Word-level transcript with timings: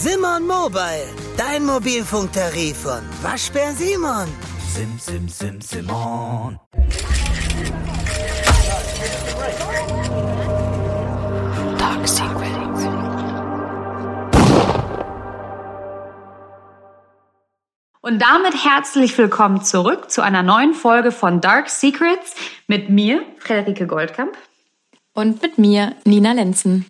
Simon 0.00 0.46
Mobile, 0.46 1.08
dein 1.36 1.64
Mobilfunktarif 1.66 2.82
von 2.82 3.00
Waschbär 3.20 3.72
Simon. 3.72 4.28
Sim, 4.72 4.96
sim, 4.96 5.28
sim, 5.28 5.60
Simon. 5.60 6.56
Dark 11.76 12.06
Secrets. 12.06 12.84
Und 18.00 18.22
damit 18.22 18.54
herzlich 18.64 19.18
willkommen 19.18 19.64
zurück 19.64 20.12
zu 20.12 20.22
einer 20.22 20.44
neuen 20.44 20.74
Folge 20.74 21.10
von 21.10 21.40
Dark 21.40 21.68
Secrets 21.70 22.36
mit 22.68 22.88
mir, 22.88 23.24
Frederike 23.40 23.88
Goldkamp. 23.88 24.38
Und 25.12 25.42
mit 25.42 25.58
mir, 25.58 25.96
Nina 26.04 26.30
Lenzen. 26.30 26.86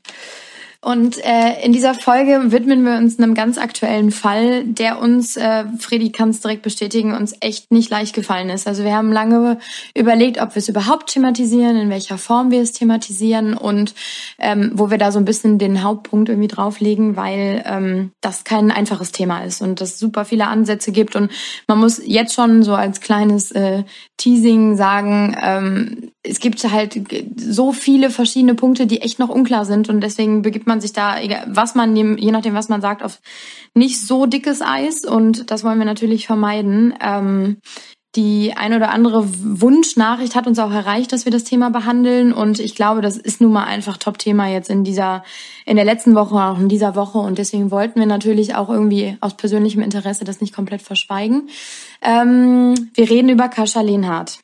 Und 0.81 1.19
äh, 1.25 1.61
in 1.65 1.73
dieser 1.73 1.93
Folge 1.93 2.53
widmen 2.53 2.85
wir 2.85 2.99
uns 2.99 3.19
einem 3.19 3.35
ganz 3.35 3.59
aktuellen 3.59 4.13
Fall, 4.13 4.63
der 4.63 5.01
uns, 5.01 5.37
äh, 5.37 5.65
Freddy 5.81 6.13
kann 6.13 6.29
es 6.29 6.41
direkt 6.41 6.63
bestätigen, 6.63 7.15
uns 7.15 7.35
echt 7.41 7.73
nicht 7.73 7.91
leicht 7.91 8.15
gefallen 8.15 8.49
ist. 8.49 8.69
Also 8.69 8.85
wir 8.85 8.95
haben 8.95 9.11
lange 9.11 9.59
überlegt, 9.97 10.41
ob 10.41 10.55
wir 10.55 10.61
es 10.61 10.69
überhaupt 10.69 11.11
thematisieren, 11.11 11.77
in 11.77 11.91
welcher 11.91 12.17
Form 12.17 12.53
wir 12.53 12.63
es 12.63 12.71
thematisieren 12.71 13.55
und 13.55 13.93
ähm, 14.39 14.71
wo 14.73 14.89
wir 14.89 14.99
da 14.99 15.11
so 15.11 15.19
ein 15.19 15.25
bisschen 15.25 15.59
den 15.59 15.83
Hauptpunkt 15.83 16.29
irgendwie 16.29 16.47
drauflegen, 16.47 17.17
weil 17.17 17.65
ähm, 17.67 18.13
das 18.21 18.45
kein 18.45 18.71
einfaches 18.71 19.11
Thema 19.11 19.43
ist 19.43 19.61
und 19.61 19.81
es 19.81 19.99
super 19.99 20.25
viele 20.25 20.47
Ansätze 20.47 20.93
gibt. 20.93 21.17
Und 21.17 21.33
man 21.67 21.79
muss 21.79 22.01
jetzt 22.05 22.35
schon 22.35 22.63
so 22.63 22.77
als 22.77 23.01
kleines 23.01 23.51
äh, 23.51 23.83
Teasing 24.17 24.77
sagen, 24.77 25.37
ähm, 25.43 26.13
es 26.29 26.41
gibt 26.41 26.63
halt 26.71 27.01
so 27.37 27.73
viele 27.73 28.11
verschiedene 28.11 28.55
Punkte, 28.55 28.87
die 28.87 29.01
echt 29.01 29.19
noch 29.19 29.29
unklar 29.29 29.65
sind 29.65 29.89
und 29.89 30.01
deswegen 30.01 30.43
begibt 30.43 30.67
man 30.67 30.81
sich 30.81 30.93
da, 30.93 31.17
was 31.47 31.75
man, 31.75 31.97
je 31.97 32.31
nachdem, 32.31 32.55
was 32.55 32.69
man 32.69 32.81
sagt, 32.81 33.03
auf 33.03 33.21
nicht 33.75 34.01
so 34.01 34.27
dickes 34.27 34.61
Eis 34.63 35.05
und 35.05 35.51
das 35.51 35.65
wollen 35.65 35.79
wir 35.79 35.87
natürlich 35.87 36.27
vermeiden. 36.27 36.95
Ähm, 37.01 37.59
die 38.17 38.55
ein 38.57 38.73
oder 38.73 38.91
andere 38.91 39.23
Wunschnachricht 39.61 40.35
hat 40.35 40.47
uns 40.47 40.59
auch 40.59 40.73
erreicht, 40.73 41.13
dass 41.13 41.27
wir 41.27 41.33
das 41.33 41.45
Thema 41.45 41.71
behandeln 41.71 42.33
und 42.33 42.59
ich 42.59 42.75
glaube, 42.75 43.03
das 43.03 43.19
ist 43.19 43.41
nun 43.41 43.53
mal 43.53 43.65
einfach 43.65 43.99
Top-Thema 43.99 44.49
jetzt 44.49 44.71
in 44.71 44.83
dieser, 44.83 45.23
in 45.67 45.77
der 45.77 45.85
letzten 45.85 46.15
Woche, 46.15 46.37
auch 46.37 46.59
in 46.59 46.69
dieser 46.69 46.97
Woche 46.97 47.19
und 47.19 47.39
deswegen 47.39 47.71
wollten 47.71 48.01
wir 48.01 48.07
natürlich 48.07 48.55
auch 48.55 48.71
irgendwie 48.71 49.17
aus 49.21 49.37
persönlichem 49.37 49.83
Interesse 49.83 50.25
das 50.25 50.41
nicht 50.41 50.55
komplett 50.55 50.83
verschweigen. 50.83 51.49
Ähm, 52.01 52.91
wir 52.95 53.11
reden 53.11 53.29
über 53.29 53.49
Kascha 53.49 53.83
Lehnhardt. 53.83 54.41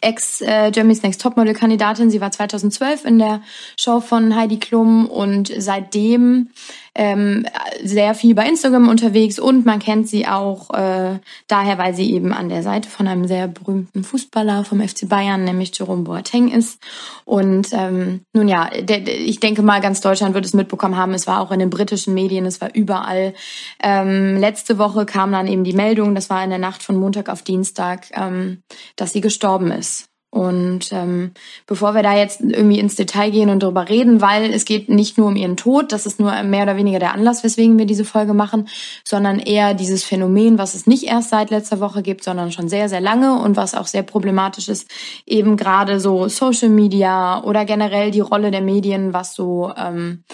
Ex-Germany's 0.00 1.00
äh, 1.00 1.06
Next 1.06 1.22
Topmodel-Kandidatin. 1.22 2.10
Sie 2.10 2.20
war 2.20 2.30
2012 2.30 3.04
in 3.04 3.18
der 3.18 3.42
Show 3.76 4.00
von 4.00 4.36
Heidi 4.36 4.58
Klum 4.58 5.06
und 5.06 5.52
seitdem 5.56 6.50
ähm, 6.98 7.46
sehr 7.82 8.12
viel 8.14 8.34
bei 8.34 8.46
Instagram 8.46 8.88
unterwegs 8.88 9.38
und 9.38 9.64
man 9.64 9.78
kennt 9.78 10.08
sie 10.08 10.26
auch 10.26 10.70
äh, 10.70 11.20
daher, 11.46 11.78
weil 11.78 11.94
sie 11.94 12.12
eben 12.12 12.32
an 12.32 12.48
der 12.48 12.64
Seite 12.64 12.88
von 12.90 13.06
einem 13.06 13.28
sehr 13.28 13.46
berühmten 13.46 14.02
Fußballer 14.02 14.64
vom 14.64 14.80
FC 14.80 15.08
Bayern, 15.08 15.44
nämlich 15.44 15.78
Jerome 15.78 16.02
Boateng 16.02 16.48
ist. 16.48 16.82
Und 17.24 17.68
ähm, 17.72 18.22
nun 18.32 18.48
ja, 18.48 18.68
der, 18.80 19.06
ich 19.06 19.38
denke 19.38 19.62
mal, 19.62 19.80
ganz 19.80 20.00
Deutschland 20.00 20.34
wird 20.34 20.44
es 20.44 20.54
mitbekommen 20.54 20.96
haben. 20.96 21.14
Es 21.14 21.28
war 21.28 21.40
auch 21.40 21.52
in 21.52 21.60
den 21.60 21.70
britischen 21.70 22.14
Medien, 22.14 22.46
es 22.46 22.60
war 22.60 22.74
überall. 22.74 23.32
Ähm, 23.80 24.36
letzte 24.36 24.78
Woche 24.78 25.06
kam 25.06 25.30
dann 25.30 25.46
eben 25.46 25.62
die 25.62 25.74
Meldung, 25.74 26.16
das 26.16 26.30
war 26.30 26.42
in 26.42 26.50
der 26.50 26.58
Nacht 26.58 26.82
von 26.82 26.96
Montag 26.96 27.28
auf 27.28 27.42
Dienstag, 27.42 28.08
ähm, 28.12 28.62
dass 28.96 29.12
sie 29.12 29.20
gestorben 29.20 29.70
ist. 29.70 30.07
Und 30.30 30.92
ähm, 30.92 31.32
bevor 31.66 31.94
wir 31.94 32.02
da 32.02 32.14
jetzt 32.14 32.42
irgendwie 32.42 32.78
ins 32.78 32.96
Detail 32.96 33.30
gehen 33.30 33.48
und 33.48 33.62
darüber 33.62 33.88
reden, 33.88 34.20
weil 34.20 34.52
es 34.52 34.66
geht 34.66 34.90
nicht 34.90 35.16
nur 35.16 35.28
um 35.28 35.36
ihren 35.36 35.56
Tod, 35.56 35.90
das 35.90 36.04
ist 36.04 36.20
nur 36.20 36.42
mehr 36.42 36.64
oder 36.64 36.76
weniger 36.76 36.98
der 36.98 37.14
Anlass, 37.14 37.44
weswegen 37.44 37.78
wir 37.78 37.86
diese 37.86 38.04
Folge 38.04 38.34
machen, 38.34 38.68
sondern 39.04 39.38
eher 39.38 39.72
dieses 39.72 40.04
Phänomen, 40.04 40.58
was 40.58 40.74
es 40.74 40.86
nicht 40.86 41.04
erst 41.04 41.30
seit 41.30 41.48
letzter 41.50 41.80
Woche 41.80 42.02
gibt, 42.02 42.24
sondern 42.24 42.52
schon 42.52 42.68
sehr, 42.68 42.90
sehr 42.90 43.00
lange 43.00 43.40
und 43.40 43.56
was 43.56 43.74
auch 43.74 43.86
sehr 43.86 44.02
problematisch 44.02 44.68
ist, 44.68 44.90
eben 45.24 45.56
gerade 45.56 45.98
so 45.98 46.28
Social 46.28 46.68
Media 46.68 47.42
oder 47.42 47.64
generell 47.64 48.10
die 48.10 48.20
Rolle 48.20 48.50
der 48.50 48.60
Medien, 48.62 49.14
was 49.14 49.34
so 49.34 49.72
ähm, 49.78 50.24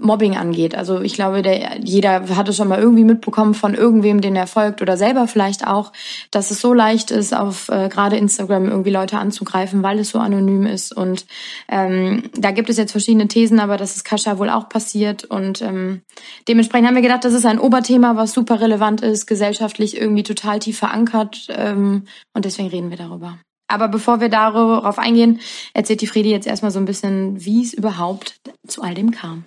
Mobbing 0.00 0.36
angeht. 0.36 0.74
Also 0.74 1.00
ich 1.00 1.14
glaube, 1.14 1.42
der, 1.42 1.78
jeder 1.82 2.36
hat 2.36 2.48
es 2.48 2.56
schon 2.56 2.68
mal 2.68 2.78
irgendwie 2.78 3.04
mitbekommen 3.04 3.54
von 3.54 3.74
irgendwem, 3.74 4.20
den 4.20 4.36
er 4.36 4.46
folgt 4.46 4.82
oder 4.82 4.96
selber 4.96 5.28
vielleicht 5.28 5.66
auch, 5.66 5.92
dass 6.30 6.50
es 6.50 6.60
so 6.60 6.72
leicht 6.72 7.10
ist, 7.10 7.34
auf 7.34 7.68
äh, 7.68 7.88
gerade 7.88 8.16
Instagram 8.16 8.68
irgendwie 8.68 8.90
Leute 8.90 9.18
anzugreifen, 9.18 9.82
weil 9.82 9.98
es 9.98 10.10
so 10.10 10.18
anonym 10.18 10.66
ist. 10.66 10.96
Und 10.96 11.26
ähm, 11.68 12.30
da 12.36 12.50
gibt 12.50 12.70
es 12.70 12.76
jetzt 12.76 12.92
verschiedene 12.92 13.28
Thesen, 13.28 13.60
aber 13.60 13.76
das 13.76 13.96
ist 13.96 14.04
Kascha 14.04 14.38
wohl 14.38 14.50
auch 14.50 14.68
passiert. 14.68 15.24
Und 15.24 15.62
ähm, 15.62 16.02
dementsprechend 16.48 16.88
haben 16.88 16.96
wir 16.96 17.02
gedacht, 17.02 17.24
das 17.24 17.34
ist 17.34 17.46
ein 17.46 17.58
Oberthema, 17.58 18.16
was 18.16 18.32
super 18.32 18.60
relevant 18.60 19.00
ist, 19.00 19.26
gesellschaftlich 19.26 19.96
irgendwie 20.00 20.22
total 20.22 20.58
tief 20.58 20.78
verankert. 20.78 21.48
Ähm, 21.50 22.04
und 22.34 22.44
deswegen 22.44 22.68
reden 22.68 22.90
wir 22.90 22.96
darüber. 22.96 23.38
Aber 23.66 23.88
bevor 23.88 24.20
wir 24.20 24.28
darauf 24.28 24.98
eingehen, 24.98 25.40
erzählt 25.72 26.00
die 26.00 26.06
Friedi 26.06 26.30
jetzt 26.30 26.46
erstmal 26.46 26.70
so 26.70 26.78
ein 26.78 26.84
bisschen, 26.84 27.44
wie 27.44 27.62
es 27.62 27.72
überhaupt 27.72 28.36
zu 28.66 28.82
all 28.82 28.94
dem 28.94 29.10
kam. 29.10 29.44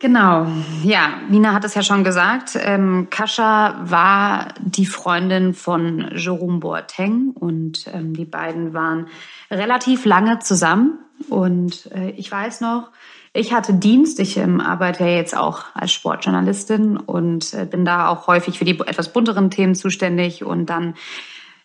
Genau, 0.00 0.46
ja, 0.82 1.20
Nina 1.30 1.52
hat 1.54 1.64
es 1.64 1.74
ja 1.74 1.82
schon 1.82 2.04
gesagt. 2.04 2.58
Ähm, 2.60 3.08
Kascha 3.10 3.80
war 3.84 4.52
die 4.60 4.86
Freundin 4.86 5.54
von 5.54 6.10
Jerome 6.14 6.58
Boateng 6.58 7.30
und 7.30 7.86
ähm, 7.92 8.12
die 8.12 8.24
beiden 8.24 8.74
waren 8.74 9.06
relativ 9.50 10.04
lange 10.04 10.40
zusammen. 10.40 10.98
Und 11.28 11.90
äh, 11.94 12.10
ich 12.10 12.30
weiß 12.30 12.60
noch, 12.60 12.90
ich 13.32 13.52
hatte 13.52 13.74
Dienst. 13.74 14.20
Ich 14.20 14.36
ähm, 14.36 14.60
arbeite 14.60 15.04
ja 15.04 15.16
jetzt 15.16 15.36
auch 15.36 15.64
als 15.74 15.92
Sportjournalistin 15.92 16.96
und 16.96 17.54
äh, 17.54 17.64
bin 17.64 17.84
da 17.84 18.08
auch 18.08 18.26
häufig 18.26 18.58
für 18.58 18.64
die 18.64 18.78
etwas 18.80 19.12
bunteren 19.12 19.50
Themen 19.50 19.74
zuständig. 19.74 20.44
Und 20.44 20.66
dann 20.66 20.94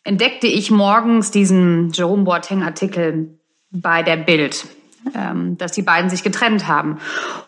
entdeckte 0.03 0.47
ich 0.47 0.71
morgens 0.71 1.31
diesen 1.31 1.91
Jerome 1.91 2.23
Boateng-Artikel 2.23 3.39
bei 3.71 4.01
der 4.01 4.17
Bild 4.17 4.65
ähm, 5.15 5.57
dass 5.57 5.71
die 5.71 5.81
beiden 5.81 6.09
sich 6.09 6.23
getrennt 6.23 6.67
haben 6.67 6.99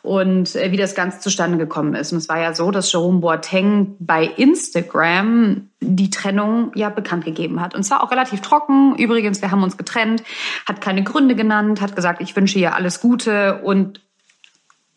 und 0.02 0.56
äh, 0.56 0.72
wie 0.72 0.78
das 0.78 0.96
Ganze 0.96 1.20
zustande 1.20 1.58
gekommen 1.58 1.96
ist. 1.96 2.12
Und 2.12 2.18
es 2.20 2.30
war 2.30 2.40
ja 2.40 2.54
so, 2.54 2.72
dass 2.72 2.92
Jerome 2.92 3.20
Boateng 3.20 3.96
bei 4.00 4.24
Instagram 4.26 5.70
die 5.80 6.10
Trennung 6.10 6.72
ja 6.76 6.90
bekannt 6.90 7.26
gegeben 7.26 7.62
hat. 7.62 7.76
Und 7.76 7.84
zwar 7.84 8.04
auch 8.04 8.12
relativ 8.12 8.42
trocken. 8.42 8.96
Übrigens, 8.96 9.42
wir 9.42 9.52
haben 9.52 9.64
uns 9.64 9.78
getrennt, 9.78 10.24
hat 10.68 10.82
keine 10.82 11.04
Gründe 11.04 11.36
genannt, 11.36 11.82
hat 11.82 11.96
gesagt, 11.96 12.22
ich 12.22 12.36
wünsche 12.36 12.60
ihr 12.60 12.76
alles 12.76 13.02
Gute 13.02 13.62
und 13.64 14.02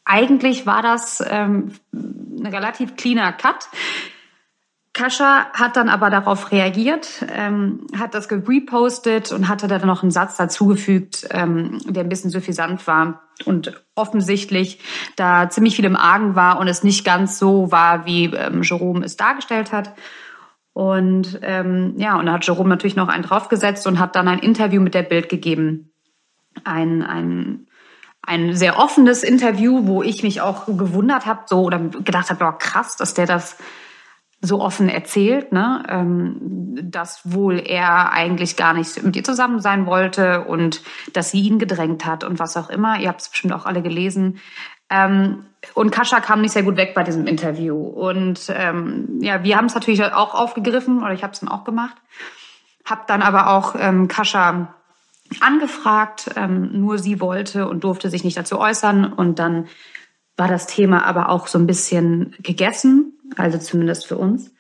eigentlich 0.05 0.67
war 0.67 0.83
das 0.83 1.25
ähm, 1.27 1.73
ein 1.93 2.47
relativ 2.47 2.97
cleaner 2.97 3.33
Cut. 3.33 3.69
Kascha 4.95 5.47
hat 5.53 5.77
dann 5.77 5.89
aber 5.89 6.09
darauf 6.09 6.53
reagiert, 6.53 7.27
ähm, 7.29 7.87
hat 7.99 8.15
das 8.15 8.29
gerepostet 8.29 9.33
und 9.33 9.49
hatte 9.49 9.67
dann 9.67 9.87
noch 9.87 10.03
einen 10.03 10.13
Satz 10.13 10.37
dazugefügt, 10.37 11.27
ähm, 11.31 11.79
der 11.85 12.05
ein 12.05 12.09
bisschen 12.09 12.31
suffisant 12.31 12.87
war 12.87 13.23
und 13.45 13.85
offensichtlich 13.97 14.79
da 15.17 15.51
ziemlich 15.51 15.75
viel 15.75 15.85
im 15.85 15.97
Argen 15.97 16.37
war 16.37 16.61
und 16.61 16.69
es 16.69 16.85
nicht 16.85 17.05
ganz 17.05 17.41
so 17.41 17.73
war, 17.73 18.07
wie 18.07 18.27
ähm, 18.27 18.63
Jerome 18.63 19.05
es 19.05 19.17
dargestellt 19.17 19.73
hat. 19.73 19.95
Und 20.73 21.41
ähm, 21.43 21.95
ja, 21.97 22.17
und 22.17 22.27
da 22.27 22.35
hat 22.35 22.47
Jerome 22.47 22.69
natürlich 22.69 22.97
noch 22.97 23.09
einen 23.09 23.25
draufgesetzt 23.25 23.89
und 23.89 23.99
hat 23.99 24.15
dann 24.15 24.29
ein 24.29 24.39
Interview 24.39 24.81
mit 24.81 24.95
der 24.95 25.03
Bild 25.03 25.29
gegeben. 25.29 25.93
Ein, 26.63 27.03
ein, 27.03 27.67
ein 28.23 28.55
sehr 28.55 28.79
offenes 28.79 29.25
Interview, 29.25 29.89
wo 29.89 30.05
ich 30.05 30.23
mich 30.23 30.41
auch 30.41 30.67
gewundert 30.67 31.27
habe, 31.27 31.43
so 31.47 31.63
oder 31.63 31.81
gedacht 31.81 32.31
habe, 32.31 32.45
oh, 32.45 32.57
krass, 32.57 32.97
dass 32.97 33.15
der 33.15 33.27
das 33.27 33.57
so 34.45 34.61
offen 34.61 34.89
erzählt, 34.89 35.53
ne, 35.53 35.83
ähm, 35.89 36.37
dass 36.83 37.21
wohl 37.25 37.59
er 37.59 38.13
eigentlich 38.13 38.57
gar 38.57 38.75
nicht 38.75 39.03
mit 39.03 39.17
ihr 39.17 39.25
zusammen 39.25 39.61
sein 39.61 39.87
wollte 39.87 40.45
und 40.45 40.83
dass 41.13 41.31
sie 41.31 41.41
ihn 41.41 41.59
gedrängt 41.59 42.05
hat 42.05 42.25
und 42.25 42.39
was 42.39 42.57
auch 42.57 42.69
immer. 42.69 42.99
Ihr 43.01 43.09
habt 43.09 43.23
es 43.23 43.29
bestimmt 43.29 43.55
auch 43.55 43.65
alle 43.65 43.83
gelesen. 43.83 44.39
Ähm, 44.91 45.47
und 45.73 45.91
Kascha 45.91 46.21
kam 46.21 46.43
nicht 46.43 46.53
sehr 46.53 46.63
gut 46.63 46.77
weg 46.77 46.95
bei 46.95 47.03
diesem 47.03 47.27
Interview. 47.27 47.77
Und 47.77 48.53
ähm, 48.55 49.19
ja, 49.21 49.43
wir 49.43 49.57
haben 49.57 49.67
es 49.67 49.75
natürlich 49.75 50.05
auch 50.05 50.35
aufgegriffen 50.35 51.03
oder 51.03 51.15
ich 51.15 51.23
habe 51.23 51.33
es 51.33 51.41
dann 51.41 51.49
auch 51.49 51.65
gemacht. 51.65 51.97
Hab 52.85 53.07
dann 53.07 53.23
aber 53.23 53.49
auch 53.49 53.75
ähm, 53.79 54.09
Kascha 54.09 54.75
angefragt, 55.41 56.31
ähm, 56.37 56.69
nur 56.81 56.99
sie 56.99 57.19
wollte 57.19 57.67
und 57.67 57.83
durfte 57.83 58.11
sich 58.11 58.25
nicht 58.25 58.37
dazu 58.37 58.59
äußern. 58.59 59.11
Und 59.11 59.39
dann 59.39 59.69
war 60.37 60.49
das 60.49 60.67
Thema 60.67 61.05
aber 61.05 61.29
auch 61.29 61.47
so 61.47 61.59
ein 61.59 61.67
bisschen 61.67 62.35
gegessen 62.43 63.15
also 63.37 63.59
zumindest 63.59 64.07
für 64.07 64.17
uns. 64.17 64.51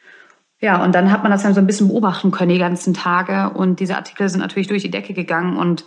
Ja, 0.60 0.82
und 0.82 0.94
dann 0.94 1.10
hat 1.10 1.22
man 1.22 1.32
das 1.32 1.42
dann 1.42 1.54
so 1.54 1.60
ein 1.60 1.66
bisschen 1.66 1.88
beobachten 1.88 2.30
können 2.30 2.50
die 2.50 2.58
ganzen 2.58 2.94
Tage 2.94 3.50
und 3.50 3.80
diese 3.80 3.96
Artikel 3.96 4.28
sind 4.28 4.40
natürlich 4.40 4.68
durch 4.68 4.82
die 4.82 4.90
Decke 4.90 5.12
gegangen 5.12 5.56
und 5.56 5.84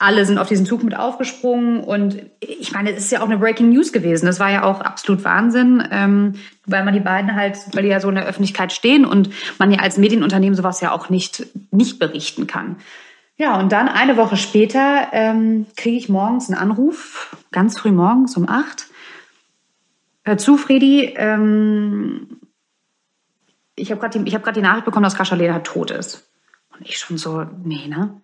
alle 0.00 0.24
sind 0.24 0.38
auf 0.38 0.48
diesen 0.48 0.64
Zug 0.64 0.82
mit 0.84 0.96
aufgesprungen 0.96 1.80
und 1.80 2.18
ich 2.40 2.72
meine, 2.72 2.92
es 2.92 3.04
ist 3.04 3.12
ja 3.12 3.20
auch 3.20 3.26
eine 3.26 3.38
Breaking 3.38 3.70
News 3.70 3.92
gewesen. 3.92 4.26
Das 4.26 4.38
war 4.38 4.50
ja 4.50 4.62
auch 4.62 4.80
absolut 4.80 5.24
Wahnsinn, 5.24 5.82
ähm, 5.90 6.34
weil 6.66 6.84
man 6.84 6.94
die 6.94 7.00
beiden 7.00 7.34
halt, 7.34 7.58
weil 7.72 7.82
die 7.82 7.88
ja 7.88 7.98
so 7.98 8.08
in 8.08 8.14
der 8.14 8.26
Öffentlichkeit 8.26 8.72
stehen 8.72 9.04
und 9.04 9.30
man 9.58 9.72
ja 9.72 9.80
als 9.80 9.98
Medienunternehmen 9.98 10.56
sowas 10.56 10.80
ja 10.80 10.92
auch 10.92 11.10
nicht 11.10 11.46
nicht 11.70 11.98
berichten 11.98 12.46
kann. 12.46 12.76
Ja, 13.36 13.58
und 13.58 13.70
dann 13.70 13.88
eine 13.88 14.16
Woche 14.16 14.36
später 14.36 15.08
ähm, 15.12 15.66
kriege 15.76 15.96
ich 15.96 16.08
morgens 16.08 16.48
einen 16.48 16.58
Anruf, 16.58 17.36
ganz 17.52 17.78
früh 17.78 17.92
morgens 17.92 18.36
um 18.36 18.48
acht 18.48 18.87
Hör 20.28 20.36
zu, 20.36 20.58
Fredi, 20.58 21.14
ähm, 21.16 22.40
ich 23.76 23.90
habe 23.90 23.98
gerade 23.98 24.22
die, 24.22 24.30
hab 24.34 24.52
die 24.52 24.60
Nachricht 24.60 24.84
bekommen, 24.84 25.04
dass 25.04 25.16
Kascha 25.16 25.34
Lederer 25.34 25.62
tot 25.62 25.90
ist. 25.90 26.30
Und 26.70 26.86
ich 26.86 26.98
schon 26.98 27.16
so, 27.16 27.46
nee, 27.64 27.86
ne? 27.86 28.20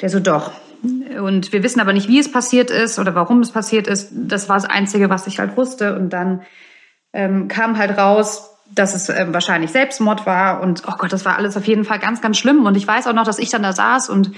Der 0.00 0.08
so, 0.08 0.18
doch. 0.18 0.50
Und 0.82 1.52
wir 1.52 1.62
wissen 1.62 1.78
aber 1.78 1.92
nicht, 1.92 2.08
wie 2.08 2.18
es 2.18 2.32
passiert 2.32 2.70
ist 2.70 2.98
oder 2.98 3.14
warum 3.14 3.42
es 3.42 3.52
passiert 3.52 3.86
ist. 3.86 4.10
Das 4.12 4.48
war 4.48 4.56
das 4.56 4.64
Einzige, 4.64 5.08
was 5.08 5.28
ich 5.28 5.38
halt 5.38 5.56
wusste. 5.56 5.94
Und 5.94 6.10
dann 6.10 6.42
ähm, 7.12 7.46
kam 7.46 7.78
halt 7.78 7.96
raus, 7.96 8.50
dass 8.74 8.96
es 8.96 9.08
ähm, 9.08 9.32
wahrscheinlich 9.32 9.70
Selbstmord 9.70 10.26
war. 10.26 10.60
Und 10.60 10.82
oh 10.88 10.94
Gott, 10.98 11.12
das 11.12 11.24
war 11.24 11.36
alles 11.36 11.56
auf 11.56 11.66
jeden 11.66 11.84
Fall 11.84 12.00
ganz, 12.00 12.20
ganz 12.20 12.38
schlimm. 12.38 12.66
Und 12.66 12.76
ich 12.76 12.88
weiß 12.88 13.06
auch 13.06 13.12
noch, 13.12 13.24
dass 13.24 13.38
ich 13.38 13.50
dann 13.50 13.62
da 13.62 13.72
saß 13.72 14.08
und, 14.08 14.32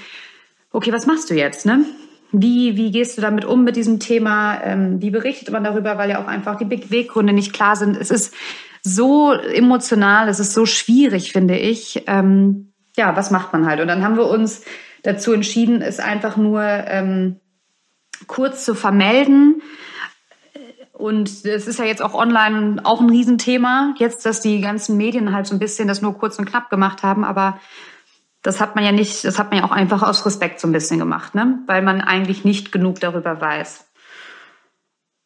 okay, 0.72 0.92
was 0.92 1.06
machst 1.06 1.30
du 1.30 1.34
jetzt, 1.34 1.64
ne? 1.64 1.86
Wie, 2.32 2.76
wie 2.76 2.90
gehst 2.90 3.18
du 3.18 3.22
damit 3.22 3.44
um 3.44 3.62
mit 3.62 3.76
diesem 3.76 4.00
Thema? 4.00 4.60
Ähm, 4.62 5.02
wie 5.02 5.10
berichtet 5.10 5.50
man 5.50 5.64
darüber, 5.64 5.98
weil 5.98 6.10
ja 6.10 6.22
auch 6.22 6.26
einfach 6.26 6.56
die 6.56 6.64
Beweggründe 6.64 7.34
nicht 7.34 7.52
klar 7.52 7.76
sind? 7.76 7.96
Es 7.96 8.10
ist 8.10 8.34
so 8.82 9.32
emotional, 9.32 10.28
es 10.28 10.40
ist 10.40 10.54
so 10.54 10.66
schwierig, 10.66 11.32
finde 11.32 11.56
ich. 11.56 12.04
Ähm, 12.06 12.72
ja, 12.96 13.14
was 13.16 13.30
macht 13.30 13.52
man 13.52 13.66
halt? 13.66 13.80
Und 13.80 13.88
dann 13.88 14.02
haben 14.02 14.16
wir 14.16 14.26
uns 14.26 14.64
dazu 15.02 15.32
entschieden, 15.32 15.82
es 15.82 16.00
einfach 16.00 16.36
nur 16.36 16.62
ähm, 16.62 17.40
kurz 18.26 18.64
zu 18.64 18.74
vermelden. 18.74 19.62
Und 20.92 21.28
es 21.28 21.66
ist 21.66 21.78
ja 21.78 21.84
jetzt 21.84 22.02
auch 22.02 22.14
online 22.14 22.80
auch 22.84 23.00
ein 23.00 23.10
Riesenthema. 23.10 23.94
Jetzt, 23.98 24.24
dass 24.24 24.40
die 24.40 24.60
ganzen 24.60 24.96
Medien 24.96 25.34
halt 25.34 25.46
so 25.46 25.54
ein 25.54 25.58
bisschen 25.58 25.88
das 25.88 26.02
nur 26.02 26.16
kurz 26.16 26.38
und 26.38 26.46
knapp 26.46 26.70
gemacht 26.70 27.02
haben, 27.02 27.24
aber 27.24 27.58
das 28.42 28.60
hat 28.60 28.74
man 28.74 28.84
ja 28.84 28.92
nicht, 28.92 29.24
das 29.24 29.38
hat 29.38 29.50
man 29.50 29.60
ja 29.60 29.64
auch 29.64 29.72
einfach 29.72 30.02
aus 30.02 30.26
Respekt 30.26 30.60
so 30.60 30.68
ein 30.68 30.72
bisschen 30.72 30.98
gemacht, 30.98 31.34
ne? 31.34 31.60
Weil 31.66 31.82
man 31.82 32.00
eigentlich 32.00 32.44
nicht 32.44 32.72
genug 32.72 33.00
darüber 33.00 33.40
weiß. 33.40 33.88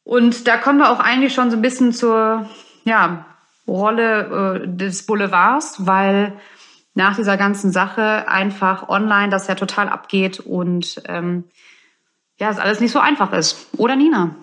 Und 0.05 0.47
da 0.47 0.57
kommen 0.57 0.79
wir 0.79 0.91
auch 0.91 1.01
eigentlich 1.01 1.35
schon 1.35 1.51
so 1.51 1.57
ein 1.57 1.63
bisschen 1.63 1.93
zur 1.93 2.49
ja, 2.85 3.27
Rolle 3.67 4.63
äh, 4.63 4.69
des 4.69 5.07
Boulevards, 5.07 5.87
weil 5.87 6.35
nach 6.95 7.17
dieser 7.17 7.37
ganzen 7.37 7.73
Sache 7.73 8.29
einfach 8.29 8.89
online 8.89 9.31
das 9.31 9.49
ja 9.49 9.55
total 9.55 9.89
abgeht 9.89 10.41
und 10.41 11.03
ähm, 11.07 11.45
ja, 12.39 12.51
es 12.51 12.59
alles 12.59 12.81
nicht 12.81 12.93
so 12.93 13.01
einfach 13.01 13.33
ist. 13.33 13.67
Oder 13.77 13.97
Nina? 13.97 14.37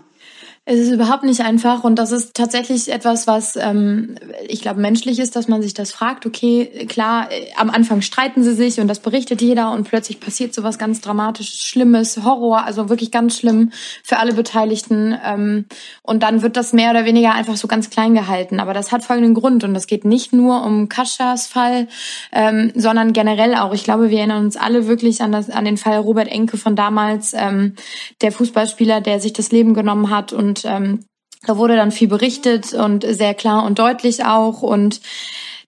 Es 0.66 0.80
ist 0.80 0.94
überhaupt 0.94 1.26
nicht 1.26 1.42
einfach 1.42 1.84
und 1.84 2.00
das 2.00 2.14
ist 2.14 2.36
tatsächlich 2.36 2.90
etwas, 2.90 3.28
was 3.28 3.58
ähm, 3.58 4.16
ich 4.48 4.62
glaube 4.62 4.80
menschlich 4.80 5.20
ist, 5.20 5.36
dass 5.36 5.50
man 5.50 5.62
sich 5.62 5.74
das 5.74 5.92
fragt. 5.92 6.26
Okay, 6.26 6.86
klar, 6.88 7.30
äh, 7.30 7.48
am 7.58 7.70
Anfang 7.70 8.02
streiten 8.02 8.44
sie 8.44 8.54
sich 8.54 8.80
und 8.80 8.88
das 8.88 9.00
berichtet 9.00 9.42
jeder 9.42 9.74
und 9.74 9.84
plötzlich 9.84 10.22
passiert 10.22 10.54
so 10.54 10.64
was 10.64 10.80
ganz 10.80 11.02
Dramatisches, 11.02 11.62
Schlimmes, 11.62 12.24
Horror, 12.24 12.64
also 12.64 12.88
wirklich 12.88 13.12
ganz 13.12 13.38
schlimm 13.38 13.74
für 14.06 14.20
alle 14.20 14.32
Beteiligten. 14.32 15.20
Ähm, 15.22 15.66
und 16.02 16.24
dann 16.24 16.42
wird 16.42 16.56
das 16.56 16.72
mehr 16.72 16.92
oder 16.92 17.04
weniger 17.04 17.34
einfach 17.34 17.58
so 17.58 17.68
ganz 17.68 17.90
klein 17.90 18.14
gehalten. 18.14 18.62
Aber 18.62 18.74
das 18.74 18.94
hat 18.94 19.04
folgenden 19.04 19.34
Grund 19.34 19.66
und 19.66 19.74
das 19.74 19.86
geht 19.86 20.06
nicht 20.06 20.32
nur 20.32 20.64
um 20.64 20.88
Kaschas 20.88 21.46
Fall, 21.46 21.90
ähm, 22.32 22.72
sondern 22.74 23.12
generell 23.12 23.56
auch. 23.56 23.74
Ich 23.74 23.84
glaube, 23.84 24.10
wir 24.10 24.20
erinnern 24.20 24.46
uns 24.46 24.56
alle 24.56 24.88
wirklich 24.88 25.22
an, 25.22 25.34
das, 25.34 25.50
an 25.50 25.66
den 25.66 25.76
Fall 25.76 25.98
Robert 25.98 26.30
Enke 26.30 26.56
von 26.56 26.78
damals, 26.78 27.34
ähm, 27.34 27.76
der 28.22 28.32
Fußballspieler, 28.32 29.02
der 29.02 29.20
sich 29.20 29.34
das 29.34 29.52
Leben 29.52 29.74
genommen 29.74 30.10
hat 30.10 30.32
und 30.32 30.53
und 30.54 30.66
ähm, 30.66 31.06
da 31.46 31.58
wurde 31.58 31.76
dann 31.76 31.92
viel 31.92 32.08
berichtet 32.08 32.74
und 32.74 33.04
sehr 33.08 33.34
klar 33.34 33.66
und 33.66 33.80
deutlich 33.80 34.24
auch. 34.24 34.62
Und 34.62 35.02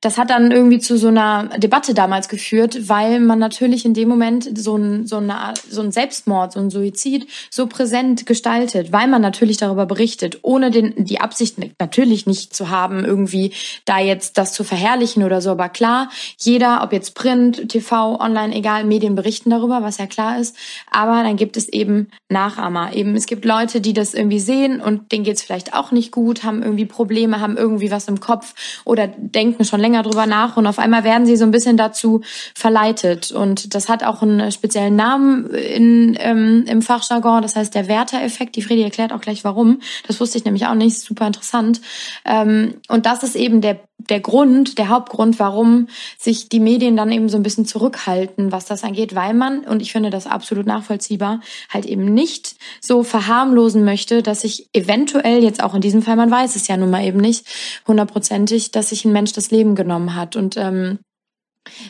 das 0.05 0.19
hat 0.19 0.29
dann 0.29 0.51
irgendwie 0.51 0.77
zu 0.77 0.99
so 0.99 1.07
einer 1.07 1.49
Debatte 1.57 1.95
damals 1.95 2.29
geführt, 2.29 2.87
weil 2.89 3.19
man 3.19 3.39
natürlich 3.39 3.85
in 3.85 3.95
dem 3.95 4.07
Moment 4.07 4.55
so 4.55 4.77
ein, 4.77 5.07
so, 5.07 5.17
eine, 5.17 5.55
so 5.67 5.81
ein 5.81 5.91
Selbstmord, 5.91 6.51
so 6.51 6.59
ein 6.59 6.69
Suizid 6.69 7.25
so 7.49 7.65
präsent 7.65 8.27
gestaltet, 8.27 8.91
weil 8.91 9.07
man 9.07 9.23
natürlich 9.23 9.57
darüber 9.57 9.87
berichtet, 9.87 10.37
ohne 10.43 10.69
den, 10.69 10.93
die 11.05 11.21
Absicht 11.21 11.57
natürlich 11.79 12.27
nicht 12.27 12.55
zu 12.55 12.69
haben, 12.69 13.03
irgendwie 13.03 13.53
da 13.85 13.97
jetzt 13.97 14.37
das 14.37 14.53
zu 14.53 14.63
verherrlichen 14.63 15.23
oder 15.23 15.41
so. 15.41 15.49
Aber 15.49 15.69
klar, 15.69 16.09
jeder, 16.37 16.83
ob 16.83 16.93
jetzt 16.93 17.15
Print, 17.15 17.69
TV, 17.69 18.19
Online, 18.19 18.53
egal, 18.53 18.83
Medien 18.83 19.15
berichten 19.15 19.49
darüber, 19.49 19.81
was 19.81 19.97
ja 19.97 20.05
klar 20.05 20.37
ist. 20.39 20.55
Aber 20.91 21.23
dann 21.23 21.35
gibt 21.35 21.57
es 21.57 21.67
eben 21.67 22.09
Nachahmer. 22.29 22.93
Eben, 22.93 23.15
es 23.15 23.25
gibt 23.25 23.43
Leute, 23.43 23.81
die 23.81 23.93
das 23.93 24.13
irgendwie 24.13 24.39
sehen 24.39 24.81
und 24.81 25.11
denen 25.11 25.23
geht's 25.23 25.41
vielleicht 25.41 25.73
auch 25.73 25.91
nicht 25.91 26.11
gut, 26.11 26.43
haben 26.43 26.61
irgendwie 26.61 26.85
Probleme, 26.85 27.41
haben 27.41 27.57
irgendwie 27.57 27.89
was 27.89 28.07
im 28.07 28.19
Kopf 28.19 28.53
oder 28.85 29.07
denken 29.07 29.65
schon 29.65 29.79
länger 29.79 29.94
länger 29.95 30.03
drüber 30.03 30.25
nach 30.25 30.57
und 30.57 30.67
auf 30.67 30.79
einmal 30.79 31.03
werden 31.03 31.25
sie 31.25 31.37
so 31.37 31.45
ein 31.45 31.51
bisschen 31.51 31.77
dazu 31.77 32.21
verleitet. 32.53 33.31
Und 33.31 33.73
das 33.73 33.87
hat 33.87 34.03
auch 34.03 34.21
einen 34.21 34.51
speziellen 34.51 34.95
Namen 34.95 35.49
in, 35.51 36.17
ähm, 36.19 36.65
im 36.67 36.81
Fachjargon, 36.81 37.41
das 37.41 37.55
heißt 37.55 37.73
der 37.73 37.87
Werter-Effekt. 37.87 38.55
Die 38.55 38.61
Fredi 38.61 38.83
erklärt 38.83 39.13
auch 39.13 39.21
gleich 39.21 39.43
warum. 39.43 39.79
Das 40.07 40.19
wusste 40.19 40.37
ich 40.37 40.45
nämlich 40.45 40.65
auch 40.65 40.75
nicht, 40.75 40.99
super 40.99 41.27
interessant. 41.27 41.81
Ähm, 42.25 42.75
und 42.89 43.05
das 43.05 43.23
ist 43.23 43.35
eben 43.35 43.61
der 43.61 43.79
der 44.09 44.19
Grund, 44.19 44.77
der 44.77 44.89
Hauptgrund, 44.89 45.39
warum 45.39 45.87
sich 46.17 46.49
die 46.49 46.59
Medien 46.59 46.95
dann 46.95 47.11
eben 47.11 47.29
so 47.29 47.37
ein 47.37 47.43
bisschen 47.43 47.65
zurückhalten, 47.65 48.51
was 48.51 48.65
das 48.65 48.83
angeht, 48.83 49.15
weil 49.15 49.33
man, 49.33 49.59
und 49.59 49.81
ich 49.81 49.91
finde 49.91 50.09
das 50.09 50.27
absolut 50.27 50.65
nachvollziehbar, 50.65 51.39
halt 51.69 51.85
eben 51.85 52.13
nicht 52.13 52.55
so 52.81 53.03
verharmlosen 53.03 53.83
möchte, 53.83 54.21
dass 54.21 54.41
sich 54.41 54.67
eventuell 54.73 55.43
jetzt 55.43 55.63
auch 55.63 55.73
in 55.73 55.81
diesem 55.81 56.01
Fall, 56.01 56.17
man 56.17 56.29
weiß 56.29 56.55
es 56.55 56.67
ja 56.67 56.77
nun 56.77 56.91
mal 56.91 57.03
eben 57.03 57.19
nicht 57.19 57.45
hundertprozentig, 57.87 58.71
dass 58.71 58.89
sich 58.89 59.05
ein 59.05 59.13
Mensch 59.13 59.33
das 59.33 59.49
Leben 59.49 59.74
genommen 59.75 60.15
hat. 60.15 60.35
Und 60.35 60.57
ähm, 60.57 60.99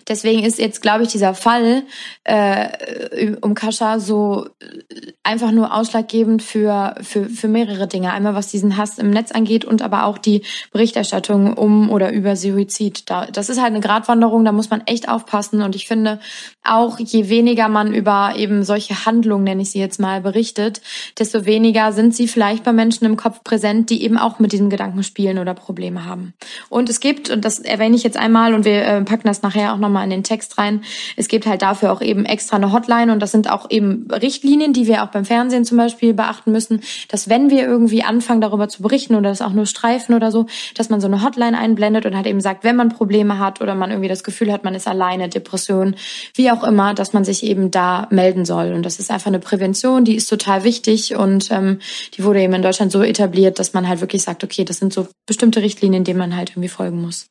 Deswegen 0.08 0.44
ist 0.44 0.58
jetzt, 0.58 0.82
glaube 0.82 1.04
ich, 1.04 1.10
dieser 1.10 1.34
Fall 1.34 1.84
äh, 2.24 3.36
um 3.42 3.56
Kascha 3.56 4.00
so 4.00 4.48
äh, 4.60 5.12
einfach 5.24 5.52
nur 5.52 5.74
ausschlaggebend 5.74 6.42
für, 6.42 6.96
für, 7.02 7.28
für 7.28 7.48
mehrere 7.48 7.88
Dinge. 7.88 8.14
Einmal 8.14 8.36
was 8.36 8.48
diesen 8.48 8.78
Hass 8.78 8.98
im 9.00 9.10
Netz 9.10 9.32
angeht 9.32 9.66
und 9.66 9.82
aber 9.82 10.06
auch 10.06 10.18
die 10.18 10.44
Berichterstattung 10.72 11.54
um 11.54 11.90
oder 11.90 12.14
über 12.14 12.36
Suizid. 12.36 13.10
Da, 13.10 13.26
das 13.26 13.50
ist 13.50 13.60
halt 13.60 13.74
eine 13.74 13.82
Gratwanderung, 13.82 14.46
da 14.46 14.52
muss 14.52 14.70
man 14.70 14.82
echt 14.86 15.10
aufpassen. 15.10 15.62
Und 15.62 15.76
ich 15.76 15.88
finde, 15.88 16.20
auch 16.66 17.00
je 17.00 17.30
weniger 17.30 17.68
man 17.68 17.94
über 17.94 18.34
eben 18.36 18.64
solche 18.64 19.06
Handlungen, 19.06 19.44
nenne 19.44 19.62
ich 19.62 19.72
sie 19.72 19.80
jetzt 19.80 20.00
mal, 20.00 20.22
berichtet, 20.22 20.82
desto 21.18 21.46
weniger 21.46 21.92
sind 21.92 22.16
sie 22.16 22.28
vielleicht 22.28 22.64
bei 22.64 22.74
Menschen 22.74 23.06
im 23.06 23.18
Kopf 23.18 23.44
präsent, 23.44 23.90
die 23.90 24.04
eben 24.04 24.18
auch 24.18 24.40
mit 24.40 24.52
diesem 24.52 24.70
Gedanken 24.70 25.04
spielen 25.04 25.38
oder 25.40 25.54
Probleme 25.54 26.06
haben. 26.06 26.34
Und 26.70 26.90
es 26.90 27.00
gibt, 27.00 27.30
und 27.30 27.46
das 27.46 27.60
erwähne 27.60 27.96
ich 27.96 28.04
jetzt 28.04 28.18
einmal 28.18 28.54
und 28.54 28.66
wir 28.66 28.86
äh, 28.86 29.02
packen 29.02 29.28
das 29.28 29.42
nachher 29.42 29.74
auch 29.74 29.78
nochmal 29.78 30.04
in 30.04 30.10
den 30.10 30.24
Text 30.24 30.58
rein. 30.58 30.82
Es 31.16 31.28
gibt 31.28 31.46
halt 31.46 31.62
dafür 31.62 31.92
auch 31.92 32.02
eben 32.02 32.26
extra 32.26 32.58
eine 32.58 32.72
Hotline 32.72 33.12
und 33.12 33.20
das 33.20 33.32
sind 33.32 33.50
auch 33.50 33.70
eben 33.70 34.08
Richtlinien, 34.12 34.74
die 34.74 34.88
wir 34.88 35.04
auch 35.04 35.08
beim 35.08 35.26
Fernsehen 35.26 35.66
zum 35.66 35.78
Beispiel 35.78 36.14
beachten 36.14 36.52
müssen, 36.52 36.82
dass 37.10 37.30
wenn 37.30 37.50
wir 37.50 37.64
irgendwie 37.64 38.04
anfangen 38.04 38.42
darüber 38.42 38.68
zu 38.68 38.82
berichten 38.82 39.16
oder 39.16 39.30
das 39.30 39.42
auch 39.42 39.54
nur 39.54 39.66
streifen 39.66 40.16
oder 40.16 40.32
so, 40.32 40.46
dass 40.76 40.90
man 40.90 41.02
so 41.02 41.08
eine 41.08 41.24
Hotline 41.24 41.58
einblendet 41.58 42.06
und 42.06 42.16
halt 42.16 42.28
eben 42.28 42.42
sagt, 42.42 42.64
wenn 42.64 42.76
man 42.76 42.90
Probleme 42.90 43.40
hat 43.40 43.62
oder 43.62 43.76
man 43.76 43.92
irgendwie 43.92 44.10
das 44.10 44.24
Gefühl 44.24 44.52
hat, 44.52 44.64
man 44.64 44.76
ist 44.76 44.88
alleine, 44.88 45.30
Depression, 45.30 45.96
wie 46.34 46.52
auch 46.52 46.55
immer, 46.64 46.94
dass 46.94 47.14
man 47.14 47.26
sich 47.26 47.44
eben 47.44 47.72
da 47.72 48.08
melden 48.12 48.46
soll. 48.46 48.74
Und 48.74 48.84
das 48.84 49.00
ist 49.00 49.12
einfach 49.12 49.28
eine 49.28 49.40
Prävention, 49.40 50.06
die 50.06 50.16
ist 50.16 50.28
total 50.28 50.64
wichtig 50.64 51.16
und 51.16 51.52
ähm, 51.52 51.80
die 52.16 52.24
wurde 52.24 52.42
eben 52.42 52.54
in 52.54 52.62
Deutschland 52.62 52.92
so 52.92 53.02
etabliert, 53.02 53.60
dass 53.60 53.74
man 53.74 53.88
halt 53.88 54.02
wirklich 54.02 54.24
sagt, 54.24 54.44
okay, 54.44 54.66
das 54.66 54.78
sind 54.78 54.94
so 54.94 55.08
bestimmte 55.26 55.62
Richtlinien, 55.62 56.04
denen 56.04 56.20
man 56.20 56.36
halt 56.36 56.52
irgendwie 56.52 56.70
folgen 56.70 57.02
muss. 57.02 57.28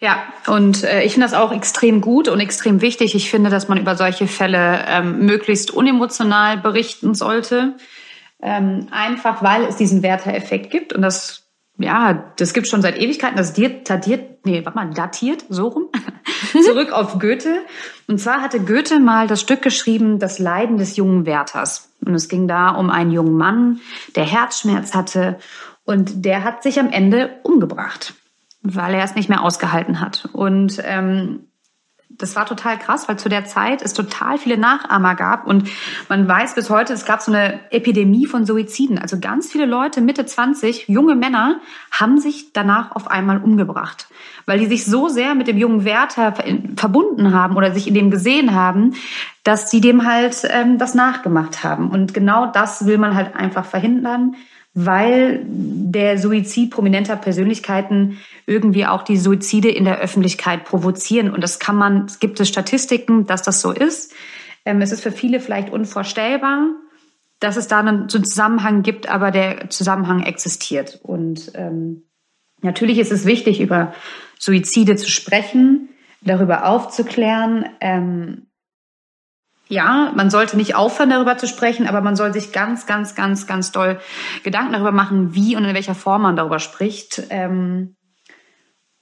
Ja, 0.00 0.24
und 0.48 0.84
äh, 0.84 1.02
ich 1.02 1.12
finde 1.12 1.26
das 1.26 1.34
auch 1.34 1.52
extrem 1.52 2.00
gut 2.00 2.28
und 2.28 2.40
extrem 2.40 2.80
wichtig. 2.80 3.14
Ich 3.14 3.30
finde, 3.30 3.48
dass 3.48 3.68
man 3.68 3.78
über 3.78 3.96
solche 3.96 4.26
Fälle 4.26 4.84
ähm, 4.86 5.24
möglichst 5.24 5.70
unemotional 5.70 6.58
berichten 6.58 7.14
sollte. 7.14 7.74
Ähm, 8.42 8.88
einfach 8.90 9.42
weil 9.42 9.64
es 9.64 9.76
diesen 9.76 10.02
Werter-Effekt 10.02 10.70
gibt 10.70 10.92
und 10.92 11.00
das 11.00 11.43
ja, 11.78 12.32
das 12.36 12.54
gibt 12.54 12.68
schon 12.68 12.82
seit 12.82 12.98
Ewigkeiten. 12.98 13.36
Das 13.36 13.52
datiert, 13.52 14.46
nee, 14.46 14.64
warte 14.64 14.78
mal, 14.78 14.90
datiert, 14.90 15.44
so 15.48 15.68
rum, 15.68 15.88
zurück 16.64 16.92
auf 16.92 17.18
Goethe. 17.18 17.62
Und 18.06 18.18
zwar 18.20 18.40
hatte 18.40 18.60
Goethe 18.60 19.00
mal 19.00 19.26
das 19.26 19.40
Stück 19.40 19.62
geschrieben, 19.62 20.18
Das 20.18 20.38
Leiden 20.38 20.78
des 20.78 20.96
jungen 20.96 21.26
Wärters. 21.26 21.90
Und 22.04 22.14
es 22.14 22.28
ging 22.28 22.46
da 22.48 22.70
um 22.70 22.90
einen 22.90 23.10
jungen 23.10 23.36
Mann, 23.36 23.80
der 24.14 24.24
Herzschmerz 24.24 24.94
hatte 24.94 25.38
und 25.84 26.24
der 26.24 26.44
hat 26.44 26.62
sich 26.62 26.78
am 26.78 26.90
Ende 26.90 27.30
umgebracht 27.42 28.14
weil 28.64 28.94
er 28.94 29.04
es 29.04 29.14
nicht 29.14 29.28
mehr 29.28 29.42
ausgehalten 29.42 30.00
hat. 30.00 30.28
Und 30.32 30.82
ähm, 30.84 31.46
das 32.18 32.36
war 32.36 32.46
total 32.46 32.78
krass, 32.78 33.08
weil 33.08 33.18
zu 33.18 33.28
der 33.28 33.44
Zeit 33.44 33.82
es 33.82 33.92
total 33.92 34.38
viele 34.38 34.58
Nachahmer 34.58 35.14
gab 35.14 35.46
und 35.46 35.68
man 36.08 36.28
weiß 36.28 36.54
bis 36.54 36.70
heute, 36.70 36.92
es 36.92 37.04
gab 37.04 37.20
so 37.20 37.32
eine 37.32 37.60
Epidemie 37.70 38.26
von 38.26 38.46
Suiziden. 38.46 38.98
Also 38.98 39.18
ganz 39.18 39.50
viele 39.50 39.66
Leute, 39.66 40.00
Mitte 40.00 40.24
20, 40.24 40.88
junge 40.88 41.14
Männer, 41.14 41.60
haben 41.90 42.18
sich 42.18 42.52
danach 42.52 42.92
auf 42.92 43.10
einmal 43.10 43.38
umgebracht, 43.38 44.08
weil 44.46 44.58
die 44.58 44.66
sich 44.66 44.84
so 44.84 45.08
sehr 45.08 45.34
mit 45.34 45.48
dem 45.48 45.58
jungen 45.58 45.84
Wärter 45.84 46.34
verbunden 46.76 47.32
haben 47.32 47.56
oder 47.56 47.72
sich 47.72 47.88
in 47.88 47.94
dem 47.94 48.10
gesehen 48.10 48.54
haben, 48.54 48.94
dass 49.42 49.70
sie 49.70 49.80
dem 49.80 50.06
halt 50.06 50.42
ähm, 50.48 50.78
das 50.78 50.94
nachgemacht 50.94 51.64
haben. 51.64 51.90
Und 51.90 52.14
genau 52.14 52.46
das 52.46 52.86
will 52.86 52.98
man 52.98 53.14
halt 53.14 53.34
einfach 53.34 53.64
verhindern 53.64 54.36
weil 54.74 55.44
der 55.46 56.18
Suizid 56.18 56.72
prominenter 56.72 57.16
Persönlichkeiten 57.16 58.18
irgendwie 58.46 58.86
auch 58.86 59.02
die 59.02 59.16
Suizide 59.16 59.70
in 59.70 59.84
der 59.84 60.00
Öffentlichkeit 60.00 60.64
provozieren. 60.64 61.30
Und 61.30 61.42
das 61.42 61.60
kann 61.60 61.76
man, 61.76 62.06
es 62.06 62.18
gibt 62.18 62.40
es 62.40 62.48
Statistiken, 62.48 63.24
dass 63.26 63.42
das 63.42 63.60
so 63.60 63.70
ist. 63.70 64.12
Ähm, 64.64 64.80
es 64.80 64.90
ist 64.90 65.02
für 65.02 65.12
viele 65.12 65.40
vielleicht 65.40 65.70
unvorstellbar. 65.70 66.70
dass 67.40 67.56
es 67.56 67.68
da 67.68 67.80
einen, 67.80 68.08
Zusammenhang 68.08 68.82
gibt, 68.82 69.08
aber 69.08 69.30
der 69.30 69.68
Zusammenhang 69.68 70.22
existiert. 70.22 71.00
Und 71.02 71.52
ähm, 71.54 72.04
natürlich 72.62 72.98
ist 72.98 73.12
es 73.12 73.26
wichtig, 73.26 73.60
über 73.60 73.92
Suizide 74.38 74.96
zu 74.96 75.10
sprechen, 75.10 75.90
darüber 76.22 76.66
aufzuklären. 76.66 77.66
Ähm, 77.80 78.46
ja, 79.68 80.12
man 80.14 80.30
sollte 80.30 80.56
nicht 80.56 80.74
aufhören, 80.74 81.10
darüber 81.10 81.38
zu 81.38 81.46
sprechen, 81.46 81.86
aber 81.86 82.00
man 82.00 82.16
soll 82.16 82.32
sich 82.32 82.52
ganz, 82.52 82.86
ganz, 82.86 83.14
ganz, 83.14 83.46
ganz 83.46 83.72
doll 83.72 83.98
Gedanken 84.42 84.72
darüber 84.72 84.92
machen, 84.92 85.34
wie 85.34 85.56
und 85.56 85.64
in 85.64 85.74
welcher 85.74 85.94
Form 85.94 86.22
man 86.22 86.36
darüber 86.36 86.58
spricht. 86.58 87.22
Ähm, 87.30 87.96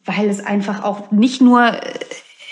weil 0.05 0.29
es 0.29 0.45
einfach 0.45 0.83
auch 0.83 1.11
nicht 1.11 1.41
nur, 1.41 1.61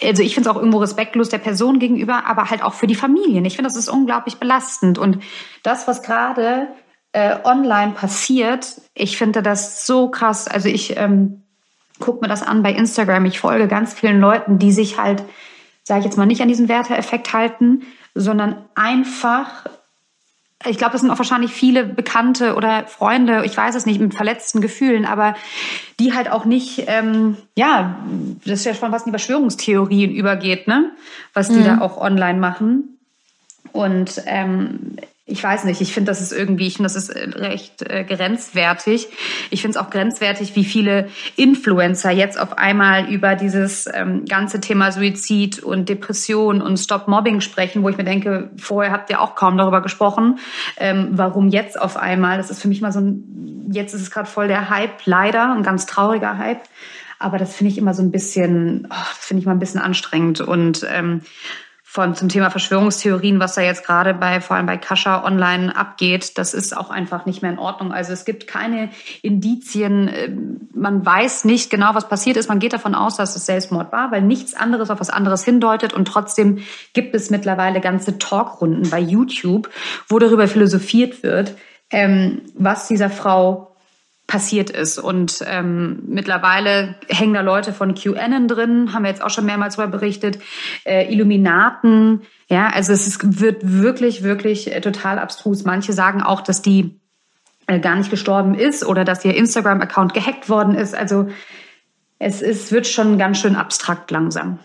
also 0.02 0.22
ich 0.22 0.34
finde 0.34 0.48
es 0.48 0.54
auch 0.54 0.58
irgendwo 0.58 0.78
respektlos 0.78 1.28
der 1.28 1.38
Person 1.38 1.78
gegenüber, 1.78 2.26
aber 2.26 2.50
halt 2.50 2.62
auch 2.62 2.74
für 2.74 2.86
die 2.86 2.94
Familien. 2.94 3.44
Ich 3.44 3.56
finde, 3.56 3.68
das 3.68 3.76
ist 3.76 3.88
unglaublich 3.88 4.36
belastend. 4.36 4.98
Und 4.98 5.22
das, 5.62 5.88
was 5.88 6.02
gerade 6.02 6.68
äh, 7.12 7.36
online 7.44 7.92
passiert, 7.92 8.80
ich 8.94 9.16
finde 9.16 9.42
das 9.42 9.86
so 9.86 10.08
krass. 10.08 10.46
Also 10.46 10.68
ich 10.68 10.96
ähm, 10.96 11.42
gucke 11.98 12.20
mir 12.22 12.28
das 12.28 12.42
an 12.42 12.62
bei 12.62 12.72
Instagram. 12.72 13.24
Ich 13.26 13.40
folge 13.40 13.68
ganz 13.68 13.94
vielen 13.94 14.20
Leuten, 14.20 14.58
die 14.58 14.72
sich 14.72 14.98
halt, 14.98 15.24
sage 15.82 16.00
ich 16.00 16.06
jetzt 16.06 16.16
mal, 16.16 16.26
nicht 16.26 16.42
an 16.42 16.48
diesen 16.48 16.68
Werteeffekt 16.68 17.32
halten, 17.32 17.82
sondern 18.14 18.56
einfach 18.74 19.64
ich 20.66 20.76
glaube, 20.76 20.92
das 20.92 21.00
sind 21.00 21.10
auch 21.10 21.18
wahrscheinlich 21.18 21.52
viele 21.52 21.84
Bekannte 21.84 22.54
oder 22.54 22.86
Freunde, 22.86 23.44
ich 23.46 23.56
weiß 23.56 23.74
es 23.74 23.86
nicht, 23.86 23.98
mit 23.98 24.12
verletzten 24.12 24.60
Gefühlen, 24.60 25.06
aber 25.06 25.34
die 25.98 26.12
halt 26.12 26.30
auch 26.30 26.44
nicht, 26.44 26.84
ähm, 26.86 27.38
ja, 27.56 27.96
das 28.44 28.60
ist 28.60 28.64
ja 28.66 28.74
schon 28.74 28.92
was 28.92 29.02
in 29.02 29.06
die 29.06 29.18
Verschwörungstheorien 29.18 30.10
übergeht, 30.10 30.68
ne? 30.68 30.90
Was 31.32 31.48
die 31.48 31.60
mhm. 31.60 31.64
da 31.64 31.80
auch 31.80 31.96
online 31.96 32.38
machen. 32.38 32.98
Und 33.72 34.22
ähm, 34.26 34.96
ich 35.30 35.42
weiß 35.42 35.64
nicht, 35.64 35.80
ich 35.80 35.94
finde, 35.94 36.10
das 36.10 36.20
ist 36.20 36.32
irgendwie, 36.32 36.66
ich 36.66 36.74
finde, 36.74 36.86
das 36.86 36.96
ist 36.96 37.10
äh, 37.10 37.30
recht 37.30 37.82
äh, 37.82 38.04
grenzwertig. 38.04 39.08
Ich 39.50 39.62
finde 39.62 39.78
es 39.78 39.84
auch 39.84 39.90
grenzwertig, 39.90 40.56
wie 40.56 40.64
viele 40.64 41.08
Influencer 41.36 42.10
jetzt 42.10 42.38
auf 42.38 42.58
einmal 42.58 43.10
über 43.10 43.36
dieses 43.36 43.88
ähm, 43.92 44.24
ganze 44.24 44.60
Thema 44.60 44.92
Suizid 44.92 45.62
und 45.62 45.88
Depression 45.88 46.60
und 46.60 46.78
Stop 46.78 47.08
Mobbing 47.08 47.40
sprechen, 47.40 47.82
wo 47.82 47.88
ich 47.88 47.96
mir 47.96 48.04
denke, 48.04 48.50
vorher 48.56 48.92
habt 48.92 49.10
ihr 49.10 49.20
auch 49.20 49.34
kaum 49.34 49.56
darüber 49.56 49.80
gesprochen. 49.80 50.38
Ähm, 50.76 51.10
warum 51.12 51.48
jetzt 51.48 51.80
auf 51.80 51.96
einmal? 51.96 52.36
Das 52.36 52.50
ist 52.50 52.60
für 52.60 52.68
mich 52.68 52.80
mal 52.80 52.92
so 52.92 53.00
ein, 53.00 53.68
jetzt 53.72 53.94
ist 53.94 54.02
es 54.02 54.10
gerade 54.10 54.28
voll 54.28 54.48
der 54.48 54.68
Hype, 54.68 55.06
leider, 55.06 55.52
ein 55.52 55.62
ganz 55.62 55.86
trauriger 55.86 56.38
Hype. 56.38 56.62
Aber 57.18 57.36
das 57.36 57.54
finde 57.54 57.70
ich 57.70 57.78
immer 57.78 57.94
so 57.94 58.02
ein 58.02 58.10
bisschen, 58.10 58.88
oh, 58.90 58.94
das 58.94 59.26
finde 59.26 59.40
ich 59.40 59.46
mal 59.46 59.52
ein 59.52 59.58
bisschen 59.58 59.80
anstrengend 59.80 60.40
und 60.40 60.86
ähm, 60.90 61.20
von 61.92 62.14
zum 62.14 62.28
Thema 62.28 62.50
Verschwörungstheorien, 62.50 63.40
was 63.40 63.56
da 63.56 63.62
jetzt 63.62 63.84
gerade 63.84 64.14
bei 64.14 64.40
vor 64.40 64.56
allem 64.56 64.66
bei 64.66 64.76
Kascha 64.76 65.24
online 65.24 65.74
abgeht, 65.74 66.38
das 66.38 66.54
ist 66.54 66.76
auch 66.76 66.88
einfach 66.88 67.26
nicht 67.26 67.42
mehr 67.42 67.50
in 67.50 67.58
Ordnung. 67.58 67.92
Also 67.92 68.12
es 68.12 68.24
gibt 68.24 68.46
keine 68.46 68.90
Indizien, 69.22 70.06
äh, 70.06 70.30
man 70.72 71.04
weiß 71.04 71.44
nicht 71.46 71.68
genau, 71.68 71.92
was 71.94 72.08
passiert 72.08 72.36
ist. 72.36 72.48
Man 72.48 72.60
geht 72.60 72.74
davon 72.74 72.94
aus, 72.94 73.16
dass 73.16 73.34
es 73.34 73.44
Selbstmord 73.44 73.90
war, 73.90 74.12
weil 74.12 74.22
nichts 74.22 74.54
anderes 74.54 74.88
auf 74.88 75.00
was 75.00 75.10
anderes 75.10 75.44
hindeutet 75.44 75.92
und 75.92 76.04
trotzdem 76.04 76.58
gibt 76.92 77.12
es 77.12 77.28
mittlerweile 77.28 77.80
ganze 77.80 78.18
Talkrunden 78.18 78.88
bei 78.88 79.00
YouTube, 79.00 79.68
wo 80.06 80.20
darüber 80.20 80.46
philosophiert 80.46 81.24
wird, 81.24 81.56
ähm, 81.90 82.42
was 82.54 82.86
dieser 82.86 83.10
Frau 83.10 83.69
passiert 84.30 84.70
ist. 84.70 84.98
Und 84.98 85.44
ähm, 85.44 86.04
mittlerweile 86.06 86.94
hängen 87.08 87.34
da 87.34 87.40
Leute 87.40 87.72
von 87.72 87.96
QAnon 87.96 88.46
drin, 88.46 88.94
haben 88.94 89.02
wir 89.02 89.10
jetzt 89.10 89.22
auch 89.22 89.30
schon 89.30 89.44
mehrmals 89.44 89.74
darüber 89.74 89.98
berichtet, 89.98 90.38
äh, 90.84 91.12
Illuminaten. 91.12 92.22
Ja, 92.48 92.68
also 92.68 92.92
es 92.92 93.08
ist, 93.08 93.40
wird 93.40 93.58
wirklich, 93.64 94.22
wirklich 94.22 94.72
äh, 94.72 94.80
total 94.80 95.18
abstrus. 95.18 95.64
Manche 95.64 95.92
sagen 95.92 96.22
auch, 96.22 96.42
dass 96.42 96.62
die 96.62 97.00
äh, 97.66 97.80
gar 97.80 97.96
nicht 97.96 98.10
gestorben 98.10 98.54
ist 98.54 98.86
oder 98.86 99.04
dass 99.04 99.24
ihr 99.24 99.34
Instagram-Account 99.34 100.14
gehackt 100.14 100.48
worden 100.48 100.76
ist. 100.76 100.94
Also 100.94 101.28
es 102.20 102.40
ist, 102.40 102.70
wird 102.70 102.86
schon 102.86 103.18
ganz 103.18 103.40
schön 103.40 103.56
abstrakt 103.56 104.12
langsam. 104.12 104.60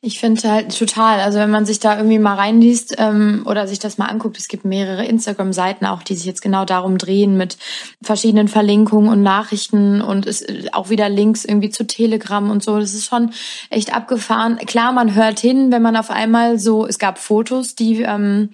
Ich 0.00 0.20
finde 0.20 0.48
halt 0.48 0.78
total, 0.78 1.18
also 1.18 1.40
wenn 1.40 1.50
man 1.50 1.66
sich 1.66 1.80
da 1.80 1.96
irgendwie 1.96 2.20
mal 2.20 2.36
reinliest 2.36 2.94
ähm, 2.98 3.42
oder 3.46 3.66
sich 3.66 3.80
das 3.80 3.98
mal 3.98 4.06
anguckt, 4.06 4.38
es 4.38 4.46
gibt 4.46 4.64
mehrere 4.64 5.04
Instagram-Seiten 5.04 5.84
auch, 5.86 6.04
die 6.04 6.14
sich 6.14 6.24
jetzt 6.24 6.40
genau 6.40 6.64
darum 6.64 6.98
drehen 6.98 7.36
mit 7.36 7.58
verschiedenen 8.00 8.46
Verlinkungen 8.46 9.10
und 9.10 9.24
Nachrichten 9.24 10.00
und 10.00 10.24
es 10.24 10.46
auch 10.70 10.88
wieder 10.88 11.08
Links 11.08 11.44
irgendwie 11.44 11.70
zu 11.70 11.84
Telegram 11.84 12.48
und 12.48 12.62
so. 12.62 12.78
Das 12.78 12.94
ist 12.94 13.06
schon 13.06 13.32
echt 13.70 13.92
abgefahren. 13.92 14.58
Klar, 14.58 14.92
man 14.92 15.16
hört 15.16 15.40
hin, 15.40 15.72
wenn 15.72 15.82
man 15.82 15.96
auf 15.96 16.10
einmal 16.10 16.60
so, 16.60 16.86
es 16.86 17.00
gab 17.00 17.18
Fotos, 17.18 17.74
die, 17.74 18.02
ähm, 18.02 18.50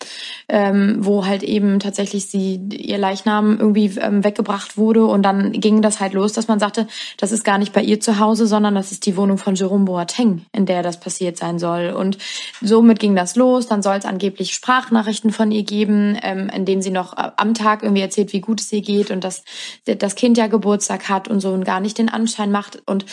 ähm, 0.49 0.97
wo 1.01 1.27
halt 1.27 1.43
eben 1.43 1.79
tatsächlich 1.79 2.25
sie 2.25 2.55
ihr 2.71 2.97
Leichnam 2.97 3.59
irgendwie 3.61 3.93
ähm, 4.01 4.25
weggebracht 4.25 4.79
wurde 4.79 5.05
und 5.05 5.23
dann 5.23 5.53
ging 5.53 5.83
das 5.83 6.01
halt 6.01 6.15
los, 6.15 6.33
dass 6.33 6.49
man 6.49 6.59
sagte, 6.59 6.87
das 7.19 7.33
ist 7.33 7.45
gar 7.45 7.59
nicht 7.59 7.75
bei 7.75 7.83
ihr 7.83 8.01
zu 8.01 8.19
Hause, 8.19 8.47
sondern 8.47 8.75
das 8.75 8.93
ist 8.93 9.05
die 9.05 9.19
Wohnung 9.19 9.37
von 9.37 9.57
Jerome 9.57 9.85
Boateng, 9.85 10.47
in 10.51 10.65
der 10.65 10.83
das 10.83 10.99
passiert 10.99 11.34
passiert 11.35 11.39
sein 11.39 11.59
soll. 11.59 11.91
Und 11.91 12.19
somit 12.61 12.99
ging 12.99 13.15
das 13.15 13.37
los. 13.37 13.67
Dann 13.67 13.83
soll 13.83 13.97
es 13.97 14.05
angeblich 14.05 14.55
Sprachnachrichten 14.55 15.31
von 15.33 15.51
ihr 15.51 15.65
geben, 15.65 16.19
ähm, 16.23 16.49
in 16.55 16.65
denen 16.65 16.83
sie 16.83 16.91
noch 16.91 17.17
äh, 17.17 17.31
am 17.37 17.55
Tag 17.55 17.83
irgendwie 17.83 18.03
erzählt, 18.03 18.33
wie 18.33 18.41
gut 18.41 18.61
es 18.61 18.73
ihr 18.73 18.83
geht 18.83 19.11
und 19.11 19.25
dass 19.25 19.45
das 19.85 20.15
Kind 20.15 20.39
ja 20.39 20.47
Geburtstag 20.47 21.09
hat 21.09 21.29
und 21.29 21.41
so 21.41 21.51
und 21.51 21.65
gar 21.65 21.81
nicht 21.81 21.99
den 21.99 22.09
Anschein 22.09 22.51
macht 22.51 22.83
und 22.87 23.05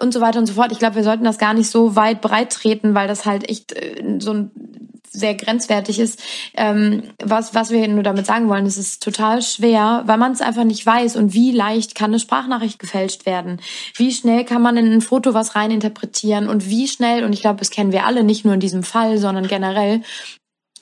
und 0.00 0.12
so 0.12 0.20
weiter 0.20 0.38
und 0.38 0.46
so 0.46 0.54
fort. 0.54 0.72
Ich 0.72 0.78
glaube, 0.78 0.96
wir 0.96 1.04
sollten 1.04 1.24
das 1.24 1.38
gar 1.38 1.54
nicht 1.54 1.70
so 1.70 1.96
weit 1.96 2.20
breit 2.20 2.52
treten, 2.52 2.94
weil 2.94 3.08
das 3.08 3.26
halt 3.26 3.48
echt 3.48 3.72
äh, 3.72 4.18
so 4.18 4.32
ein 4.32 4.50
sehr 5.12 5.34
grenzwertig 5.34 5.98
ist. 5.98 6.22
Ähm, 6.54 7.02
was, 7.22 7.54
was 7.54 7.70
wir 7.70 7.86
nur 7.88 8.02
damit 8.02 8.26
sagen 8.26 8.48
wollen, 8.48 8.66
es 8.66 8.78
ist 8.78 9.02
total 9.02 9.42
schwer, 9.42 10.02
weil 10.06 10.18
man 10.18 10.32
es 10.32 10.40
einfach 10.40 10.64
nicht 10.64 10.84
weiß 10.86 11.16
und 11.16 11.34
wie 11.34 11.50
leicht 11.50 11.94
kann 11.94 12.10
eine 12.10 12.20
Sprachnachricht 12.20 12.78
gefälscht 12.78 13.26
werden. 13.26 13.60
Wie 13.96 14.12
schnell 14.12 14.44
kann 14.44 14.62
man 14.62 14.76
in 14.76 14.92
ein 14.92 15.00
Foto 15.00 15.34
was 15.34 15.56
reininterpretieren 15.56 16.48
und 16.48 16.68
wie 16.68 16.86
schnell, 16.86 17.24
und 17.24 17.32
ich 17.32 17.40
glaube, 17.40 17.58
das 17.58 17.70
kennen 17.70 17.92
wir 17.92 18.06
alle, 18.06 18.22
nicht 18.22 18.44
nur 18.44 18.54
in 18.54 18.60
diesem 18.60 18.82
Fall, 18.82 19.18
sondern 19.18 19.48
generell, 19.48 20.02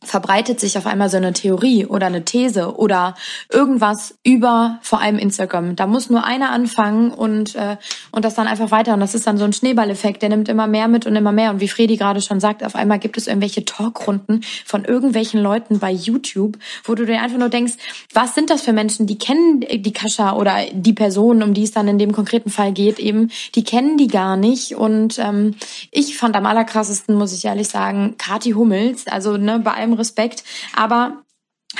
verbreitet 0.05 0.61
sich 0.61 0.79
auf 0.79 0.87
einmal 0.87 1.11
so 1.11 1.17
eine 1.17 1.33
Theorie 1.33 1.87
oder 1.87 2.07
eine 2.07 2.25
These 2.25 2.77
oder 2.77 3.15
irgendwas 3.53 4.17
über 4.25 4.79
vor 4.83 5.01
allem 5.01 5.19
Instagram. 5.19 5.77
Da 5.77 5.87
muss 5.87 6.11
nur 6.11 6.25
einer 6.25 6.51
anfangen 6.51 7.11
und 7.11 7.55
äh, 7.55 7.77
und 8.13 8.25
das 8.25 8.35
dann 8.35 8.47
einfach 8.47 8.71
weiter. 8.71 8.95
Und 8.95 9.01
das 9.01 9.15
ist 9.15 9.27
dann 9.27 9.39
so 9.39 9.45
ein 9.45 9.53
Schneeballeffekt, 9.53 10.23
der 10.23 10.29
nimmt 10.29 10.49
immer 10.49 10.67
mehr 10.67 10.89
mit 10.89 11.07
und 11.07 11.17
immer 11.17 11.33
mehr. 11.33 11.51
Und 11.51 11.61
wie 11.61 11.69
Fredi 11.69 11.97
gerade 11.97 12.21
schon 12.21 12.41
sagt, 12.41 12.65
auf 12.65 12.75
einmal 12.75 12.99
gibt 12.99 13.17
es 13.17 13.27
irgendwelche 13.27 13.65
Talkrunden 13.65 14.43
von 14.65 14.85
irgendwelchen 14.85 15.41
Leuten 15.41 15.79
bei 15.79 15.91
YouTube, 15.91 16.59
wo 16.85 16.95
du 16.95 17.05
dir 17.05 17.21
einfach 17.21 17.39
nur 17.39 17.49
denkst, 17.49 17.75
was 18.13 18.35
sind 18.35 18.51
das 18.51 18.63
für 18.63 18.73
Menschen, 18.73 19.07
die 19.07 19.19
kennen 19.19 19.61
die 19.61 19.93
Kascha 19.93 20.35
oder 20.35 20.57
die 20.73 20.93
Person, 20.93 21.43
um 21.43 21.55
die 21.55 21.65
es 21.65 21.73
dann 21.73 21.89
in 21.89 21.99
dem 21.99 22.13
konkreten 22.13 22.51
Fall 22.51 22.73
geht, 22.73 22.99
eben, 22.99 23.31
die 23.55 23.65
kennen 23.65 23.99
die 23.99 24.09
gar 24.09 24.37
nicht. 24.37 24.77
Und 24.77 25.19
ähm, 25.19 25.55
ich 25.91 26.17
fand 26.17 26.37
am 26.37 26.47
allerkrassesten, 26.47 27.15
muss 27.15 27.33
ich 27.33 27.45
ehrlich 27.45 27.69
sagen, 27.69 28.15
Kati 28.19 28.53
Hummels, 28.53 29.07
also 29.07 29.37
ne, 29.37 29.59
bei 29.59 29.73
allem 29.73 29.88
allem 29.89 29.93
Respekt, 29.95 30.45
aber 30.75 31.25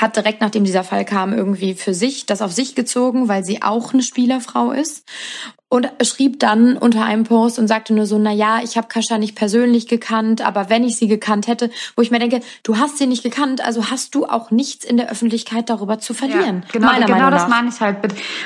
hat 0.01 0.15
direkt 0.15 0.41
nachdem 0.41 0.63
dieser 0.63 0.83
Fall 0.83 1.05
kam 1.05 1.33
irgendwie 1.33 1.73
für 1.73 1.93
sich 1.93 2.25
das 2.25 2.41
auf 2.41 2.51
sich 2.51 2.75
gezogen, 2.75 3.27
weil 3.27 3.43
sie 3.43 3.61
auch 3.61 3.93
eine 3.93 4.03
Spielerfrau 4.03 4.71
ist 4.71 5.03
und 5.69 5.87
schrieb 6.01 6.39
dann 6.39 6.77
unter 6.77 7.05
einem 7.05 7.25
Post 7.25 7.59
und 7.59 7.67
sagte 7.67 7.93
nur 7.93 8.07
so, 8.07 8.17
na 8.17 8.31
ja, 8.31 8.59
ich 8.63 8.75
habe 8.75 8.87
Kascha 8.87 9.19
nicht 9.19 9.35
persönlich 9.35 9.87
gekannt, 9.87 10.45
aber 10.45 10.69
wenn 10.71 10.83
ich 10.83 10.97
sie 10.97 11.07
gekannt 11.07 11.47
hätte, 11.47 11.69
wo 11.95 12.01
ich 12.01 12.09
mir 12.09 12.17
denke, 12.17 12.41
du 12.63 12.77
hast 12.77 12.97
sie 12.97 13.05
nicht 13.05 13.21
gekannt, 13.21 13.63
also 13.63 13.91
hast 13.91 14.15
du 14.15 14.25
auch 14.25 14.49
nichts 14.49 14.83
in 14.83 14.97
der 14.97 15.11
Öffentlichkeit 15.11 15.69
darüber 15.69 15.99
zu 15.99 16.15
verlieren. 16.15 16.63
Ja, 16.73 16.79
genau, 16.79 17.05
genau 17.05 17.29
das 17.29 17.47
meine 17.47 17.69
ich 17.69 17.79
halt. 17.79 17.97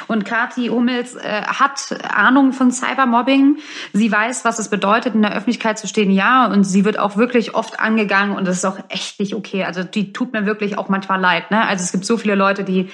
Und 0.09 0.25
Kati 0.25 0.67
Hummels 0.67 1.15
äh, 1.15 1.43
hat 1.43 1.95
Ahnung 2.13 2.51
von 2.51 2.73
Cybermobbing. 2.73 3.57
Sie 3.93 4.11
weiß, 4.11 4.43
was 4.43 4.59
es 4.59 4.67
bedeutet, 4.67 5.15
in 5.15 5.21
der 5.21 5.31
Öffentlichkeit 5.31 5.79
zu 5.79 5.87
stehen, 5.87 6.11
ja, 6.11 6.47
und 6.47 6.65
sie 6.65 6.83
wird 6.83 6.99
auch 6.99 7.15
wirklich 7.15 7.55
oft 7.55 7.79
angegangen 7.79 8.35
und 8.35 8.45
das 8.45 8.57
ist 8.57 8.65
auch 8.65 8.79
echt 8.89 9.21
nicht 9.21 9.33
okay. 9.33 9.63
Also 9.63 9.83
die 9.83 10.11
tut 10.11 10.33
mir 10.33 10.45
wirklich 10.45 10.77
auch 10.77 10.89
manchmal 10.89 11.21
leid. 11.21 11.42
Ne? 11.51 11.65
Also 11.65 11.83
es 11.83 11.91
gibt 11.91 12.05
so 12.05 12.17
viele 12.17 12.35
Leute, 12.35 12.63
die, 12.63 12.89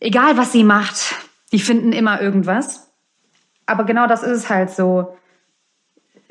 egal 0.00 0.36
was 0.36 0.52
sie 0.52 0.64
macht, 0.64 1.14
die 1.52 1.60
finden 1.60 1.92
immer 1.92 2.20
irgendwas 2.20 2.88
aber 3.68 3.84
genau 3.84 4.06
das 4.06 4.22
ist 4.22 4.36
es 4.36 4.50
halt 4.50 4.70
so. 4.70 5.14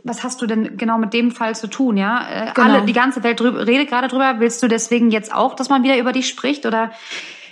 Was 0.04 0.24
hast 0.24 0.42
du 0.42 0.48
denn 0.48 0.78
genau 0.78 0.98
mit 0.98 1.14
dem 1.14 1.32
Fall 1.32 1.56
zu 1.56 1.68
tun, 1.68 1.98
ja? 1.98 2.28
Äh, 2.30 2.54
genau. 2.54 2.68
Alle, 2.68 2.86
die 2.86 2.94
ganze 2.94 3.24
Welt 3.24 3.40
drüber, 3.40 3.68
redet 3.68 3.90
gerade 3.90 4.08
drüber. 4.08 4.40
Willst 4.40 4.64
du 4.64 4.68
deswegen 4.68 5.12
jetzt 5.12 5.34
auch, 5.34 5.54
dass 5.54 5.70
man 5.70 5.84
wieder 5.84 5.98
über 5.98 6.14
dich 6.14 6.28
spricht? 6.28 6.66
Oder 6.66 6.92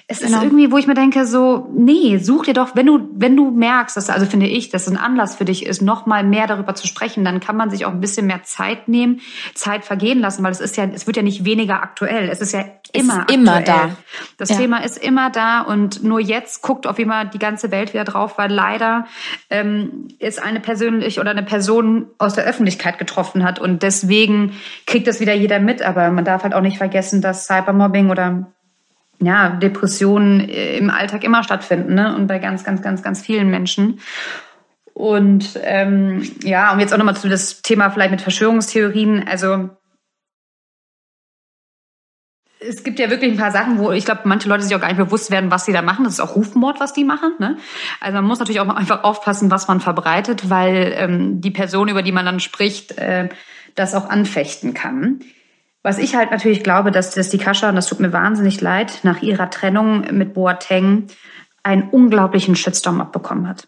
es 0.08 0.20
genau. 0.20 0.38
ist 0.38 0.44
irgendwie, 0.44 0.72
wo 0.72 0.78
ich 0.78 0.86
mir 0.86 0.94
denke, 0.94 1.26
so, 1.26 1.68
nee, 1.76 2.20
such 2.20 2.46
dir 2.46 2.54
doch, 2.54 2.76
wenn 2.76 2.86
du, 2.86 3.10
wenn 3.14 3.36
du 3.36 3.50
merkst, 3.50 3.98
dass, 3.98 4.12
also 4.12 4.28
finde 4.28 4.46
ich, 4.46 4.70
dass 4.70 4.84
es 4.86 4.94
ein 4.94 4.98
Anlass 4.98 5.36
für 5.36 5.46
dich 5.46 5.66
ist, 5.66 5.82
noch 5.82 6.06
mal 6.06 6.24
mehr 6.24 6.46
darüber 6.46 6.76
zu 6.76 6.86
sprechen, 6.86 7.26
dann 7.26 7.40
kann 7.40 7.58
man 7.58 7.72
sich 7.72 7.86
auch 7.86 7.92
ein 7.92 8.02
bisschen 8.02 8.28
mehr 8.28 8.44
Zeit 8.44 8.88
nehmen, 8.88 9.22
Zeit 9.56 9.84
vergehen 9.84 10.20
lassen, 10.20 10.44
weil 10.44 10.52
es 10.52 10.60
ist 10.60 10.78
ja, 10.78 10.86
es 10.86 11.08
wird 11.08 11.18
ja 11.18 11.24
nicht 11.24 11.44
weniger 11.44 11.82
aktuell. 11.82 12.30
Es 12.30 12.40
ist 12.40 12.52
ja 12.52 12.66
immer, 12.94 13.26
ist 13.28 13.34
immer 13.34 13.62
da. 13.62 13.98
Das 14.38 14.50
ja. 14.50 14.58
Thema 14.58 14.84
ist 14.84 15.00
immer 15.00 15.32
da 15.32 15.62
und 15.62 16.04
nur 16.04 16.20
jetzt 16.20 16.62
guckt 16.62 16.86
auf 16.86 17.00
immer 17.00 17.26
die 17.26 17.40
ganze 17.40 17.72
Welt 17.72 17.96
wieder 17.96 18.04
drauf, 18.04 18.38
weil 18.38 18.52
leider 18.52 19.08
ähm, 19.50 20.10
ist 20.20 20.40
eine 20.40 20.60
persönlich 20.60 21.20
oder 21.20 21.32
eine 21.32 21.44
Person 21.44 22.06
aus 22.20 22.36
der 22.36 22.44
Öffentlichkeit 22.44 23.00
getroffen 23.00 23.44
hat 23.44 23.58
und 23.58 23.82
deswegen 23.82 24.52
kriegt 24.86 25.08
das 25.08 25.20
wieder 25.20 25.34
jeder 25.34 25.60
mit. 25.60 25.82
Aber 25.82 26.12
man 26.12 26.26
darf 26.26 26.44
halt 26.44 26.54
auch 26.54 26.62
nicht 26.62 26.78
vergessen, 26.78 27.22
dass 27.22 27.48
Cybermobbing 27.48 28.12
oder 28.12 28.52
ja, 29.20 29.50
Depressionen 29.50 30.42
äh, 30.42 30.78
im 30.78 30.90
Alltag 30.90 31.24
immer 31.24 31.44
stattfinden 31.44 31.96
ne? 31.96 32.16
und 32.16 32.28
bei 32.28 32.40
ganz, 32.40 32.64
ganz, 32.64 32.82
ganz, 32.82 33.02
ganz 33.02 33.22
vielen 33.22 33.50
Menschen. 33.50 34.00
Und 34.94 35.60
ähm, 35.64 36.24
ja, 36.44 36.72
und 36.72 36.80
jetzt 36.80 36.94
auch 36.94 36.98
nochmal 36.98 37.18
zu 37.18 37.28
das 37.28 37.62
Thema 37.62 37.90
vielleicht 37.90 38.12
mit 38.12 38.22
Verschwörungstheorien. 38.22 39.28
Also 39.28 39.70
es 42.60 42.84
gibt 42.84 43.00
ja 43.00 43.10
wirklich 43.10 43.32
ein 43.32 43.38
paar 43.38 43.52
Sachen, 43.52 43.78
wo 43.78 43.92
ich 43.92 44.06
glaube, 44.06 44.22
manche 44.24 44.48
Leute 44.50 44.64
sich 44.64 44.76
auch 44.76 44.80
gar 44.80 44.88
nicht 44.88 44.98
bewusst 44.98 45.32
werden, 45.32 45.52
was 45.52 45.66
sie 45.66 45.74
da 45.74 45.82
machen. 45.82 46.06
Das 46.06 46.14
ist 46.14 46.20
auch 46.20 46.36
Rufmord, 46.36 46.80
was 46.80 46.94
die 46.94 47.04
machen. 47.04 47.34
Ne? 47.40 47.58
Also 48.00 48.16
man 48.16 48.26
muss 48.26 48.40
natürlich 48.40 48.62
auch 48.62 48.70
einfach 48.70 49.04
aufpassen, 49.04 49.52
was 49.52 49.68
man 49.68 49.82
verbreitet, 49.82 50.50
weil 50.50 50.94
ähm, 50.96 51.42
die 51.42 51.52
Person, 51.52 51.90
über 51.90 52.02
die 52.02 52.12
man 52.12 52.26
dann 52.26 52.40
spricht, 52.40 52.98
äh, 52.98 53.30
das 53.76 53.94
auch 53.94 54.10
anfechten 54.10 54.74
kann. 54.74 55.20
Was 55.86 56.00
ich 56.00 56.16
halt 56.16 56.32
natürlich 56.32 56.64
glaube, 56.64 56.90
dass, 56.90 57.12
dass 57.12 57.30
die 57.30 57.38
Kascha, 57.38 57.70
und 57.70 57.76
das 57.76 57.86
tut 57.86 58.00
mir 58.00 58.12
wahnsinnig 58.12 58.60
leid, 58.60 59.02
nach 59.04 59.22
ihrer 59.22 59.52
Trennung 59.52 60.04
mit 60.18 60.34
Boateng 60.34 61.06
einen 61.62 61.90
unglaublichen 61.90 62.56
Shitstorm 62.56 63.02
abbekommen 63.02 63.48
hat. 63.48 63.68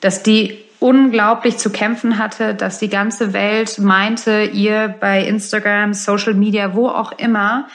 Dass 0.00 0.22
die 0.22 0.56
unglaublich 0.78 1.58
zu 1.58 1.70
kämpfen 1.70 2.18
hatte, 2.18 2.54
dass 2.54 2.78
die 2.78 2.88
ganze 2.88 3.32
Welt 3.32 3.80
meinte, 3.80 4.44
ihr 4.44 4.94
bei 5.00 5.26
Instagram, 5.26 5.92
Social 5.92 6.34
Media, 6.34 6.76
wo 6.76 6.86
auch 6.86 7.10
immer, 7.10 7.66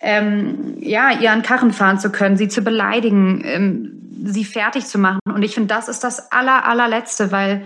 ähm, 0.00 0.74
ja, 0.80 1.12
ihr 1.12 1.30
an 1.30 1.42
Karren 1.42 1.72
fahren 1.72 2.00
zu 2.00 2.10
können, 2.10 2.36
sie 2.36 2.48
zu 2.48 2.62
beleidigen, 2.62 3.42
ähm, 3.44 4.02
sie 4.24 4.44
fertig 4.44 4.84
zu 4.86 4.98
machen. 4.98 5.20
Und 5.32 5.44
ich 5.44 5.54
finde, 5.54 5.72
das 5.72 5.88
ist 5.88 6.02
das 6.02 6.32
aller, 6.32 6.64
allerletzte, 6.64 7.30
weil 7.30 7.62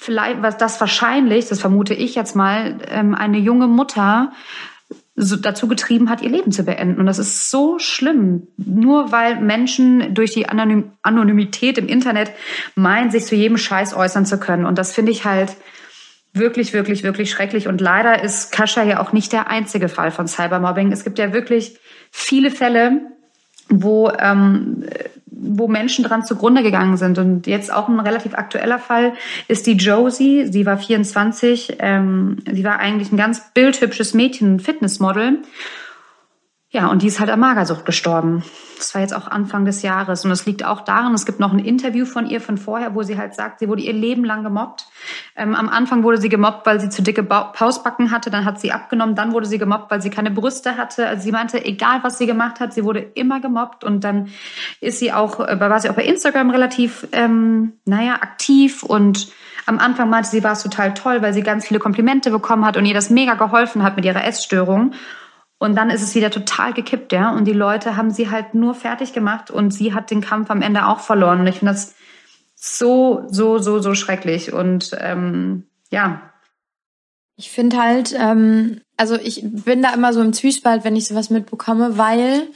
vielleicht, 0.00 0.40
was 0.40 0.56
das 0.56 0.80
wahrscheinlich, 0.80 1.48
das 1.48 1.60
vermute 1.60 1.92
ich 1.92 2.14
jetzt 2.14 2.34
mal, 2.34 2.78
ähm, 2.88 3.14
eine 3.14 3.38
junge 3.38 3.66
Mutter 3.66 4.32
so 5.14 5.36
dazu 5.36 5.68
getrieben 5.68 6.08
hat, 6.08 6.22
ihr 6.22 6.30
Leben 6.30 6.52
zu 6.52 6.64
beenden. 6.64 6.98
Und 6.98 7.04
das 7.04 7.18
ist 7.18 7.50
so 7.50 7.78
schlimm. 7.78 8.46
Nur 8.56 9.12
weil 9.12 9.38
Menschen 9.38 10.14
durch 10.14 10.32
die 10.32 10.48
Anonym 10.48 10.92
Anonymität 11.02 11.76
im 11.76 11.86
Internet 11.86 12.32
meinen, 12.74 13.10
sich 13.10 13.26
zu 13.26 13.34
jedem 13.34 13.58
Scheiß 13.58 13.92
äußern 13.92 14.24
zu 14.24 14.38
können. 14.38 14.64
Und 14.64 14.78
das 14.78 14.92
finde 14.94 15.12
ich 15.12 15.26
halt 15.26 15.54
wirklich, 16.32 16.72
wirklich, 16.72 17.02
wirklich 17.02 17.30
schrecklich. 17.30 17.68
Und 17.68 17.82
leider 17.82 18.22
ist 18.22 18.52
Kascha 18.52 18.82
ja 18.82 19.00
auch 19.00 19.12
nicht 19.12 19.32
der 19.32 19.48
einzige 19.48 19.90
Fall 19.90 20.10
von 20.10 20.26
Cybermobbing. 20.26 20.92
Es 20.92 21.04
gibt 21.04 21.18
ja 21.18 21.34
wirklich 21.34 21.78
viele 22.10 22.50
Fälle, 22.50 23.02
wo 23.68 24.10
ähm, 24.18 24.84
wo 25.42 25.68
Menschen 25.68 26.04
dran 26.04 26.24
zugrunde 26.24 26.62
gegangen 26.62 26.96
sind. 26.96 27.18
Und 27.18 27.46
jetzt 27.46 27.72
auch 27.72 27.88
ein 27.88 28.00
relativ 28.00 28.34
aktueller 28.34 28.78
Fall 28.78 29.14
ist 29.48 29.66
die 29.66 29.72
Josie. 29.72 30.46
Sie 30.50 30.66
war 30.66 30.78
24. 30.78 31.76
Ähm, 31.78 32.38
sie 32.50 32.64
war 32.64 32.78
eigentlich 32.78 33.10
ein 33.12 33.16
ganz 33.16 33.52
bildhübsches 33.54 34.14
Mädchen, 34.14 34.56
ein 34.56 34.60
Fitnessmodel. 34.60 35.38
Ja, 36.72 36.86
und 36.86 37.02
die 37.02 37.08
ist 37.08 37.18
halt 37.18 37.30
an 37.30 37.40
Magersucht 37.40 37.84
gestorben. 37.84 38.44
Das 38.78 38.94
war 38.94 39.02
jetzt 39.02 39.12
auch 39.12 39.26
Anfang 39.26 39.64
des 39.64 39.82
Jahres. 39.82 40.24
Und 40.24 40.30
es 40.30 40.46
liegt 40.46 40.64
auch 40.64 40.82
daran, 40.82 41.12
es 41.14 41.26
gibt 41.26 41.40
noch 41.40 41.52
ein 41.52 41.58
Interview 41.58 42.06
von 42.06 42.26
ihr 42.30 42.40
von 42.40 42.58
vorher, 42.58 42.94
wo 42.94 43.02
sie 43.02 43.18
halt 43.18 43.34
sagt, 43.34 43.58
sie 43.58 43.68
wurde 43.68 43.82
ihr 43.82 43.92
Leben 43.92 44.24
lang 44.24 44.44
gemobbt. 44.44 44.86
Ähm, 45.34 45.56
am 45.56 45.68
Anfang 45.68 46.04
wurde 46.04 46.18
sie 46.18 46.28
gemobbt, 46.28 46.64
weil 46.66 46.78
sie 46.78 46.88
zu 46.88 47.02
dicke 47.02 47.24
Pausbacken 47.24 48.12
hatte. 48.12 48.30
Dann 48.30 48.44
hat 48.44 48.60
sie 48.60 48.70
abgenommen. 48.70 49.16
Dann 49.16 49.32
wurde 49.32 49.46
sie 49.46 49.58
gemobbt, 49.58 49.90
weil 49.90 50.00
sie 50.00 50.10
keine 50.10 50.30
Brüste 50.30 50.76
hatte. 50.76 51.08
Also 51.08 51.24
sie 51.24 51.32
meinte, 51.32 51.64
egal 51.64 52.04
was 52.04 52.18
sie 52.18 52.26
gemacht 52.26 52.60
hat, 52.60 52.72
sie 52.72 52.84
wurde 52.84 53.00
immer 53.00 53.40
gemobbt. 53.40 53.82
Und 53.82 54.04
dann 54.04 54.28
ist 54.80 55.00
sie 55.00 55.12
auch, 55.12 55.40
äh, 55.40 55.58
war 55.58 55.80
sie 55.80 55.90
auch 55.90 55.96
bei 55.96 56.04
Instagram 56.04 56.50
relativ, 56.50 57.08
ähm, 57.10 57.72
naja, 57.84 58.14
aktiv 58.14 58.84
und 58.84 59.28
am 59.66 59.78
Anfang 59.78 60.08
meinte 60.08 60.28
sie, 60.28 60.42
war 60.42 60.52
es 60.52 60.62
total 60.62 60.94
toll, 60.94 61.20
weil 61.20 61.32
sie 61.32 61.42
ganz 61.42 61.66
viele 61.66 61.80
Komplimente 61.80 62.30
bekommen 62.30 62.64
hat 62.64 62.76
und 62.76 62.86
ihr 62.86 62.94
das 62.94 63.10
mega 63.10 63.34
geholfen 63.34 63.82
hat 63.82 63.96
mit 63.96 64.04
ihrer 64.04 64.24
Essstörung. 64.24 64.94
Und 65.62 65.76
dann 65.76 65.90
ist 65.90 66.00
es 66.00 66.14
wieder 66.14 66.30
total 66.30 66.72
gekippt, 66.72 67.12
ja. 67.12 67.30
Und 67.32 67.44
die 67.44 67.52
Leute 67.52 67.94
haben 67.94 68.10
sie 68.10 68.30
halt 68.30 68.54
nur 68.54 68.74
fertig 68.74 69.12
gemacht 69.12 69.50
und 69.50 69.72
sie 69.72 69.92
hat 69.92 70.10
den 70.10 70.22
Kampf 70.22 70.50
am 70.50 70.62
Ende 70.62 70.86
auch 70.86 71.00
verloren. 71.00 71.40
Und 71.40 71.46
ich 71.48 71.58
finde 71.58 71.74
das 71.74 71.94
so, 72.54 73.24
so, 73.28 73.58
so, 73.58 73.78
so 73.78 73.94
schrecklich. 73.94 74.54
Und 74.54 74.96
ähm, 74.98 75.66
ja. 75.90 76.32
Ich 77.36 77.50
finde 77.50 77.76
halt, 77.76 78.16
ähm, 78.18 78.80
also 78.96 79.16
ich 79.16 79.42
bin 79.44 79.82
da 79.82 79.92
immer 79.92 80.14
so 80.14 80.22
im 80.22 80.32
Zwiespalt, 80.32 80.82
wenn 80.84 80.96
ich 80.96 81.06
sowas 81.06 81.28
mitbekomme, 81.28 81.98
weil 81.98 82.48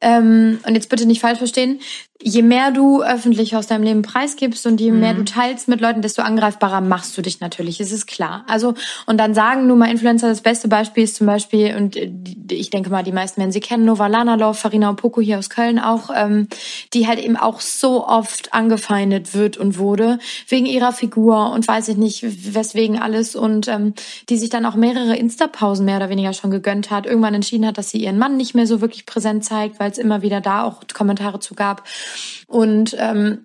ähm, 0.00 0.60
und 0.64 0.74
jetzt 0.74 0.88
bitte 0.88 1.06
nicht 1.06 1.22
falsch 1.22 1.38
verstehen, 1.38 1.80
je 2.22 2.42
mehr 2.42 2.70
du 2.70 3.02
öffentlich 3.02 3.56
aus 3.56 3.66
deinem 3.66 3.82
Leben 3.82 4.02
preisgibst 4.02 4.66
und 4.66 4.80
je 4.80 4.90
mehr 4.90 5.12
mhm. 5.12 5.18
du 5.18 5.24
teilst 5.24 5.68
mit 5.68 5.80
Leuten, 5.80 6.02
desto 6.02 6.22
angreifbarer 6.22 6.80
machst 6.80 7.16
du 7.16 7.22
dich 7.22 7.40
natürlich, 7.40 7.80
es 7.80 7.92
ist 7.92 8.06
klar. 8.06 8.44
Also, 8.48 8.74
und 9.06 9.18
dann 9.18 9.34
sagen 9.34 9.66
nur 9.66 9.76
mal 9.76 9.90
Influencer, 9.90 10.28
das 10.28 10.40
beste 10.40 10.68
Beispiel 10.68 11.04
ist 11.04 11.16
zum 11.16 11.26
Beispiel, 11.26 11.76
und 11.76 11.96
äh, 11.96 12.10
ich 12.50 12.70
denke 12.70 12.90
mal, 12.90 13.02
die 13.02 13.12
meisten 13.12 13.40
werden 13.40 13.52
sie 13.52 13.60
kennen, 13.60 13.84
Nova 13.84 14.06
Lanalov, 14.06 14.58
Farina 14.58 14.90
Opoko 14.90 15.20
hier 15.20 15.38
aus 15.38 15.50
Köln 15.50 15.78
auch, 15.78 16.10
ähm, 16.14 16.48
die 16.94 17.06
halt 17.06 17.22
eben 17.22 17.36
auch 17.36 17.60
so 17.60 18.06
oft 18.06 18.54
angefeindet 18.54 19.34
wird 19.34 19.56
und 19.56 19.78
wurde, 19.78 20.18
wegen 20.48 20.66
ihrer 20.66 20.92
Figur 20.92 21.50
und 21.50 21.68
weiß 21.68 21.88
ich 21.88 21.96
nicht, 21.96 22.24
weswegen 22.54 22.98
alles 22.98 23.36
und 23.36 23.68
ähm, 23.68 23.94
die 24.28 24.38
sich 24.38 24.48
dann 24.48 24.64
auch 24.64 24.74
mehrere 24.74 25.16
Insta-Pausen 25.16 25.84
mehr 25.84 25.96
oder 25.96 26.08
weniger 26.08 26.32
schon 26.32 26.50
gegönnt 26.50 26.90
hat, 26.90 27.06
irgendwann 27.06 27.34
entschieden 27.34 27.66
hat, 27.66 27.78
dass 27.78 27.90
sie 27.90 27.98
ihren 27.98 28.18
Mann 28.18 28.36
nicht 28.36 28.54
mehr 28.54 28.66
so 28.66 28.80
wirklich 28.80 29.06
präsent 29.06 29.44
zeigt, 29.44 29.78
weil 29.78 29.90
es 29.90 29.98
immer 29.98 30.22
wieder 30.22 30.40
da 30.40 30.64
auch 30.64 30.80
Kommentare 30.92 31.40
zu 31.40 31.54
gab. 31.54 31.82
Und 32.46 32.94
ähm, 32.98 33.44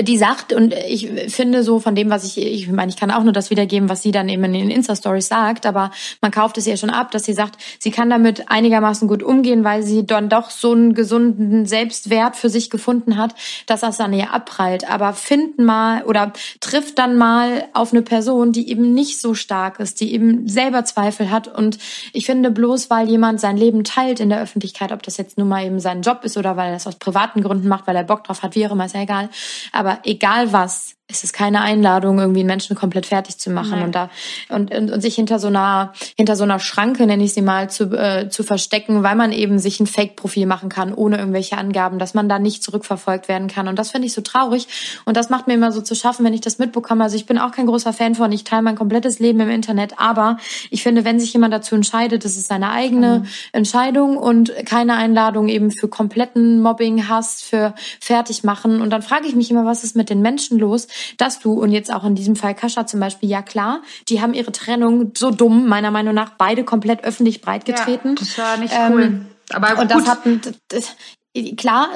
die 0.00 0.16
sagt, 0.16 0.52
und 0.52 0.74
ich 0.88 1.08
finde 1.28 1.62
so 1.62 1.80
von 1.80 1.94
dem, 1.94 2.10
was 2.10 2.24
ich, 2.24 2.38
ich 2.38 2.68
meine, 2.68 2.90
ich 2.90 2.96
kann 2.96 3.10
auch 3.10 3.22
nur 3.22 3.32
das 3.32 3.50
wiedergeben, 3.50 3.88
was 3.88 4.02
sie 4.02 4.12
dann 4.12 4.28
eben 4.28 4.44
in 4.44 4.52
den 4.52 4.70
Insta-Stories 4.70 5.28
sagt, 5.28 5.66
aber 5.66 5.90
man 6.20 6.30
kauft 6.30 6.58
es 6.58 6.66
ihr 6.66 6.76
schon 6.76 6.90
ab, 6.90 7.10
dass 7.10 7.24
sie 7.24 7.32
sagt, 7.32 7.60
sie 7.78 7.90
kann 7.90 8.10
damit 8.10 8.50
einigermaßen 8.50 9.08
gut 9.08 9.22
umgehen, 9.22 9.64
weil 9.64 9.82
sie 9.82 10.06
dann 10.06 10.28
doch 10.28 10.50
so 10.50 10.72
einen 10.72 10.94
gesunden 10.94 11.66
Selbstwert 11.66 12.36
für 12.36 12.48
sich 12.48 12.70
gefunden 12.70 13.16
hat, 13.16 13.34
dass 13.66 13.80
das 13.80 14.00
an 14.00 14.12
ihr 14.12 14.32
abprallt. 14.32 14.88
Aber 14.88 15.12
finden 15.12 15.64
mal 15.64 16.02
oder 16.04 16.32
trifft 16.60 16.98
dann 16.98 17.16
mal 17.16 17.68
auf 17.72 17.92
eine 17.92 18.02
Person, 18.02 18.52
die 18.52 18.70
eben 18.70 18.94
nicht 18.94 19.20
so 19.20 19.34
stark 19.34 19.80
ist, 19.80 20.00
die 20.00 20.12
eben 20.12 20.48
selber 20.48 20.84
Zweifel 20.84 21.30
hat. 21.30 21.48
Und 21.48 21.78
ich 22.12 22.26
finde 22.26 22.50
bloß, 22.50 22.90
weil 22.90 23.08
jemand 23.08 23.40
sein 23.40 23.56
Leben 23.56 23.84
teilt 23.84 24.20
in 24.20 24.28
der 24.28 24.40
Öffentlichkeit, 24.40 24.92
ob 24.92 25.02
das 25.02 25.16
jetzt 25.16 25.38
nun 25.38 25.48
mal 25.48 25.64
eben 25.64 25.80
sein 25.80 26.02
Job 26.02 26.24
ist 26.24 26.36
oder 26.36 26.56
weil 26.56 26.68
er 26.68 26.74
das 26.74 26.86
aus 26.86 26.96
privaten 26.96 27.42
Gründen 27.42 27.68
macht, 27.68 27.86
weil 27.86 27.96
er 27.96 28.04
Bock 28.04 28.24
drauf 28.24 28.42
hat, 28.42 28.54
wie 28.54 28.66
auch 28.66 28.72
immer, 28.72 28.86
ist 28.86 28.94
ja 28.94 29.02
egal 29.02 29.30
aber 29.72 30.00
egal 30.04 30.52
was, 30.52 30.96
es 31.10 31.24
ist 31.24 31.32
keine 31.32 31.60
Einladung, 31.60 32.18
irgendwie 32.18 32.40
einen 32.40 32.48
Menschen 32.48 32.76
komplett 32.76 33.06
fertig 33.06 33.38
zu 33.38 33.50
machen 33.50 33.70
Nein. 33.72 33.84
und 33.84 33.94
da 33.94 34.10
und, 34.48 34.74
und, 34.74 34.90
und 34.90 35.00
sich 35.00 35.14
hinter 35.14 35.38
so 35.38 35.48
einer 35.48 35.92
hinter 36.16 36.36
so 36.36 36.44
einer 36.44 36.58
Schranke, 36.58 37.06
nenne 37.06 37.24
ich 37.24 37.32
sie 37.32 37.42
mal, 37.42 37.70
zu, 37.70 37.96
äh, 37.96 38.28
zu 38.28 38.42
verstecken, 38.42 39.02
weil 39.02 39.16
man 39.16 39.32
eben 39.32 39.58
sich 39.58 39.80
ein 39.80 39.86
Fake-Profil 39.86 40.46
machen 40.46 40.68
kann, 40.68 40.94
ohne 40.94 41.18
irgendwelche 41.18 41.56
Angaben, 41.58 41.98
dass 41.98 42.14
man 42.14 42.28
da 42.28 42.38
nicht 42.38 42.62
zurückverfolgt 42.62 43.28
werden 43.28 43.48
kann. 43.48 43.68
Und 43.68 43.78
das 43.78 43.90
finde 43.90 44.06
ich 44.06 44.12
so 44.12 44.20
traurig. 44.20 44.68
Und 45.04 45.16
das 45.16 45.30
macht 45.30 45.46
mir 45.46 45.54
immer 45.54 45.72
so 45.72 45.80
zu 45.80 45.94
schaffen, 45.94 46.24
wenn 46.24 46.34
ich 46.34 46.40
das 46.40 46.58
mitbekomme. 46.58 47.04
Also 47.04 47.16
ich 47.16 47.26
bin 47.26 47.38
auch 47.38 47.52
kein 47.52 47.66
großer 47.66 47.92
Fan 47.92 48.14
von, 48.14 48.30
ich 48.32 48.44
teile 48.44 48.62
mein 48.62 48.76
komplettes 48.76 49.18
Leben 49.18 49.40
im 49.40 49.50
Internet, 49.50 49.94
aber 49.98 50.36
ich 50.70 50.82
finde, 50.82 51.04
wenn 51.04 51.20
sich 51.20 51.32
jemand 51.32 51.54
dazu 51.54 51.74
entscheidet, 51.74 52.24
das 52.24 52.36
ist 52.36 52.48
seine 52.48 52.70
eigene 52.70 53.20
mhm. 53.20 53.26
Entscheidung 53.52 54.16
und 54.16 54.52
keine 54.66 54.94
Einladung 54.94 55.48
eben 55.48 55.70
für 55.70 55.88
kompletten 55.88 56.60
Mobbing, 56.60 57.08
Hass, 57.08 57.42
für 57.42 57.74
Fertigmachen. 58.00 58.80
Und 58.80 58.90
dann 58.90 59.02
frage 59.02 59.26
ich 59.26 59.34
mich 59.34 59.50
immer, 59.50 59.64
was 59.64 59.84
ist 59.84 59.96
mit 59.96 60.10
den 60.10 60.22
Menschen 60.22 60.58
los? 60.58 60.86
Dass 61.16 61.38
du, 61.38 61.52
und 61.52 61.70
jetzt 61.72 61.92
auch 61.92 62.04
in 62.04 62.14
diesem 62.14 62.36
Fall 62.36 62.54
Kascha 62.54 62.86
zum 62.86 63.00
Beispiel, 63.00 63.28
ja 63.28 63.42
klar, 63.42 63.82
die 64.08 64.20
haben 64.20 64.34
ihre 64.34 64.52
Trennung 64.52 65.12
so 65.16 65.30
dumm, 65.30 65.68
meiner 65.68 65.90
Meinung 65.90 66.14
nach, 66.14 66.30
beide 66.38 66.64
komplett 66.64 67.04
öffentlich 67.04 67.40
breitgetreten. 67.40 68.10
Ja, 68.10 68.20
das 68.20 68.38
war 68.38 68.56
nicht 68.56 68.74
cool. 68.90 69.02
Ähm, 69.02 69.26
aber 69.52 69.80
und 69.80 69.90
gut. 69.90 70.06
das 70.06 70.08
hat, 70.08 70.20
Klar, 71.56 71.90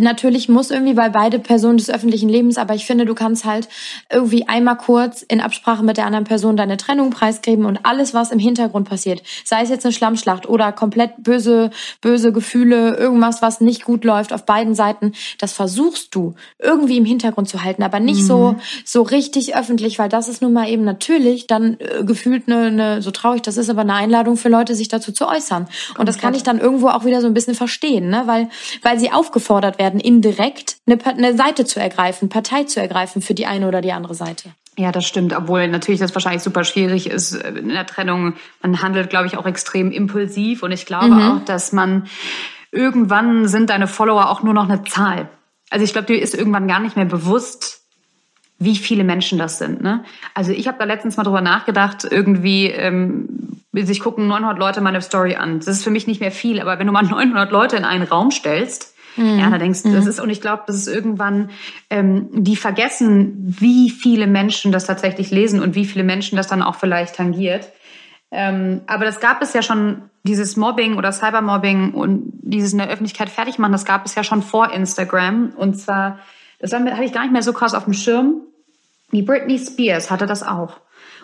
natürlich 0.00 0.48
muss 0.48 0.72
irgendwie, 0.72 0.96
weil 0.96 1.10
beide 1.10 1.38
Personen 1.38 1.78
des 1.78 1.90
öffentlichen 1.90 2.28
Lebens, 2.28 2.58
aber 2.58 2.74
ich 2.74 2.86
finde, 2.86 3.04
du 3.04 3.14
kannst 3.14 3.44
halt 3.44 3.68
irgendwie 4.12 4.48
einmal 4.48 4.76
kurz 4.78 5.22
in 5.22 5.40
Absprache 5.40 5.84
mit 5.84 5.96
der 5.96 6.06
anderen 6.06 6.24
Person 6.24 6.56
deine 6.56 6.76
Trennung 6.76 7.10
preisgeben 7.10 7.66
und 7.66 7.86
alles, 7.86 8.14
was 8.14 8.32
im 8.32 8.40
Hintergrund 8.40 8.88
passiert, 8.88 9.22
sei 9.44 9.62
es 9.62 9.68
jetzt 9.68 9.86
eine 9.86 9.92
Schlammschlacht 9.92 10.48
oder 10.48 10.72
komplett 10.72 11.12
böse, 11.18 11.70
böse 12.00 12.32
Gefühle, 12.32 12.96
irgendwas, 12.96 13.42
was 13.42 13.60
nicht 13.60 13.84
gut 13.84 14.04
läuft 14.04 14.32
auf 14.32 14.44
beiden 14.44 14.74
Seiten, 14.74 15.12
das 15.38 15.52
versuchst 15.52 16.12
du 16.16 16.34
irgendwie 16.58 16.96
im 16.96 17.04
Hintergrund 17.04 17.48
zu 17.48 17.62
halten, 17.62 17.84
aber 17.84 18.00
nicht 18.00 18.22
mhm. 18.22 18.26
so, 18.26 18.56
so 18.84 19.02
richtig 19.02 19.54
öffentlich, 19.54 20.00
weil 20.00 20.08
das 20.08 20.26
ist 20.26 20.42
nun 20.42 20.52
mal 20.52 20.68
eben 20.68 20.82
natürlich 20.82 21.46
dann 21.46 21.76
äh, 21.78 22.02
gefühlt 22.02 22.48
eine, 22.48 22.66
eine, 22.66 23.02
so 23.02 23.12
traurig, 23.12 23.42
das 23.42 23.56
ist 23.56 23.70
aber 23.70 23.82
eine 23.82 23.94
Einladung 23.94 24.36
für 24.36 24.48
Leute, 24.48 24.74
sich 24.74 24.88
dazu 24.88 25.12
zu 25.12 25.28
äußern. 25.28 25.68
Und 25.96 26.08
das 26.08 26.18
kann 26.18 26.34
ich 26.34 26.42
dann 26.42 26.58
irgendwo 26.58 26.88
auch 26.88 27.04
wieder 27.04 27.20
so 27.20 27.28
ein 27.28 27.34
bisschen 27.34 27.54
verstehen, 27.54 28.08
ne, 28.08 28.22
weil 28.26 28.48
weil 28.82 28.98
sie 28.98 29.12
aufgefordert 29.12 29.78
werden, 29.78 30.00
indirekt 30.00 30.76
eine, 30.86 30.98
eine 31.04 31.36
Seite 31.36 31.64
zu 31.64 31.80
ergreifen, 31.80 32.28
Partei 32.28 32.64
zu 32.64 32.80
ergreifen 32.80 33.22
für 33.22 33.34
die 33.34 33.46
eine 33.46 33.68
oder 33.68 33.80
die 33.80 33.92
andere 33.92 34.14
Seite. 34.14 34.50
Ja, 34.76 34.92
das 34.92 35.06
stimmt, 35.06 35.34
obwohl 35.34 35.68
natürlich 35.68 36.00
das 36.00 36.14
wahrscheinlich 36.14 36.42
super 36.42 36.64
schwierig 36.64 37.10
ist 37.10 37.34
in 37.34 37.68
der 37.68 37.86
Trennung. 37.86 38.34
Man 38.62 38.82
handelt, 38.82 39.10
glaube 39.10 39.26
ich, 39.26 39.36
auch 39.36 39.46
extrem 39.46 39.90
impulsiv 39.90 40.62
und 40.62 40.72
ich 40.72 40.86
glaube 40.86 41.14
mhm. 41.14 41.22
auch, 41.22 41.44
dass 41.44 41.72
man 41.72 42.06
irgendwann 42.70 43.48
sind 43.48 43.70
deine 43.70 43.88
Follower 43.88 44.30
auch 44.30 44.42
nur 44.42 44.54
noch 44.54 44.68
eine 44.68 44.84
Zahl. 44.84 45.28
Also 45.70 45.84
ich 45.84 45.92
glaube, 45.92 46.06
dir 46.06 46.20
ist 46.20 46.34
irgendwann 46.34 46.68
gar 46.68 46.80
nicht 46.80 46.96
mehr 46.96 47.04
bewusst, 47.04 47.79
wie 48.60 48.76
viele 48.76 49.02
Menschen 49.02 49.38
das 49.38 49.58
sind. 49.58 49.82
Ne? 49.82 50.04
Also 50.34 50.52
ich 50.52 50.68
habe 50.68 50.78
da 50.78 50.84
letztens 50.84 51.16
mal 51.16 51.24
drüber 51.24 51.40
nachgedacht, 51.40 52.06
irgendwie 52.08 52.66
ähm, 52.66 53.58
sich 53.72 54.00
gucken 54.00 54.28
900 54.28 54.58
Leute 54.58 54.80
meine 54.82 55.00
Story 55.00 55.34
an. 55.34 55.58
Das 55.58 55.66
ist 55.66 55.82
für 55.82 55.90
mich 55.90 56.06
nicht 56.06 56.20
mehr 56.20 56.30
viel, 56.30 56.60
aber 56.60 56.78
wenn 56.78 56.86
du 56.86 56.92
mal 56.92 57.02
900 57.10 57.50
Leute 57.50 57.76
in 57.76 57.84
einen 57.84 58.04
Raum 58.04 58.30
stellst, 58.30 58.94
mhm. 59.16 59.38
ja, 59.38 59.50
da 59.50 59.58
denkst 59.58 59.82
du, 59.82 59.88
mhm. 59.88 59.94
das 59.94 60.06
ist, 60.06 60.20
und 60.20 60.28
ich 60.28 60.42
glaube, 60.42 60.64
das 60.66 60.76
ist 60.76 60.88
irgendwann, 60.88 61.50
ähm, 61.88 62.28
die 62.32 62.54
vergessen, 62.54 63.34
wie 63.58 63.88
viele 63.88 64.26
Menschen 64.26 64.72
das 64.72 64.84
tatsächlich 64.84 65.30
lesen 65.30 65.62
und 65.62 65.74
wie 65.74 65.86
viele 65.86 66.04
Menschen 66.04 66.36
das 66.36 66.46
dann 66.46 66.62
auch 66.62 66.74
vielleicht 66.74 67.16
tangiert. 67.16 67.70
Ähm, 68.30 68.82
aber 68.86 69.06
das 69.06 69.20
gab 69.20 69.42
es 69.42 69.54
ja 69.54 69.62
schon, 69.62 70.02
dieses 70.22 70.56
Mobbing 70.56 70.96
oder 70.96 71.12
Cybermobbing 71.12 71.94
und 71.94 72.32
dieses 72.42 72.72
in 72.72 72.78
der 72.78 72.88
Öffentlichkeit 72.88 73.30
fertig 73.30 73.58
machen, 73.58 73.72
das 73.72 73.86
gab 73.86 74.04
es 74.04 74.14
ja 74.14 74.22
schon 74.22 74.42
vor 74.42 74.70
Instagram. 74.70 75.52
Und 75.56 75.78
zwar, 75.78 76.18
das 76.58 76.72
hatte 76.74 77.04
ich 77.04 77.12
gar 77.12 77.22
nicht 77.22 77.32
mehr 77.32 77.42
so 77.42 77.54
krass 77.54 77.74
auf 77.74 77.84
dem 77.84 77.94
Schirm. 77.94 78.42
Die 79.12 79.22
Britney 79.22 79.58
Spears 79.58 80.10
hatte 80.10 80.26
das 80.26 80.42
auch. 80.42 80.80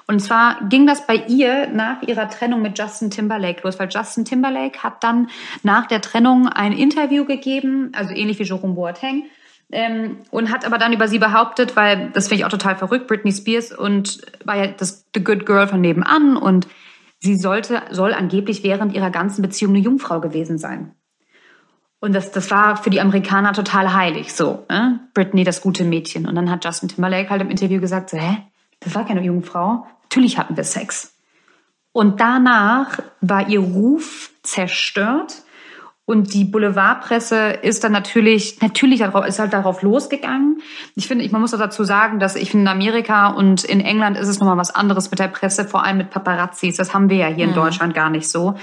Und 0.08 0.20
zwar 0.20 0.68
ging 0.68 0.86
das 0.86 1.06
bei 1.06 1.16
ihr 1.16 1.66
nach 1.68 2.02
ihrer 2.02 2.28
Trennung 2.28 2.62
mit 2.62 2.78
Justin 2.78 3.10
Timberlake 3.10 3.62
los, 3.64 3.78
weil 3.78 3.88
Justin 3.90 4.24
Timberlake 4.24 4.82
hat 4.82 5.02
dann 5.02 5.28
nach 5.62 5.86
der 5.86 6.00
Trennung 6.00 6.48
ein 6.48 6.72
Interview 6.72 7.24
gegeben, 7.24 7.90
also 7.94 8.14
ähnlich 8.14 8.38
wie 8.38 8.44
Jerome 8.44 8.74
Boateng, 8.74 9.24
ähm, 9.72 10.18
und 10.30 10.52
hat 10.52 10.64
aber 10.64 10.78
dann 10.78 10.92
über 10.92 11.08
sie 11.08 11.18
behauptet, 11.18 11.74
weil 11.74 12.10
das 12.12 12.28
finde 12.28 12.40
ich 12.40 12.44
auch 12.44 12.50
total 12.50 12.76
verrückt, 12.76 13.08
Britney 13.08 13.32
Spears 13.32 13.72
und 13.72 14.20
war 14.44 14.56
ja 14.56 14.68
das 14.68 15.06
The 15.12 15.24
Good 15.24 15.44
Girl 15.44 15.66
von 15.66 15.80
nebenan 15.80 16.36
und 16.36 16.68
sie 17.18 17.36
sollte, 17.36 17.82
soll 17.90 18.14
angeblich 18.14 18.62
während 18.62 18.94
ihrer 18.94 19.10
ganzen 19.10 19.42
Beziehung 19.42 19.74
eine 19.74 19.82
Jungfrau 19.82 20.20
gewesen 20.20 20.58
sein. 20.58 20.94
Und 22.00 22.14
das, 22.14 22.30
das 22.30 22.50
war 22.50 22.76
für 22.76 22.90
die 22.90 23.00
Amerikaner 23.00 23.52
total 23.52 23.94
heilig, 23.94 24.34
so, 24.34 24.64
ne? 24.68 25.00
Britney, 25.14 25.44
das 25.44 25.62
gute 25.62 25.84
Mädchen. 25.84 26.26
Und 26.26 26.34
dann 26.34 26.50
hat 26.50 26.64
Justin 26.64 26.88
Timberlake 26.88 27.30
halt 27.30 27.42
im 27.42 27.50
Interview 27.50 27.80
gesagt, 27.80 28.10
so, 28.10 28.18
hä? 28.18 28.38
Das 28.80 28.94
war 28.94 29.06
keine 29.06 29.22
Jungfrau. 29.22 29.86
Natürlich 30.02 30.38
hatten 30.38 30.56
wir 30.56 30.64
Sex. 30.64 31.14
Und 31.92 32.20
danach 32.20 32.98
war 33.22 33.48
ihr 33.48 33.60
Ruf 33.60 34.30
zerstört. 34.42 35.42
Und 36.08 36.34
die 36.34 36.44
Boulevardpresse 36.44 37.58
ist 37.62 37.82
dann 37.82 37.90
natürlich, 37.90 38.62
natürlich 38.62 39.00
ist 39.00 39.38
halt 39.40 39.52
darauf 39.52 39.82
losgegangen. 39.82 40.62
Ich 40.94 41.08
finde, 41.08 41.24
ich, 41.24 41.32
man 41.32 41.40
muss 41.40 41.52
auch 41.52 41.58
dazu 41.58 41.82
sagen, 41.82 42.20
dass 42.20 42.36
ich 42.36 42.54
in 42.54 42.68
Amerika 42.68 43.30
und 43.30 43.64
in 43.64 43.80
England 43.80 44.16
ist 44.16 44.28
es 44.28 44.38
nochmal 44.38 44.56
was 44.56 44.72
anderes 44.72 45.10
mit 45.10 45.18
der 45.18 45.26
Presse, 45.26 45.64
vor 45.64 45.82
allem 45.82 45.96
mit 45.96 46.10
Paparazzis. 46.10 46.76
Das 46.76 46.94
haben 46.94 47.10
wir 47.10 47.16
ja 47.16 47.26
hier 47.26 47.46
mhm. 47.46 47.50
in 47.50 47.54
Deutschland 47.56 47.92
gar 47.92 48.08
nicht 48.08 48.28
so. 48.28 48.54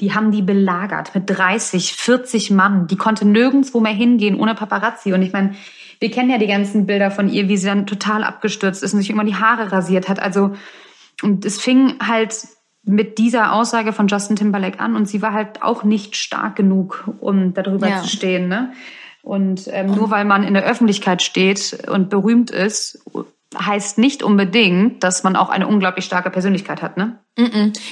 Die 0.00 0.12
haben 0.12 0.32
die 0.32 0.42
belagert 0.42 1.14
mit 1.14 1.30
30, 1.30 1.94
40 1.94 2.50
Mann. 2.50 2.88
Die 2.88 2.96
konnte 2.96 3.28
nirgendwo 3.28 3.78
mehr 3.78 3.92
hingehen 3.92 4.34
ohne 4.34 4.56
Paparazzi. 4.56 5.12
Und 5.12 5.22
ich 5.22 5.32
meine, 5.32 5.54
wir 6.00 6.10
kennen 6.10 6.30
ja 6.30 6.38
die 6.38 6.48
ganzen 6.48 6.86
Bilder 6.86 7.12
von 7.12 7.28
ihr, 7.28 7.48
wie 7.48 7.56
sie 7.56 7.68
dann 7.68 7.86
total 7.86 8.24
abgestürzt 8.24 8.82
ist 8.82 8.92
und 8.92 8.98
sich 8.98 9.10
immer 9.10 9.24
die 9.24 9.36
Haare 9.36 9.70
rasiert 9.70 10.08
hat. 10.08 10.18
Also, 10.18 10.56
und 11.22 11.44
es 11.44 11.60
fing 11.60 11.94
halt 12.04 12.34
mit 12.84 13.18
dieser 13.18 13.52
Aussage 13.52 13.92
von 13.92 14.08
Justin 14.08 14.36
Timberlake 14.36 14.80
an 14.80 14.96
und 14.96 15.06
sie 15.06 15.20
war 15.22 15.32
halt 15.32 15.62
auch 15.62 15.84
nicht 15.84 16.16
stark 16.16 16.56
genug, 16.56 17.08
um 17.20 17.54
darüber 17.54 17.88
ja. 17.88 18.00
zu 18.00 18.08
stehen. 18.08 18.48
Ne? 18.48 18.72
Und 19.22 19.68
ähm, 19.72 19.94
nur 19.94 20.10
weil 20.10 20.24
man 20.24 20.42
in 20.42 20.54
der 20.54 20.64
Öffentlichkeit 20.64 21.22
steht 21.22 21.86
und 21.88 22.08
berühmt 22.08 22.50
ist, 22.50 23.04
heißt 23.56 23.98
nicht 23.98 24.22
unbedingt, 24.22 25.02
dass 25.04 25.22
man 25.24 25.36
auch 25.36 25.50
eine 25.50 25.66
unglaublich 25.66 26.04
starke 26.04 26.30
Persönlichkeit 26.30 26.82
hat, 26.82 26.96
ne? 26.96 27.18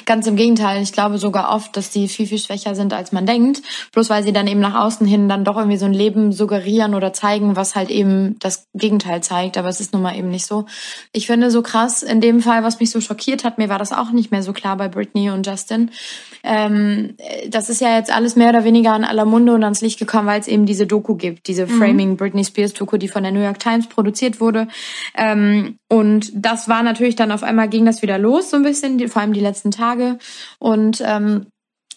Ganz 0.07 0.27
im 0.27 0.35
Gegenteil. 0.35 0.83
Ich 0.83 0.93
glaube 0.93 1.19
sogar 1.19 1.55
oft, 1.55 1.77
dass 1.77 1.91
die 1.91 2.09
viel, 2.09 2.27
viel 2.27 2.39
schwächer 2.39 2.75
sind, 2.75 2.93
als 2.93 3.13
man 3.13 3.27
denkt. 3.27 3.63
Bloß 3.93 4.11
weil 4.11 4.25
sie 4.25 4.33
dann 4.33 4.49
eben 4.49 4.59
nach 4.59 4.75
außen 4.75 5.07
hin 5.07 5.29
dann 5.29 5.45
doch 5.45 5.57
irgendwie 5.57 5.77
so 5.77 5.87
ein 5.87 5.93
Leben 5.93 6.33
suggerieren 6.33 6.95
oder 6.95 7.13
zeigen, 7.13 7.55
was 7.55 7.77
halt 7.77 7.91
eben 7.91 8.37
das 8.41 8.67
Gegenteil 8.75 9.23
zeigt. 9.23 9.57
Aber 9.57 9.69
es 9.69 9.81
ist 9.81 9.93
nun 9.93 10.03
mal 10.03 10.17
eben 10.17 10.31
nicht 10.31 10.47
so. 10.47 10.67
Ich 11.13 11.27
finde 11.27 11.53
so 11.53 11.63
krass, 11.63 12.03
in 12.03 12.21
dem 12.21 12.41
Fall, 12.41 12.65
was 12.65 12.81
mich 12.81 12.91
so 12.91 13.01
schockiert 13.01 13.45
hat, 13.45 13.59
mir 13.59 13.69
war 13.69 13.79
das 13.79 13.93
auch 13.93 14.11
nicht 14.11 14.33
mehr 14.33 14.43
so 14.43 14.53
klar 14.53 14.77
bei 14.77 14.89
Britney 14.89 15.31
und 15.31 15.47
Justin. 15.47 15.93
Ähm, 16.43 17.15
das 17.49 17.71
ist 17.71 17.81
ja 17.81 17.97
jetzt 17.97 18.13
alles 18.13 18.35
mehr 18.35 18.49
oder 18.49 18.65
weniger 18.65 18.93
an 18.93 19.05
aller 19.05 19.25
Munde 19.25 19.55
und 19.55 19.63
ans 19.63 19.81
Licht 19.81 19.99
gekommen, 19.99 20.27
weil 20.27 20.41
es 20.41 20.49
eben 20.49 20.67
diese 20.67 20.87
Doku 20.87 21.15
gibt, 21.15 21.47
diese 21.47 21.67
mhm. 21.67 21.71
Framing 21.71 22.17
Britney 22.17 22.45
Spears 22.45 22.73
Doku, 22.73 22.97
die 22.97 23.09
von 23.09 23.23
der 23.23 23.33
New 23.33 23.43
York 23.43 23.61
Times 23.61 23.87
produziert 23.89 24.41
wurde. 24.41 24.67
Ähm, 25.17 25.79
und 25.89 26.33
das 26.35 26.69
war 26.69 26.83
natürlich 26.83 27.15
dann 27.15 27.31
auf 27.31 27.43
einmal 27.43 27.69
ging 27.69 27.85
das 27.85 28.03
wieder 28.03 28.19
los, 28.19 28.51
so 28.51 28.57
ein 28.57 28.63
bisschen, 28.63 29.09
vor 29.09 29.23
allem 29.23 29.33
die 29.33 29.41
letzten 29.41 29.71
Tage. 29.71 30.19
Und 30.59 31.03
ähm, 31.05 31.47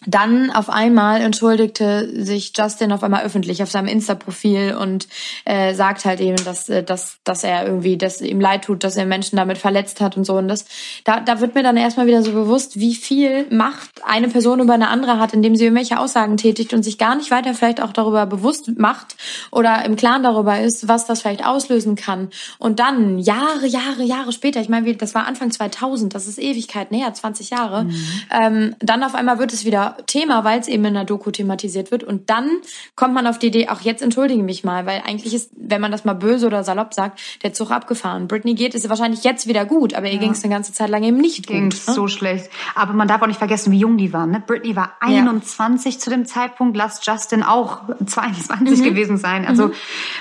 dann 0.06 0.50
auf 0.50 0.70
einmal 0.70 1.20
entschuldigte 1.20 2.24
sich 2.24 2.52
Justin 2.56 2.90
auf 2.92 3.02
einmal 3.02 3.22
öffentlich 3.22 3.62
auf 3.62 3.70
seinem 3.70 3.88
Insta-Profil 3.88 4.74
und 4.80 5.06
äh, 5.44 5.74
sagt 5.74 6.06
halt 6.06 6.20
eben, 6.20 6.42
dass, 6.42 6.70
äh, 6.70 6.82
dass, 6.82 7.18
dass 7.24 7.44
er 7.44 7.66
irgendwie, 7.66 7.98
dass 7.98 8.22
ihm 8.22 8.40
leid 8.40 8.64
tut, 8.64 8.82
dass 8.82 8.96
er 8.96 9.04
Menschen 9.04 9.36
damit 9.36 9.58
verletzt 9.58 10.00
hat 10.00 10.16
und 10.16 10.24
so. 10.24 10.38
Und 10.38 10.48
das, 10.48 10.64
da, 11.04 11.20
da 11.20 11.40
wird 11.40 11.54
mir 11.54 11.62
dann 11.62 11.76
erstmal 11.76 12.06
wieder 12.06 12.22
so 12.22 12.32
bewusst, 12.32 12.80
wie 12.80 12.94
viel 12.94 13.44
Macht 13.50 13.90
eine 14.02 14.28
Person 14.28 14.60
über 14.60 14.72
eine 14.72 14.88
andere 14.88 15.18
hat, 15.18 15.34
indem 15.34 15.54
sie 15.54 15.64
irgendwelche 15.64 15.98
Aussagen 15.98 16.38
tätigt 16.38 16.72
und 16.72 16.82
sich 16.82 16.96
gar 16.96 17.14
nicht 17.14 17.30
weiter 17.30 17.52
vielleicht 17.52 17.82
auch 17.82 17.92
darüber 17.92 18.24
bewusst 18.24 18.78
macht 18.78 19.16
oder 19.50 19.84
im 19.84 19.96
Klaren 19.96 20.22
darüber 20.22 20.60
ist, 20.60 20.88
was 20.88 21.04
das 21.04 21.20
vielleicht 21.20 21.44
auslösen 21.44 21.94
kann. 21.94 22.30
Und 22.58 22.80
dann 22.80 23.18
Jahre, 23.18 23.66
Jahre, 23.66 24.02
Jahre 24.02 24.32
später, 24.32 24.62
ich 24.62 24.70
meine, 24.70 24.94
das 24.94 25.14
war 25.14 25.26
Anfang 25.26 25.50
2000, 25.50 26.14
das 26.14 26.26
ist 26.26 26.38
Ewigkeit 26.38 26.90
näher, 26.90 27.12
20 27.12 27.50
Jahre, 27.50 27.84
mhm. 27.84 28.04
ähm, 28.30 28.76
dann 28.78 29.04
auf 29.04 29.14
einmal 29.14 29.38
wird 29.38 29.52
es 29.52 29.66
wieder 29.66 29.89
Thema, 30.06 30.44
weil 30.44 30.60
es 30.60 30.68
eben 30.68 30.84
in 30.84 30.94
der 30.94 31.04
Doku 31.04 31.30
thematisiert 31.30 31.90
wird. 31.90 32.04
Und 32.04 32.30
dann 32.30 32.48
kommt 32.96 33.14
man 33.14 33.26
auf 33.26 33.38
die 33.38 33.48
Idee, 33.48 33.68
auch 33.68 33.80
jetzt 33.80 34.02
entschuldige 34.02 34.42
mich 34.42 34.64
mal, 34.64 34.86
weil 34.86 35.02
eigentlich 35.06 35.34
ist, 35.34 35.50
wenn 35.56 35.80
man 35.80 35.90
das 35.90 36.04
mal 36.04 36.14
böse 36.14 36.46
oder 36.46 36.64
salopp 36.64 36.94
sagt, 36.94 37.20
der 37.42 37.52
Zug 37.52 37.70
abgefahren. 37.70 38.28
Britney 38.28 38.54
geht 38.54 38.74
es 38.74 38.88
wahrscheinlich 38.88 39.24
jetzt 39.24 39.46
wieder 39.46 39.64
gut, 39.64 39.94
aber 39.94 40.06
ihr 40.06 40.14
ja. 40.14 40.20
ging 40.20 40.32
es 40.32 40.44
eine 40.44 40.52
ganze 40.52 40.72
Zeit 40.72 40.90
lang 40.90 41.02
eben 41.02 41.18
nicht 41.18 41.46
ging 41.46 41.70
gut. 41.70 41.86
Ne? 41.86 41.94
so 41.94 42.08
schlecht. 42.08 42.50
Aber 42.74 42.92
man 42.92 43.08
darf 43.08 43.22
auch 43.22 43.26
nicht 43.26 43.38
vergessen, 43.38 43.72
wie 43.72 43.78
jung 43.78 43.96
die 43.96 44.12
waren. 44.12 44.30
Ne? 44.30 44.42
Britney 44.46 44.76
war 44.76 44.92
21 45.00 45.94
ja. 45.94 46.00
zu 46.00 46.10
dem 46.10 46.26
Zeitpunkt, 46.26 46.76
lass 46.76 47.04
Justin 47.04 47.42
auch 47.42 47.82
22 48.06 48.78
mhm. 48.78 48.84
gewesen 48.84 49.16
sein. 49.16 49.46
Also 49.46 49.68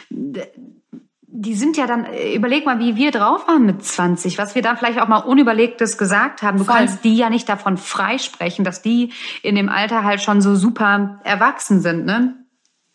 mhm 0.10 0.79
die 1.32 1.54
sind 1.54 1.78
ja 1.78 1.86
dann, 1.86 2.06
äh, 2.06 2.34
überleg 2.34 2.66
mal, 2.66 2.80
wie 2.80 2.96
wir 2.96 3.12
drauf 3.12 3.48
waren 3.48 3.66
mit 3.66 3.84
20, 3.84 4.38
was 4.38 4.56
wir 4.56 4.62
dann 4.62 4.78
vielleicht 4.78 5.00
auch 5.00 5.08
mal 5.08 5.20
Unüberlegtes 5.20 5.98
gesagt 5.98 6.42
haben. 6.42 6.58
Du 6.58 6.64
Voll. 6.64 6.76
kannst 6.76 7.04
die 7.04 7.16
ja 7.16 7.30
nicht 7.30 7.48
davon 7.48 7.78
freisprechen, 7.78 8.66
dass 8.66 8.82
die 8.82 9.14
in 9.44 9.56
dem 9.56 9.70
Alter 9.70 10.04
halt 10.04 10.22
schon 10.22 10.42
so 10.42 10.56
super 10.56 11.20
erwachsen 11.24 11.82
sind, 11.82 12.06
ne? 12.06 12.36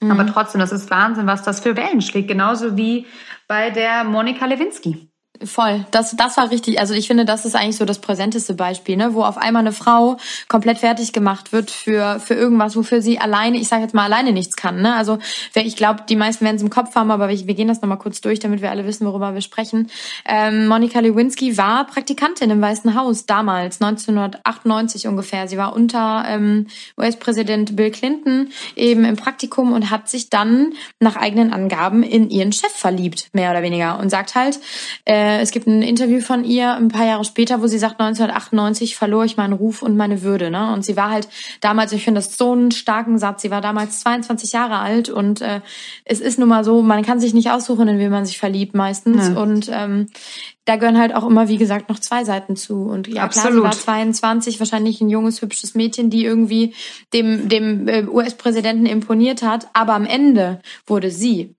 Mhm. 0.01 0.11
Aber 0.11 0.27
trotzdem, 0.27 0.61
das 0.61 0.73
ist 0.73 0.91
Wahnsinn, 0.91 1.27
was 1.27 1.43
das 1.43 1.61
für 1.61 1.77
Wellen 1.77 2.01
schlägt. 2.01 2.29
Genauso 2.29 2.77
wie 2.77 3.07
bei 3.47 3.71
der 3.71 4.03
Monika 4.05 4.47
Lewinsky. 4.47 5.09
Voll, 5.43 5.85
das, 5.91 6.15
das 6.15 6.37
war 6.37 6.53
richtig. 6.53 6.79
Also 6.79 6.95
ich 6.95 7.09
finde, 7.09 7.25
das 7.25 7.45
ist 7.45 7.57
eigentlich 7.57 7.77
so 7.77 7.85
das 7.85 7.99
präsenteste 7.99 8.55
Beispiel, 8.55 8.97
ne, 8.97 9.15
wo 9.15 9.25
auf 9.25 9.37
einmal 9.37 9.63
eine 9.63 9.73
Frau 9.73 10.17
komplett 10.47 10.79
fertig 10.79 11.13
gemacht 11.13 11.53
wird 11.53 11.73
für 11.73 12.21
für 12.21 12.35
irgendwas, 12.35 12.77
wofür 12.77 13.03
sie 13.03 13.19
alleine, 13.19 13.59
ich 13.59 13.67
sage 13.67 13.83
jetzt 13.83 13.95
mal 13.95 14.05
alleine 14.05 14.31
nichts 14.31 14.55
kann. 14.55 14.81
Ne? 14.81 14.95
Also 14.95 15.19
ich 15.55 15.75
glaube, 15.75 16.05
die 16.09 16.15
meisten 16.15 16.45
werden 16.45 16.55
es 16.55 16.63
im 16.63 16.71
Kopf 16.71 16.95
haben, 16.95 17.11
aber 17.11 17.29
wir, 17.29 17.49
wir 17.49 17.55
gehen 17.55 17.67
das 17.67 17.83
nochmal 17.83 17.99
kurz 17.99 18.21
durch, 18.21 18.39
damit 18.39 18.63
wir 18.63 18.71
alle 18.71 18.87
wissen, 18.87 19.09
worüber 19.09 19.35
wir 19.35 19.41
sprechen. 19.41 19.91
Ähm, 20.25 20.69
Monika 20.69 21.01
Lewinsky 21.01 21.59
war 21.59 21.85
Praktikantin 21.85 22.51
im 22.51 22.63
Weißen 22.63 22.95
Haus 22.95 23.27
damals, 23.27 23.83
1998 23.83 25.09
ungefähr. 25.09 25.49
Sie 25.49 25.59
war 25.59 25.75
unter 25.75 26.27
ähm, 26.29 26.69
US-Präsident 26.97 27.75
Bill 27.75 27.91
Clinton 27.91 28.51
eben 28.77 29.05
im 29.05 29.17
Praktikum 29.17 29.73
und 29.73 29.91
hat 29.91 30.09
sich 30.09 30.31
dann 30.31 30.75
nach 31.01 31.17
eigenen 31.17 31.53
Angaben 31.53 32.05
in 32.05 32.31
ihren 32.31 32.53
Chef 32.53 32.73
verliebt, 32.73 33.31
mehr 33.33 33.51
oder 33.51 33.63
weniger, 33.63 33.99
und 33.99 34.11
sagt 34.11 34.37
halt 34.37 34.61
äh, 35.05 35.24
äh, 35.25 35.41
es 35.41 35.53
gibt 35.53 35.67
ein 35.67 35.81
Interview 35.81 36.21
von 36.21 36.45
ihr 36.45 36.75
ein 36.75 36.89
paar 36.89 37.07
Jahre 37.07 37.25
später, 37.25 37.63
wo 37.63 37.67
sie 37.67 37.79
sagt, 37.79 37.99
1998 37.99 38.95
verlor 38.95 39.25
ich 39.25 39.39
meinen 39.39 39.55
Ruf 39.55 39.81
und 39.81 39.97
meine 39.97 40.23
Würde. 40.23 40.51
Ne? 40.51 40.73
Und 40.73 40.85
sie 40.85 40.97
war 40.97 41.11
halt 41.11 41.29
damals, 41.63 41.93
ich 41.93 42.05
finde 42.05 42.19
das 42.19 42.37
so 42.37 42.53
einen 42.53 42.71
starken 42.73 43.19
Satz, 43.19 43.41
sie 43.41 43.51
war 43.51 43.63
damals 43.63 44.01
22 44.01 44.53
Jahre 44.53 44.79
alt 44.79 45.09
und 45.09 45.41
äh, 45.41 45.63
es 46.05 46.21
ist 46.21 46.39
nun 46.39 46.49
mal 46.49 46.63
so, 46.63 46.83
man 46.83 47.03
kann 47.03 47.21
sich 47.21 47.33
nicht 47.33 47.51
aussuchen, 47.51 47.89
in 47.89 47.99
wen 47.99 48.11
man 48.11 48.27
sich 48.27 48.39
verliebt 48.39 48.75
meistens. 48.75 49.29
Ja. 49.29 49.41
Und 49.41 49.71
ähm, 49.73 50.09
da 50.67 50.77
gehören 50.77 50.99
halt 50.99 51.15
auch 51.15 51.27
immer, 51.27 51.49
wie 51.49 51.57
gesagt, 51.57 51.89
noch 51.89 51.99
zwei 51.99 52.25
Seiten 52.25 52.57
zu. 52.57 52.83
Und 52.83 53.09
ja, 53.09 53.23
Absolut. 53.23 53.61
klar, 53.61 53.73
sie 53.73 53.79
war 53.79 53.85
22, 53.85 54.59
wahrscheinlich 54.59 55.01
ein 55.01 55.09
junges, 55.09 55.41
hübsches 55.41 55.75
Mädchen, 55.75 56.11
die 56.11 56.25
irgendwie 56.25 56.75
dem, 57.15 57.49
dem 57.49 57.89
äh, 57.89 58.05
US-Präsidenten 58.07 58.87
imponiert 58.87 59.43
hat. 59.43 59.69
Aber 59.73 59.95
am 59.95 60.05
Ende 60.05 60.61
wurde 60.87 61.11
sie 61.11 61.55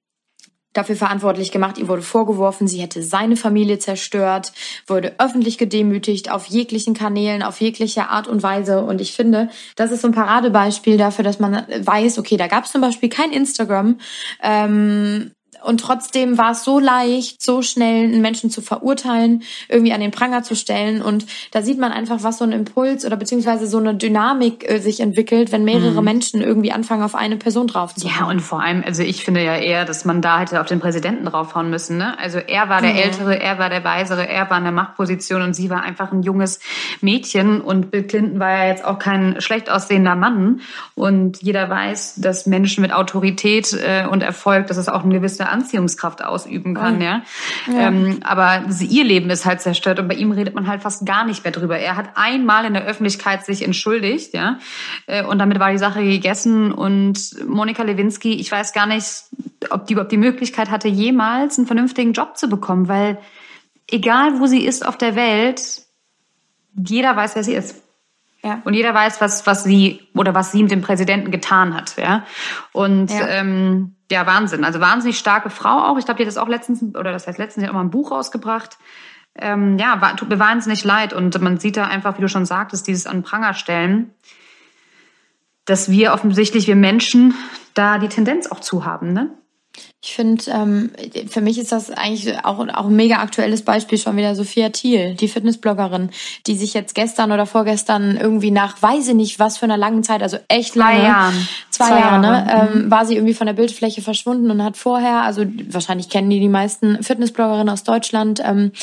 dafür 0.76 0.96
verantwortlich 0.96 1.52
gemacht. 1.52 1.78
Ihr 1.78 1.88
wurde 1.88 2.02
vorgeworfen, 2.02 2.68
sie 2.68 2.82
hätte 2.82 3.02
seine 3.02 3.36
Familie 3.36 3.80
zerstört, 3.80 4.52
wurde 4.86 5.16
öffentlich 5.18 5.58
gedemütigt 5.58 6.32
auf 6.32 6.46
jeglichen 6.46 6.94
Kanälen, 6.94 7.42
auf 7.42 7.60
jegliche 7.62 8.10
Art 8.10 8.28
und 8.28 8.44
Weise. 8.44 8.82
Und 8.84 9.02
ich 9.02 9.14
finde, 9.14 9.50
das 9.76 9.92
ist 9.92 10.02
so 10.02 10.08
ein 10.08 10.14
Paradebeispiel 10.14 10.98
dafür, 10.98 11.24
dass 11.24 11.40
man 11.40 11.66
weiß, 11.80 12.20
okay, 12.20 12.38
da 12.38 12.48
gab 12.48 12.66
es 12.66 12.72
zum 12.72 12.82
Beispiel 12.82 13.10
kein 13.10 13.32
Instagram. 13.32 14.00
Ähm, 14.44 15.32
und 15.66 15.80
trotzdem 15.80 16.38
war 16.38 16.52
es 16.52 16.64
so 16.64 16.80
leicht, 16.80 17.42
so 17.42 17.62
schnell 17.62 18.06
einen 18.06 18.22
Menschen 18.22 18.50
zu 18.50 18.62
verurteilen, 18.62 19.44
irgendwie 19.68 19.94
an 19.94 20.00
den 20.00 20.12
Pranger 20.12 20.44
zu 20.44 20.56
stellen. 20.56 21.02
Und 21.02 21.26
da 21.52 21.62
sieht 21.62 21.80
man 21.80 21.92
einfach, 21.92 22.20
was 22.22 22.38
so 22.38 22.46
ein 22.46 22.52
Impuls 22.52 23.04
oder 23.06 23.16
beziehungsweise 23.16 23.66
so 23.66 23.80
eine 23.80 23.96
Dynamik 23.96 24.70
äh, 24.70 24.80
sich 24.80 25.00
entwickelt, 25.00 25.52
wenn 25.52 25.64
mehrere 25.64 26.00
mhm. 26.00 26.06
Menschen 26.06 26.42
irgendwie 26.42 26.72
anfangen, 26.72 27.02
auf 27.02 27.16
eine 27.16 27.38
Person 27.38 27.68
drauf 27.68 27.96
zu 27.96 28.08
Ja, 28.08 28.26
und 28.26 28.42
vor 28.42 28.62
allem, 28.62 28.84
also 28.86 29.02
ich 29.02 29.26
finde 29.26 29.44
ja 29.44 29.56
eher, 29.56 29.86
dass 29.86 30.06
man 30.06 30.22
da 30.22 30.40
hätte 30.40 30.62
auf 30.62 30.68
den 30.68 30.80
Präsidenten 30.80 31.26
draufhauen 31.26 31.70
müssen. 31.70 31.98
Ne? 31.98 32.18
Also 32.20 32.38
er 32.38 32.70
war 32.70 32.82
der 32.82 32.94
mhm. 32.94 33.00
Ältere, 33.00 33.40
er 33.40 33.58
war 33.58 33.70
der 33.70 33.84
Weisere, 33.84 34.28
er 34.28 34.50
war 34.50 34.60
in 34.60 34.64
der 34.64 34.74
Machtposition 34.74 35.42
und 35.42 35.56
sie 35.56 35.70
war 35.72 35.82
einfach 35.82 36.12
ein 36.12 36.22
junges 36.22 36.60
Mädchen. 37.02 37.60
Und 37.62 37.90
Bill 37.90 38.04
Clinton 38.04 38.40
war 38.40 38.52
ja 38.52 38.68
jetzt 38.68 38.86
auch 38.86 39.00
kein 39.00 39.42
schlecht 39.42 39.72
aussehender 39.72 40.16
Mann. 40.16 40.62
Und 40.94 41.42
jeder 41.42 41.70
weiß, 41.70 42.16
dass 42.18 42.46
Menschen 42.46 42.82
mit 42.84 42.94
Autorität 42.94 43.74
äh, 43.74 44.06
und 44.06 44.22
Erfolg, 44.22 44.68
dass 44.68 44.78
es 44.78 44.90
auch 44.90 45.04
eine 45.04 45.16
gewisse 45.16 45.55
Anziehungskraft 45.56 46.24
ausüben 46.24 46.76
kann, 46.76 46.98
oh. 47.00 47.04
ja. 47.04 47.22
ja. 47.68 47.88
Ähm, 47.88 48.20
aber 48.24 48.66
ihr 48.80 49.04
Leben 49.04 49.30
ist 49.30 49.46
halt 49.46 49.62
zerstört 49.62 50.00
und 50.00 50.08
bei 50.08 50.16
ihm 50.16 50.32
redet 50.32 50.54
man 50.54 50.68
halt 50.68 50.82
fast 50.82 51.06
gar 51.06 51.26
nicht 51.26 51.44
mehr 51.44 51.54
drüber. 51.54 51.78
Er 51.78 51.96
hat 51.96 52.10
einmal 52.16 52.66
in 52.66 52.74
der 52.74 52.86
Öffentlichkeit 52.86 53.46
sich 53.46 53.64
entschuldigt, 53.64 54.34
ja, 54.34 54.60
äh, 55.08 55.24
und 55.24 55.40
damit 55.40 55.60
war 55.60 55.72
die 55.72 55.78
Sache 55.78 56.04
gegessen. 56.04 56.72
Und 56.72 57.36
Monika 57.48 57.84
Lewinsky, 57.84 58.34
ich 58.34 58.52
weiß 58.52 58.74
gar 58.74 58.86
nicht, 58.86 59.08
ob 59.70 59.88
die 59.88 59.94
überhaupt 59.94 60.12
die 60.12 60.18
Möglichkeit 60.18 60.70
hatte, 60.70 60.88
jemals 60.88 61.58
einen 61.58 61.68
vernünftigen 61.68 62.14
Job 62.14 62.38
zu 62.38 62.50
bekommen, 62.50 62.88
weil 62.88 63.18
egal 63.90 64.40
wo 64.40 64.48
sie 64.48 64.66
ist 64.66 64.86
auf 64.86 64.98
der 64.98 65.16
Welt, 65.16 65.62
jeder 66.76 67.16
weiß, 67.16 67.36
wer 67.36 67.44
sie 67.44 67.54
ist. 67.54 67.82
Ja. 68.44 68.62
Und 68.64 68.76
jeder 68.76 68.94
weiß, 68.94 69.22
was, 69.22 69.48
was 69.48 69.64
sie 69.64 70.02
oder 70.14 70.36
was 70.36 70.52
sie 70.52 70.62
mit 70.62 70.72
dem 70.72 70.82
Präsidenten 70.82 71.32
getan 71.32 71.74
hat. 71.74 71.98
Ja. 71.98 72.26
Und 72.74 73.10
ja. 73.10 73.28
Ähm, 73.28 73.95
ja, 74.12 74.26
Wahnsinn. 74.26 74.64
Also 74.64 74.80
wahnsinnig 74.80 75.18
starke 75.18 75.50
Frau 75.50 75.84
auch. 75.86 75.98
Ich 75.98 76.06
glaube, 76.06 76.18
die 76.18 76.24
hat 76.24 76.28
das 76.28 76.38
auch 76.38 76.48
letztens, 76.48 76.84
oder 76.96 77.12
das 77.12 77.28
heißt 77.28 77.38
letztens, 77.38 77.64
die 77.64 77.68
hat 77.68 77.72
auch 77.72 77.78
mal 77.78 77.84
ein 77.84 77.92
Buch 77.92 78.12
rausgebracht. 78.12 78.78
Ähm, 79.38 79.78
ja, 79.78 79.96
tut 80.14 80.30
mir 80.30 80.40
wahnsinnig 80.40 80.84
leid. 80.84 81.14
Und 81.14 81.40
man 81.42 81.58
sieht 81.58 81.78
da 81.78 81.86
einfach, 81.86 82.18
wie 82.18 82.22
du 82.22 82.30
schon 82.30 82.46
sagtest, 82.46 82.88
dieses 82.88 83.08
an 83.08 83.24
Pranger 83.24 83.54
stellen, 83.54 84.14
dass 85.66 85.90
wir 85.90 86.14
offensichtlich, 86.14 86.68
wir 86.68 86.76
Menschen, 86.76 87.34
da 87.74 87.98
die 87.98 88.08
Tendenz 88.08 88.48
auch 88.48 88.60
zu 88.60 88.86
haben, 88.86 89.14
ne? 89.14 89.32
Ich 90.06 90.14
finde, 90.14 90.44
ähm, 90.52 90.92
für 91.28 91.42
mich 91.42 91.58
ist 91.58 91.72
das 91.72 91.90
eigentlich 91.90 92.38
auch, 92.46 92.60
auch 92.60 92.86
ein 92.86 92.96
mega 92.96 93.18
aktuelles 93.18 93.64
Beispiel 93.64 93.98
schon 93.98 94.16
wieder 94.16 94.36
Sophia 94.36 94.70
Thiel, 94.70 95.16
die 95.16 95.28
Fitnessbloggerin, 95.28 96.12
die 96.46 96.56
sich 96.56 96.76
jetzt 96.76 96.94
gestern 96.94 97.32
oder 97.32 97.48
vorgestern 97.48 98.16
irgendwie 98.16 98.52
nach, 98.52 98.80
weiß 98.80 99.08
ich 99.08 99.16
nicht, 99.16 99.40
was 99.40 99.58
für 99.58 99.66
einer 99.66 99.78
langen 99.78 100.04
Zeit, 100.04 100.22
also 100.22 100.38
echt 100.48 100.76
lange, 100.76 101.00
zwei, 101.00 101.06
Jahren. 101.08 101.48
zwei, 101.72 101.88
zwei 101.88 102.00
Jahre, 102.02 102.20
ne, 102.20 102.28
Jahre. 102.28 102.68
Ähm, 102.72 102.84
mhm. 102.84 102.92
war 102.92 103.08
sie 103.08 103.16
irgendwie 103.16 103.34
von 103.34 103.48
der 103.48 103.56
Bildfläche 103.56 104.04
verschwunden 104.04 104.52
und 104.52 104.64
hat 104.64 104.78
vorher, 104.78 105.24
also 105.24 105.44
wahrscheinlich 105.70 106.08
kennen 106.08 106.30
die 106.30 106.40
die 106.40 106.50
meisten 106.50 107.02
Fitnessbloggerinnen 107.02 107.70
aus 107.70 107.84
Deutschland, 107.84 108.40
ähm, 108.46 108.74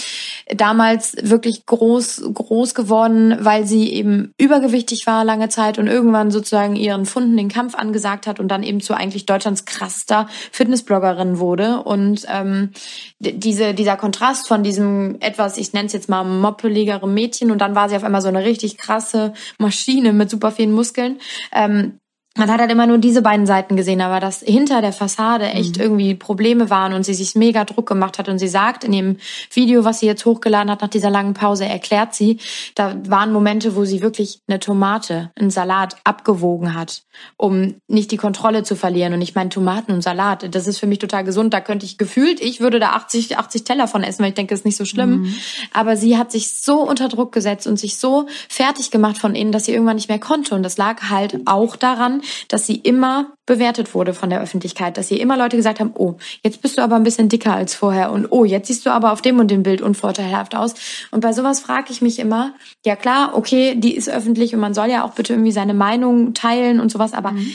damals 0.52 1.14
wirklich 1.22 1.66
groß, 1.66 2.30
groß 2.34 2.74
geworden, 2.74 3.36
weil 3.38 3.64
sie 3.64 3.92
eben 3.92 4.34
übergewichtig 4.38 5.06
war 5.06 5.24
lange 5.24 5.48
Zeit 5.50 5.78
und 5.78 5.86
irgendwann 5.86 6.32
sozusagen 6.32 6.74
ihren 6.74 7.06
Funden 7.06 7.36
den 7.36 7.48
Kampf 7.48 7.76
angesagt 7.76 8.26
hat 8.26 8.40
und 8.40 8.48
dann 8.48 8.64
eben 8.64 8.80
zu 8.80 8.94
eigentlich 8.94 9.24
Deutschlands 9.24 9.66
krassester 9.66 10.26
Fitnessbloggerin 10.50 11.11
Bloggerin 11.12 11.38
wurde. 11.38 11.82
Und 11.82 12.26
ähm, 12.28 12.70
diese, 13.18 13.74
dieser 13.74 13.96
Kontrast 13.96 14.48
von 14.48 14.62
diesem 14.62 15.16
etwas, 15.20 15.58
ich 15.58 15.72
nenne 15.72 15.86
es 15.86 15.92
jetzt 15.92 16.08
mal 16.08 16.24
moppeligere 16.24 17.08
Mädchen 17.08 17.50
und 17.50 17.58
dann 17.58 17.74
war 17.74 17.88
sie 17.88 17.96
auf 17.96 18.04
einmal 18.04 18.22
so 18.22 18.28
eine 18.28 18.44
richtig 18.44 18.78
krasse 18.78 19.32
Maschine 19.58 20.12
mit 20.12 20.30
super 20.30 20.50
vielen 20.50 20.72
Muskeln. 20.72 21.18
Ähm, 21.52 21.98
man 22.34 22.50
hat 22.50 22.60
halt 22.60 22.70
immer 22.70 22.86
nur 22.86 22.96
diese 22.96 23.20
beiden 23.20 23.44
Seiten 23.44 23.76
gesehen, 23.76 24.00
aber 24.00 24.18
dass 24.18 24.40
hinter 24.40 24.80
der 24.80 24.92
Fassade 24.92 25.44
echt 25.50 25.76
mhm. 25.76 25.82
irgendwie 25.82 26.14
Probleme 26.14 26.70
waren 26.70 26.94
und 26.94 27.04
sie 27.04 27.12
sich 27.12 27.34
mega 27.34 27.64
Druck 27.64 27.86
gemacht 27.86 28.18
hat 28.18 28.28
und 28.28 28.38
sie 28.38 28.48
sagt 28.48 28.84
in 28.84 28.92
dem 28.92 29.16
Video, 29.52 29.84
was 29.84 30.00
sie 30.00 30.06
jetzt 30.06 30.24
hochgeladen 30.24 30.70
hat 30.70 30.80
nach 30.80 30.88
dieser 30.88 31.10
langen 31.10 31.34
Pause, 31.34 31.66
erklärt 31.66 32.14
sie, 32.14 32.38
da 32.74 32.96
waren 33.06 33.32
Momente, 33.32 33.76
wo 33.76 33.84
sie 33.84 34.00
wirklich 34.00 34.40
eine 34.48 34.60
Tomate, 34.60 35.30
einen 35.38 35.50
Salat 35.50 35.96
abgewogen 36.04 36.74
hat, 36.74 37.02
um 37.36 37.74
nicht 37.86 38.10
die 38.10 38.16
Kontrolle 38.16 38.62
zu 38.62 38.76
verlieren 38.76 39.12
und 39.12 39.20
ich 39.20 39.34
meine 39.34 39.50
Tomaten 39.50 39.92
und 39.92 40.00
Salat, 40.00 40.54
das 40.54 40.66
ist 40.66 40.78
für 40.78 40.86
mich 40.86 41.00
total 41.00 41.24
gesund, 41.24 41.52
da 41.52 41.60
könnte 41.60 41.84
ich 41.84 41.98
gefühlt, 41.98 42.40
ich 42.40 42.60
würde 42.60 42.80
da 42.80 42.90
80 42.90 43.36
80 43.36 43.64
Teller 43.64 43.88
von 43.88 44.02
essen, 44.02 44.22
weil 44.22 44.30
ich 44.30 44.34
denke, 44.34 44.54
es 44.54 44.60
ist 44.60 44.66
nicht 44.66 44.78
so 44.78 44.86
schlimm, 44.86 45.22
mhm. 45.22 45.34
aber 45.74 45.98
sie 45.98 46.16
hat 46.16 46.32
sich 46.32 46.50
so 46.54 46.80
unter 46.80 47.08
Druck 47.10 47.32
gesetzt 47.32 47.66
und 47.66 47.78
sich 47.78 47.98
so 47.98 48.26
fertig 48.48 48.90
gemacht 48.90 49.18
von 49.18 49.34
innen, 49.34 49.52
dass 49.52 49.66
sie 49.66 49.72
irgendwann 49.72 49.96
nicht 49.96 50.08
mehr 50.08 50.18
konnte 50.18 50.54
und 50.54 50.62
das 50.62 50.78
lag 50.78 51.10
halt 51.10 51.40
auch 51.44 51.76
daran, 51.76 52.21
dass 52.48 52.66
sie 52.66 52.76
immer 52.76 53.32
bewertet 53.46 53.94
wurde 53.94 54.14
von 54.14 54.30
der 54.30 54.40
Öffentlichkeit, 54.40 54.96
dass 54.96 55.08
sie 55.08 55.18
immer 55.18 55.36
Leute 55.36 55.56
gesagt 55.56 55.80
haben, 55.80 55.92
oh, 55.94 56.16
jetzt 56.44 56.62
bist 56.62 56.78
du 56.78 56.82
aber 56.82 56.96
ein 56.96 57.02
bisschen 57.02 57.28
dicker 57.28 57.54
als 57.54 57.74
vorher 57.74 58.12
und 58.12 58.26
oh, 58.30 58.44
jetzt 58.44 58.68
siehst 58.68 58.86
du 58.86 58.90
aber 58.90 59.12
auf 59.12 59.22
dem 59.22 59.38
und 59.38 59.50
dem 59.50 59.62
Bild 59.62 59.82
unvorteilhaft 59.82 60.54
aus. 60.54 60.74
Und 61.10 61.20
bei 61.20 61.32
sowas 61.32 61.60
frage 61.60 61.90
ich 61.90 62.02
mich 62.02 62.18
immer, 62.18 62.54
ja 62.84 62.96
klar, 62.96 63.32
okay, 63.34 63.74
die 63.76 63.96
ist 63.96 64.08
öffentlich 64.08 64.54
und 64.54 64.60
man 64.60 64.74
soll 64.74 64.88
ja 64.88 65.04
auch 65.04 65.12
bitte 65.12 65.32
irgendwie 65.32 65.52
seine 65.52 65.74
Meinung 65.74 66.34
teilen 66.34 66.80
und 66.80 66.90
sowas, 66.90 67.12
aber 67.12 67.32
mhm 67.32 67.52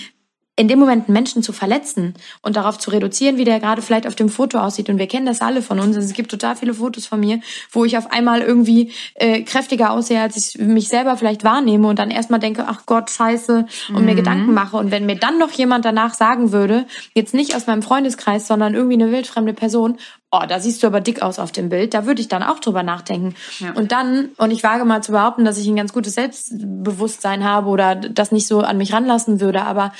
in 0.57 0.67
dem 0.67 0.79
Moment 0.79 1.07
einen 1.07 1.13
Menschen 1.13 1.43
zu 1.43 1.53
verletzen 1.53 2.15
und 2.41 2.55
darauf 2.55 2.79
zu 2.79 2.89
reduzieren, 2.89 3.37
wie 3.37 3.43
der 3.43 3.59
gerade 3.59 3.83
vielleicht 3.83 4.07
auf 4.07 4.15
dem 4.15 4.27
Foto 4.27 4.57
aussieht. 4.57 4.89
Und 4.89 4.97
wir 4.97 5.07
kennen 5.07 5.27
das 5.27 5.41
alle 5.41 5.61
von 5.61 5.79
uns. 5.79 5.95
Also 5.95 6.07
es 6.07 6.13
gibt 6.13 6.31
total 6.31 6.55
viele 6.55 6.73
Fotos 6.73 7.05
von 7.05 7.19
mir, 7.19 7.39
wo 7.71 7.85
ich 7.85 7.95
auf 7.95 8.11
einmal 8.11 8.41
irgendwie 8.41 8.91
äh, 9.13 9.43
kräftiger 9.43 9.91
aussehe, 9.91 10.19
als 10.19 10.35
ich 10.35 10.59
mich 10.59 10.87
selber 10.87 11.15
vielleicht 11.15 11.43
wahrnehme 11.43 11.87
und 11.87 11.99
dann 11.99 12.09
erstmal 12.09 12.39
denke, 12.39 12.65
ach 12.67 12.87
Gott, 12.87 13.11
scheiße, 13.11 13.67
und 13.89 13.99
mhm. 13.99 14.05
mir 14.05 14.15
Gedanken 14.15 14.53
mache. 14.53 14.77
Und 14.77 14.89
wenn 14.89 15.05
mir 15.05 15.15
dann 15.15 15.37
noch 15.37 15.51
jemand 15.51 15.85
danach 15.85 16.15
sagen 16.15 16.51
würde, 16.51 16.85
jetzt 17.13 17.35
nicht 17.35 17.55
aus 17.55 17.67
meinem 17.67 17.83
Freundeskreis, 17.83 18.47
sondern 18.47 18.73
irgendwie 18.73 18.95
eine 18.95 19.11
wildfremde 19.11 19.53
Person, 19.53 19.97
oh, 20.31 20.41
da 20.47 20.59
siehst 20.59 20.83
du 20.83 20.87
aber 20.87 21.01
dick 21.01 21.21
aus 21.21 21.39
auf 21.39 21.51
dem 21.51 21.69
Bild, 21.69 21.93
da 21.93 22.05
würde 22.05 22.21
ich 22.21 22.27
dann 22.27 22.43
auch 22.43 22.59
drüber 22.59 22.83
nachdenken. 22.83 23.35
Ja. 23.59 23.71
Und 23.73 23.91
dann, 23.91 24.29
und 24.37 24.51
ich 24.51 24.63
wage 24.63 24.85
mal 24.85 25.01
zu 25.01 25.11
behaupten, 25.11 25.45
dass 25.45 25.57
ich 25.57 25.67
ein 25.67 25.75
ganz 25.75 25.93
gutes 25.93 26.15
Selbstbewusstsein 26.15 27.43
habe 27.43 27.69
oder 27.69 27.95
das 27.95 28.31
nicht 28.31 28.47
so 28.47 28.61
an 28.61 28.77
mich 28.77 28.93
ranlassen 28.93 29.39
würde, 29.39 29.63
aber 29.63 29.93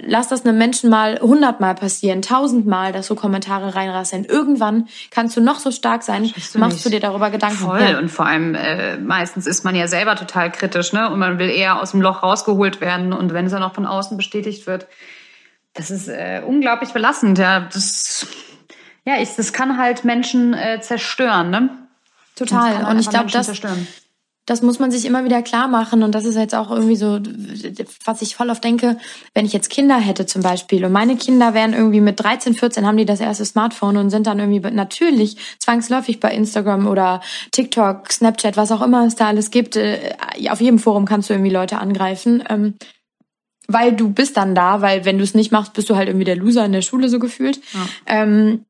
lass 0.00 0.28
das 0.28 0.44
einem 0.44 0.58
Menschen 0.58 0.90
mal 0.90 1.20
hundertmal 1.20 1.74
passieren, 1.74 2.22
tausendmal, 2.22 2.92
dass 2.92 3.06
so 3.06 3.14
Kommentare 3.14 3.74
reinrasseln. 3.74 4.24
Irgendwann 4.24 4.88
kannst 5.10 5.36
du 5.36 5.40
noch 5.40 5.58
so 5.58 5.70
stark 5.70 6.02
sein, 6.02 6.32
du 6.52 6.58
machst 6.58 6.84
du 6.84 6.90
dir 6.90 7.00
darüber 7.00 7.30
Gedanken. 7.30 7.56
Voll. 7.56 7.80
Ja. 7.80 7.98
Und 7.98 8.10
vor 8.10 8.26
allem 8.26 8.54
äh, 8.54 8.96
meistens 8.98 9.46
ist 9.46 9.64
man 9.64 9.74
ja 9.74 9.86
selber 9.86 10.16
total 10.16 10.50
kritisch, 10.50 10.92
ne? 10.92 11.10
Und 11.10 11.18
man 11.18 11.38
will 11.38 11.50
eher 11.50 11.80
aus 11.80 11.92
dem 11.92 12.00
Loch 12.00 12.22
rausgeholt 12.22 12.80
werden. 12.80 13.12
Und 13.12 13.32
wenn 13.32 13.46
es 13.46 13.52
dann 13.52 13.62
auch 13.62 13.74
von 13.74 13.86
außen 13.86 14.16
bestätigt 14.16 14.66
wird, 14.66 14.86
das 15.74 15.90
ist 15.90 16.08
äh, 16.08 16.42
unglaublich 16.44 16.90
belastend. 16.92 17.38
Ja, 17.38 17.60
das, 17.60 18.26
ja, 19.06 19.20
ich, 19.20 19.34
das 19.34 19.52
kann 19.52 19.78
halt 19.78 20.04
Menschen 20.04 20.54
äh, 20.54 20.80
zerstören, 20.80 21.50
ne? 21.50 21.70
Total. 22.34 22.84
Und, 22.84 22.90
und 22.90 22.98
ich 22.98 23.08
glaube, 23.08 23.30
das, 23.30 23.46
zerstören 23.46 23.86
das 24.46 24.62
muss 24.62 24.78
man 24.78 24.92
sich 24.92 25.04
immer 25.04 25.24
wieder 25.24 25.42
klar 25.42 25.66
machen. 25.66 26.04
Und 26.04 26.14
das 26.14 26.24
ist 26.24 26.36
jetzt 26.36 26.54
auch 26.54 26.70
irgendwie 26.70 26.94
so, 26.94 27.18
was 28.04 28.22
ich 28.22 28.36
voll 28.36 28.48
oft 28.48 28.62
denke, 28.62 28.96
wenn 29.34 29.44
ich 29.44 29.52
jetzt 29.52 29.70
Kinder 29.70 29.98
hätte 29.98 30.24
zum 30.24 30.40
Beispiel 30.40 30.84
und 30.84 30.92
meine 30.92 31.16
Kinder 31.16 31.52
wären 31.52 31.74
irgendwie 31.74 32.00
mit 32.00 32.20
13, 32.20 32.54
14 32.54 32.86
haben 32.86 32.96
die 32.96 33.04
das 33.04 33.20
erste 33.20 33.44
Smartphone 33.44 33.96
und 33.96 34.10
sind 34.10 34.28
dann 34.28 34.38
irgendwie 34.38 34.60
natürlich 34.70 35.36
zwangsläufig 35.58 36.20
bei 36.20 36.32
Instagram 36.32 36.86
oder 36.86 37.20
TikTok, 37.50 38.10
Snapchat, 38.10 38.56
was 38.56 38.70
auch 38.70 38.82
immer 38.82 39.04
es 39.04 39.16
da 39.16 39.26
alles 39.26 39.50
gibt. 39.50 39.74
Äh, 39.74 40.14
auf 40.48 40.60
jedem 40.60 40.78
Forum 40.78 41.06
kannst 41.06 41.28
du 41.28 41.34
irgendwie 41.34 41.50
Leute 41.50 41.78
angreifen. 41.78 42.44
Ähm, 42.48 42.74
weil 43.68 43.94
du 43.94 44.10
bist 44.10 44.36
dann 44.36 44.54
da, 44.54 44.80
weil 44.80 45.04
wenn 45.04 45.18
du 45.18 45.24
es 45.24 45.34
nicht 45.34 45.50
machst, 45.50 45.72
bist 45.72 45.90
du 45.90 45.96
halt 45.96 46.08
irgendwie 46.08 46.24
der 46.24 46.36
Loser 46.36 46.64
in 46.64 46.70
der 46.70 46.82
Schule 46.82 47.08
so 47.08 47.18
gefühlt. 47.18 47.58
Ja. 47.74 47.80
Ähm, 48.06 48.64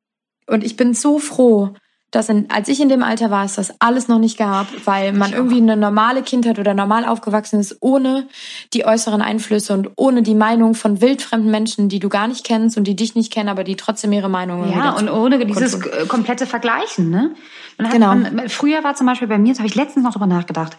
und 0.46 0.64
ich 0.64 0.76
bin 0.76 0.94
so 0.94 1.18
froh, 1.18 1.74
dass 2.12 2.28
in, 2.28 2.48
als 2.50 2.68
ich 2.68 2.80
in 2.80 2.88
dem 2.88 3.02
Alter 3.02 3.30
war, 3.30 3.44
es 3.44 3.56
das 3.56 3.80
alles 3.80 4.08
noch 4.08 4.18
nicht 4.18 4.38
gab, 4.38 4.66
weil 4.86 5.12
man 5.12 5.32
irgendwie 5.32 5.58
eine 5.58 5.76
normale 5.76 6.22
Kindheit 6.22 6.58
oder 6.58 6.72
normal 6.72 7.04
aufgewachsen 7.04 7.58
ist, 7.58 7.78
ohne 7.80 8.28
die 8.72 8.86
äußeren 8.86 9.20
Einflüsse 9.20 9.74
und 9.74 9.90
ohne 9.96 10.22
die 10.22 10.34
Meinung 10.34 10.74
von 10.74 11.00
wildfremden 11.00 11.50
Menschen, 11.50 11.88
die 11.88 11.98
du 11.98 12.08
gar 12.08 12.28
nicht 12.28 12.44
kennst 12.44 12.78
und 12.78 12.84
die 12.84 12.94
dich 12.94 13.16
nicht 13.16 13.32
kennen, 13.32 13.48
aber 13.48 13.64
die 13.64 13.76
trotzdem 13.76 14.12
ihre 14.12 14.30
Meinung 14.30 14.70
Ja, 14.72 14.92
und 14.92 15.10
ohne 15.10 15.44
dieses 15.44 15.78
komplette 16.08 16.46
Vergleichen, 16.46 17.10
ne? 17.10 17.34
Man 17.76 17.90
genau. 17.90 18.14
Man, 18.14 18.48
früher 18.48 18.82
war 18.84 18.94
zum 18.94 19.06
Beispiel 19.06 19.28
bei 19.28 19.38
mir, 19.38 19.50
das 19.50 19.58
habe 19.58 19.68
ich 19.68 19.74
letztens 19.74 20.04
noch 20.04 20.12
drüber 20.12 20.26
nachgedacht, 20.26 20.76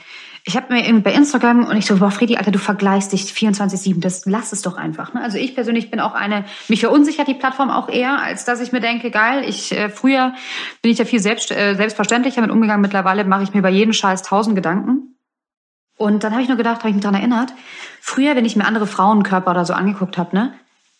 ich 0.47 0.55
habe 0.55 0.73
mir 0.73 1.01
bei 1.01 1.11
Instagram 1.11 1.65
und 1.65 1.75
ich 1.75 1.85
so, 1.85 1.97
boah, 1.97 2.09
Fredi, 2.09 2.37
Alter, 2.37 2.51
du 2.51 2.57
vergleichst 2.57 3.11
dich 3.11 3.23
24-7, 3.23 3.99
das 3.99 4.25
lass 4.25 4.53
es 4.53 4.61
doch 4.61 4.77
einfach. 4.77 5.13
Ne? 5.13 5.21
Also 5.21 5.37
ich 5.37 5.53
persönlich 5.53 5.91
bin 5.91 5.99
auch 5.99 6.13
eine, 6.13 6.45
mich 6.69 6.79
verunsichert 6.79 7.27
die 7.27 7.33
Plattform 7.33 7.69
auch 7.69 7.89
eher, 7.89 8.21
als 8.21 8.45
dass 8.45 8.61
ich 8.61 8.71
mir 8.71 8.79
denke, 8.79 9.11
geil, 9.11 9.43
ich 9.45 9.73
äh, 9.73 9.89
früher 9.89 10.33
bin 10.81 10.93
ich 10.93 10.99
ja 10.99 11.05
viel 11.05 11.19
selbst, 11.19 11.51
äh, 11.51 11.75
selbstverständlicher 11.75 12.39
mit 12.39 12.49
umgegangen, 12.49 12.81
mittlerweile 12.81 13.25
mache 13.25 13.43
ich 13.43 13.53
mir 13.53 13.61
bei 13.61 13.69
jedem 13.69 13.91
Scheiß 13.91 14.23
tausend 14.23 14.55
Gedanken. 14.55 15.17
Und 15.97 16.23
dann 16.23 16.31
habe 16.31 16.41
ich 16.41 16.47
nur 16.47 16.55
gedacht, 16.55 16.79
habe 16.79 16.89
ich 16.89 16.95
mich 16.95 17.03
daran 17.03 17.19
erinnert, 17.19 17.53
früher, 17.99 18.37
wenn 18.37 18.45
ich 18.45 18.55
mir 18.55 18.65
andere 18.65 18.87
Frauenkörper 18.87 19.51
oder 19.51 19.65
so 19.65 19.73
angeguckt 19.73 20.17
habe, 20.17 20.33
ne, 20.33 20.53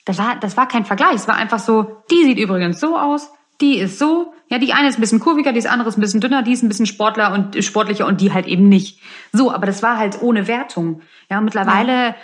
das 0.03 0.17
war, 0.17 0.35
das 0.35 0.57
war 0.57 0.67
kein 0.67 0.83
Vergleich. 0.83 1.15
Es 1.15 1.27
war 1.29 1.35
einfach 1.35 1.59
so, 1.59 2.03
die 2.11 2.25
sieht 2.25 2.37
übrigens 2.37 2.81
so 2.81 2.97
aus, 2.97 3.31
die 3.61 3.77
ist 3.77 3.97
so, 3.97 4.33
ja, 4.49 4.59
die 4.59 4.73
eine 4.73 4.87
ist 4.87 4.97
ein 4.97 5.01
bisschen 5.01 5.19
kurviger, 5.19 5.51
die 5.51 5.67
andere 5.67 5.89
ist 5.89 5.97
ein 5.97 6.01
bisschen 6.01 6.21
dünner, 6.21 6.41
die 6.41 6.53
ist 6.53 6.63
ein 6.63 6.69
bisschen 6.69 6.85
sportler 6.85 7.33
und 7.33 7.63
sportlicher 7.63 8.07
und 8.07 8.21
die 8.21 8.31
halt 8.31 8.47
eben 8.47 8.69
nicht. 8.69 8.99
So, 9.33 9.51
aber 9.51 9.65
das 9.65 9.83
war 9.83 9.97
halt 9.97 10.21
ohne 10.21 10.47
Wertung. 10.47 11.01
Ja, 11.29 11.41
mittlerweile, 11.41 11.91
ja. 11.91 12.15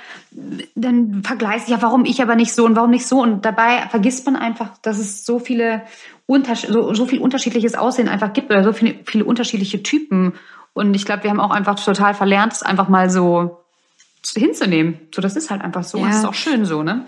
dann 0.76 1.24
vergleichst 1.24 1.68
ja, 1.68 1.82
warum 1.82 2.06
ich 2.06 2.22
aber 2.22 2.36
nicht 2.36 2.54
so 2.54 2.66
und 2.66 2.78
warum 2.78 2.92
nicht 2.92 3.06
so 3.06 3.22
und 3.22 3.44
dabei 3.44 3.86
vergisst 3.90 4.26
man 4.26 4.38
einfach, 4.38 4.78
dass 4.82 4.98
es 4.98 5.26
so 5.26 5.40
viele 5.40 5.82
so, 6.28 6.94
so 6.94 7.06
viel 7.06 7.20
unterschiedliches 7.20 7.76
Aussehen 7.76 8.08
einfach 8.08 8.32
gibt 8.32 8.50
oder 8.50 8.64
so 8.64 8.72
viele, 8.72 8.96
viele 9.06 9.26
unterschiedliche 9.26 9.84
Typen. 9.84 10.34
Und 10.74 10.94
ich 10.94 11.06
glaube, 11.06 11.24
wir 11.24 11.30
haben 11.30 11.42
auch 11.42 11.52
einfach 11.52 11.76
total 11.76 12.14
verlernt, 12.14 12.54
es 12.54 12.64
einfach 12.64 12.88
mal 12.88 13.10
so 13.10 13.60
hinzunehmen. 14.34 15.00
So, 15.14 15.22
das 15.22 15.36
ist 15.36 15.52
halt 15.52 15.62
einfach 15.62 15.84
so. 15.84 15.98
Ja. 15.98 16.06
Und 16.06 16.10
das 16.12 16.20
ist 16.20 16.26
auch 16.26 16.34
schön 16.34 16.66
so, 16.66 16.82
ne? 16.82 17.06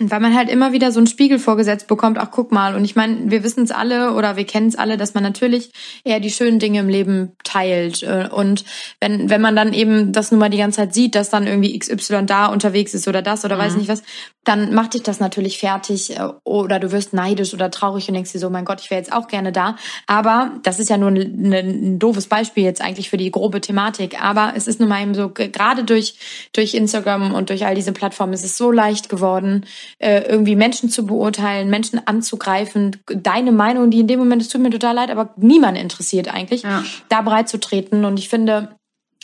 Weil 0.00 0.18
man 0.18 0.34
halt 0.34 0.50
immer 0.50 0.72
wieder 0.72 0.90
so 0.90 0.98
einen 0.98 1.06
Spiegel 1.06 1.38
vorgesetzt 1.38 1.86
bekommt, 1.86 2.18
ach 2.18 2.32
guck 2.32 2.50
mal, 2.50 2.74
und 2.74 2.84
ich 2.84 2.96
meine, 2.96 3.30
wir 3.30 3.44
wissen 3.44 3.62
es 3.62 3.70
alle 3.70 4.14
oder 4.14 4.36
wir 4.36 4.44
kennen 4.44 4.66
es 4.66 4.74
alle, 4.74 4.96
dass 4.96 5.14
man 5.14 5.22
natürlich 5.22 5.70
eher 6.02 6.18
die 6.18 6.32
schönen 6.32 6.58
Dinge 6.58 6.80
im 6.80 6.88
Leben 6.88 7.36
teilt. 7.44 8.02
Äh, 8.02 8.28
und 8.28 8.64
wenn, 9.00 9.30
wenn 9.30 9.40
man 9.40 9.54
dann 9.54 9.72
eben 9.72 10.12
das 10.12 10.32
nun 10.32 10.40
mal 10.40 10.50
die 10.50 10.58
ganze 10.58 10.78
Zeit 10.78 10.94
sieht, 10.94 11.14
dass 11.14 11.30
dann 11.30 11.46
irgendwie 11.46 11.78
XY 11.78 12.26
da 12.26 12.46
unterwegs 12.46 12.92
ist 12.92 13.06
oder 13.06 13.22
das 13.22 13.44
oder 13.44 13.54
mhm. 13.54 13.60
weiß 13.60 13.76
nicht 13.76 13.88
was, 13.88 14.02
dann 14.42 14.74
macht 14.74 14.94
dich 14.94 15.04
das 15.04 15.20
natürlich 15.20 15.58
fertig 15.58 16.18
äh, 16.18 16.28
oder 16.42 16.80
du 16.80 16.90
wirst 16.90 17.12
neidisch 17.12 17.54
oder 17.54 17.70
traurig 17.70 18.08
und 18.08 18.14
denkst 18.14 18.32
dir 18.32 18.40
so, 18.40 18.50
mein 18.50 18.64
Gott, 18.64 18.80
ich 18.80 18.90
wäre 18.90 19.00
jetzt 19.00 19.12
auch 19.12 19.28
gerne 19.28 19.52
da. 19.52 19.76
Aber 20.08 20.52
das 20.64 20.80
ist 20.80 20.90
ja 20.90 20.96
nur 20.96 21.10
ein, 21.10 21.52
ein 21.52 21.98
doofes 22.00 22.26
Beispiel 22.26 22.64
jetzt 22.64 22.80
eigentlich 22.80 23.10
für 23.10 23.16
die 23.16 23.30
grobe 23.30 23.60
Thematik. 23.60 24.20
Aber 24.20 24.54
es 24.56 24.66
ist 24.66 24.80
nun 24.80 24.88
mal 24.88 25.02
eben 25.02 25.14
so, 25.14 25.30
gerade 25.30 25.84
durch, 25.84 26.16
durch 26.52 26.74
Instagram 26.74 27.32
und 27.32 27.50
durch 27.50 27.64
all 27.64 27.76
diese 27.76 27.92
Plattformen 27.92 28.32
ist 28.32 28.44
es 28.44 28.56
so 28.56 28.72
leicht 28.72 29.08
geworden, 29.08 29.64
äh, 29.98 30.20
irgendwie 30.20 30.56
Menschen 30.56 30.88
zu 30.88 31.06
beurteilen, 31.06 31.70
Menschen 31.70 32.06
anzugreifen, 32.06 32.96
deine 33.06 33.52
Meinung, 33.52 33.90
die 33.90 34.00
in 34.00 34.06
dem 34.06 34.18
Moment, 34.18 34.42
es 34.42 34.48
tut 34.48 34.60
mir 34.60 34.70
total 34.70 34.94
leid, 34.94 35.10
aber 35.10 35.34
niemand 35.36 35.78
interessiert 35.78 36.32
eigentlich, 36.32 36.62
ja. 36.62 36.84
da 37.08 37.22
breit 37.22 37.48
zu 37.48 37.58
treten. 37.58 38.04
Und 38.04 38.18
ich 38.18 38.28
finde, 38.28 38.76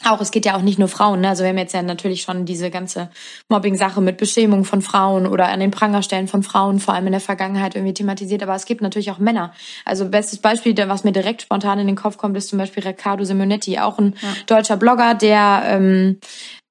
auch, 0.05 0.21
es 0.21 0.31
geht 0.31 0.47
ja 0.47 0.57
auch 0.57 0.63
nicht 0.63 0.79
nur 0.79 0.89
Frauen, 0.89 1.21
ne? 1.21 1.29
Also 1.29 1.43
wir 1.43 1.51
haben 1.51 1.59
jetzt 1.59 1.75
ja 1.75 1.83
natürlich 1.83 2.23
schon 2.23 2.47
diese 2.47 2.71
ganze 2.71 3.11
Mobbing-Sache 3.49 4.01
mit 4.01 4.17
Beschämung 4.17 4.65
von 4.65 4.81
Frauen 4.81 5.27
oder 5.27 5.49
an 5.49 5.61
den 5.61 5.71
Prangerstellen 5.71 6.27
von 6.27 6.43
Frauen, 6.43 6.81
vor 6.81 6.95
allem 6.95 7.07
in 7.07 7.13
der 7.13 7.21
Vergangenheit 7.21 7.75
irgendwie 7.75 7.93
thematisiert, 7.93 8.43
aber 8.43 8.55
es 8.55 8.65
gibt 8.65 8.81
natürlich 8.81 9.11
auch 9.11 9.19
Männer. 9.19 9.53
Also 9.85 10.09
bestes 10.09 10.39
Beispiel, 10.39 10.75
was 10.89 11.05
mir 11.05 11.13
direkt 11.13 11.43
spontan 11.43 11.79
in 11.79 11.87
den 11.87 11.97
Kopf 11.97 12.17
kommt, 12.17 12.37
ist 12.37 12.49
zum 12.49 12.59
Beispiel 12.59 12.83
Riccardo 12.83 13.25
Simonetti, 13.25 13.79
auch 13.79 13.99
ein 13.99 14.15
ja. 14.23 14.29
deutscher 14.47 14.79
Blogger, 14.79 15.15
der 15.15 15.63
ähm, 15.67 16.19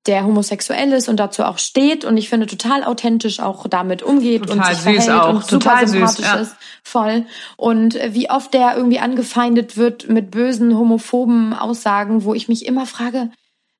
der 0.05 0.25
homosexuell 0.25 0.93
ist 0.93 1.09
und 1.09 1.17
dazu 1.17 1.43
auch 1.43 1.57
steht 1.57 2.05
und 2.05 2.17
ich 2.17 2.29
finde 2.29 2.47
total 2.47 2.83
authentisch 2.83 3.39
auch 3.39 3.67
damit 3.67 4.01
umgeht 4.01 4.47
total 4.47 4.57
und 4.57 4.65
sich 4.65 4.75
süß 4.75 5.05
verhält 5.05 5.09
auch. 5.09 5.29
und 5.29 5.47
total 5.47 5.87
super 5.87 6.07
sympathisch 6.07 6.25
süß, 6.25 6.25
ja. 6.25 6.35
ist, 6.35 6.55
voll. 6.83 7.25
Und 7.57 7.95
wie 8.13 8.29
oft 8.29 8.53
der 8.53 8.75
irgendwie 8.77 8.99
angefeindet 8.99 9.77
wird 9.77 10.09
mit 10.09 10.31
bösen 10.31 10.77
homophoben 10.77 11.53
Aussagen, 11.53 12.23
wo 12.23 12.33
ich 12.33 12.47
mich 12.47 12.65
immer 12.65 12.85
frage, 12.85 13.29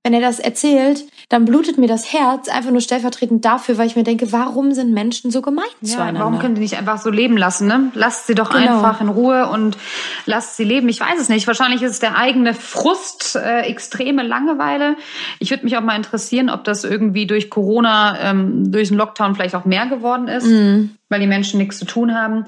wenn 0.04 0.14
er 0.14 0.22
das 0.22 0.40
erzählt, 0.40 1.04
dann 1.28 1.44
blutet 1.44 1.78
mir 1.78 1.88
das 1.88 2.14
Herz 2.14 2.48
einfach 2.48 2.72
nur 2.72 2.80
stellvertretend 2.80 3.44
dafür, 3.44 3.78
weil 3.78 3.86
ich 3.86 3.98
mir 3.98 4.04
denke, 4.04 4.32
warum 4.32 4.72
sind 4.72 4.94
Menschen 4.94 5.30
so 5.30 5.42
gemein 5.42 5.66
ja, 5.82 5.96
zueinander? 5.96 6.22
Warum 6.22 6.40
können 6.40 6.56
die 6.56 6.62
nicht 6.62 6.78
einfach 6.78 7.00
so 7.00 7.10
leben 7.10 7.36
lassen? 7.36 7.68
Ne? 7.68 7.92
Lasst 7.96 8.26
sie 8.26 8.34
doch 8.34 8.50
genau. 8.50 8.78
einfach 8.78 9.02
in 9.02 9.10
Ruhe 9.10 9.50
und 9.50 9.78
lasst 10.26 10.56
sie 10.56 10.64
leben. 10.64 10.88
Ich 10.88 11.02
weiß 11.02 11.20
es 11.20 11.28
nicht. 11.28 11.48
Wahrscheinlich 11.48 11.82
ist 11.82 11.92
es 11.92 12.00
der 12.00 12.18
eigene 12.18 12.54
Frust, 12.54 13.36
äh, 13.36 13.62
extreme 13.64 14.24
Langeweile. 14.24 14.96
Ich 15.40 15.52
würde 15.52 15.66
mich 15.66 15.76
auch 15.76 15.82
mal 15.82 15.98
interessieren, 15.98 16.50
ob 16.50 16.64
das 16.64 16.86
irgendwie 16.86 17.28
durch 17.28 17.50
Corona, 17.50 18.18
ähm, 18.22 18.72
durch 18.72 18.88
den 18.88 18.98
Lockdown 18.98 19.36
vielleicht 19.36 19.56
auch 19.56 19.66
mehr 19.66 19.88
geworden 19.88 20.30
ist, 20.30 20.48
mhm. 20.48 20.92
weil 21.10 21.20
die 21.20 21.28
Menschen 21.28 21.58
nichts 21.58 21.78
zu 21.78 21.86
tun 21.86 22.16
haben. 22.16 22.46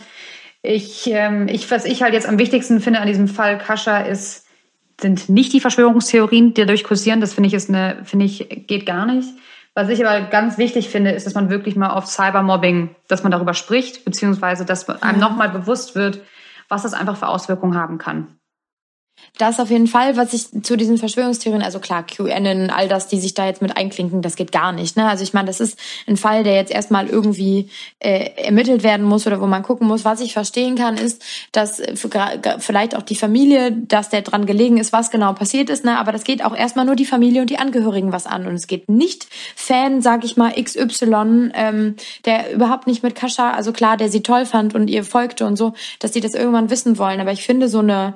Ich, 0.63 1.07
ähm, 1.07 1.49
ich, 1.49 1.69
was 1.69 1.83
ich 1.83 2.01
halt 2.01 2.13
jetzt 2.13 2.29
am 2.29 2.39
wichtigsten 2.39 2.79
finde 2.79 3.01
an 3.01 3.07
diesem 3.07 3.27
Fall 3.27 3.57
Kascha 3.57 3.99
ist, 3.99 4.40
sind 5.01 5.29
nicht 5.29 5.53
die 5.53 5.59
Verschwörungstheorien, 5.59 6.53
die 6.53 6.61
dadurch 6.61 6.83
kursieren. 6.83 7.21
Das 7.21 7.33
finde 7.33 7.47
ich 7.47 7.53
ist 7.53 7.69
eine, 7.69 8.03
finde 8.03 8.25
ich, 8.25 8.65
geht 8.67 8.85
gar 8.85 9.05
nicht. 9.05 9.29
Was 9.73 9.89
ich 9.89 10.05
aber 10.05 10.27
ganz 10.27 10.57
wichtig 10.57 10.89
finde, 10.89 11.11
ist, 11.11 11.25
dass 11.25 11.33
man 11.33 11.49
wirklich 11.49 11.75
mal 11.75 11.91
auf 11.91 12.05
Cybermobbing, 12.05 12.95
dass 13.07 13.23
man 13.23 13.31
darüber 13.31 13.53
spricht, 13.53 14.03
beziehungsweise 14.03 14.65
dass 14.65 14.89
einem 14.89 15.19
nochmal 15.19 15.49
bewusst 15.49 15.95
wird, 15.95 16.21
was 16.67 16.83
das 16.83 16.93
einfach 16.93 17.15
für 17.15 17.27
Auswirkungen 17.27 17.77
haben 17.77 17.97
kann. 17.97 18.27
Das 19.38 19.60
auf 19.60 19.71
jeden 19.71 19.88
Fall, 19.88 20.17
was 20.17 20.34
ich 20.34 20.63
zu 20.63 20.75
diesen 20.75 20.97
Verschwörungstheorien, 20.97 21.63
also 21.63 21.79
klar, 21.79 22.05
QAnon, 22.05 22.69
all 22.69 22.88
das, 22.88 23.07
die 23.07 23.19
sich 23.19 23.34
da 23.34 23.45
jetzt 23.45 23.62
mit 23.62 23.75
einklinken, 23.75 24.21
das 24.21 24.36
geht 24.36 24.51
gar 24.51 24.71
nicht. 24.71 24.97
Ne? 24.97 25.07
Also 25.07 25.23
ich 25.23 25.34
meine, 25.34 25.47
das 25.47 25.60
ist 25.60 25.79
ein 26.05 26.17
Fall, 26.17 26.43
der 26.43 26.55
jetzt 26.55 26.71
erstmal 26.71 27.07
irgendwie 27.07 27.69
äh, 27.99 28.29
ermittelt 28.36 28.84
werden 28.84 29.05
muss 29.05 29.25
oder 29.25 29.41
wo 29.41 29.47
man 29.47 29.63
gucken 29.63 29.88
muss. 29.88 30.05
Was 30.05 30.21
ich 30.21 30.34
verstehen 30.34 30.75
kann, 30.75 30.97
ist, 30.97 31.23
dass 31.53 31.81
vielleicht 32.60 32.95
auch 32.95 33.01
die 33.01 33.15
Familie, 33.15 33.71
dass 33.71 34.10
der 34.10 34.21
dran 34.21 34.45
gelegen 34.45 34.77
ist, 34.77 34.93
was 34.93 35.10
genau 35.10 35.34
passiert 35.34 35.69
ist. 35.69 35.86
Ne? 35.86 35.97
Aber 35.97 36.12
das 36.12 36.23
geht 36.23 36.43
auch 36.45 36.55
erstmal 36.55 36.86
nur 36.86 36.95
die 36.95 37.05
Familie 37.05 37.41
und 37.41 37.49
die 37.49 37.57
Angehörigen 37.57 38.12
was 38.12 38.27
an. 38.27 38.45
Und 38.45 38.53
es 38.53 38.67
geht 38.67 38.89
nicht 38.89 39.27
Fan, 39.55 40.01
sag 40.01 40.23
ich 40.23 40.38
mal, 40.38 40.53
XY, 40.53 41.51
ähm, 41.55 41.95
der 42.25 42.53
überhaupt 42.53 42.86
nicht 42.86 43.01
mit 43.01 43.15
Kascha, 43.15 43.51
also 43.51 43.71
klar, 43.71 43.97
der 43.97 44.10
sie 44.10 44.21
toll 44.21 44.45
fand 44.45 44.75
und 44.75 44.88
ihr 44.88 45.03
folgte 45.03 45.45
und 45.45 45.55
so, 45.55 45.73
dass 45.99 46.12
die 46.12 46.21
das 46.21 46.34
irgendwann 46.34 46.69
wissen 46.69 46.97
wollen. 46.97 47.19
Aber 47.19 47.31
ich 47.31 47.43
finde 47.43 47.67
so 47.67 47.79
eine 47.79 48.15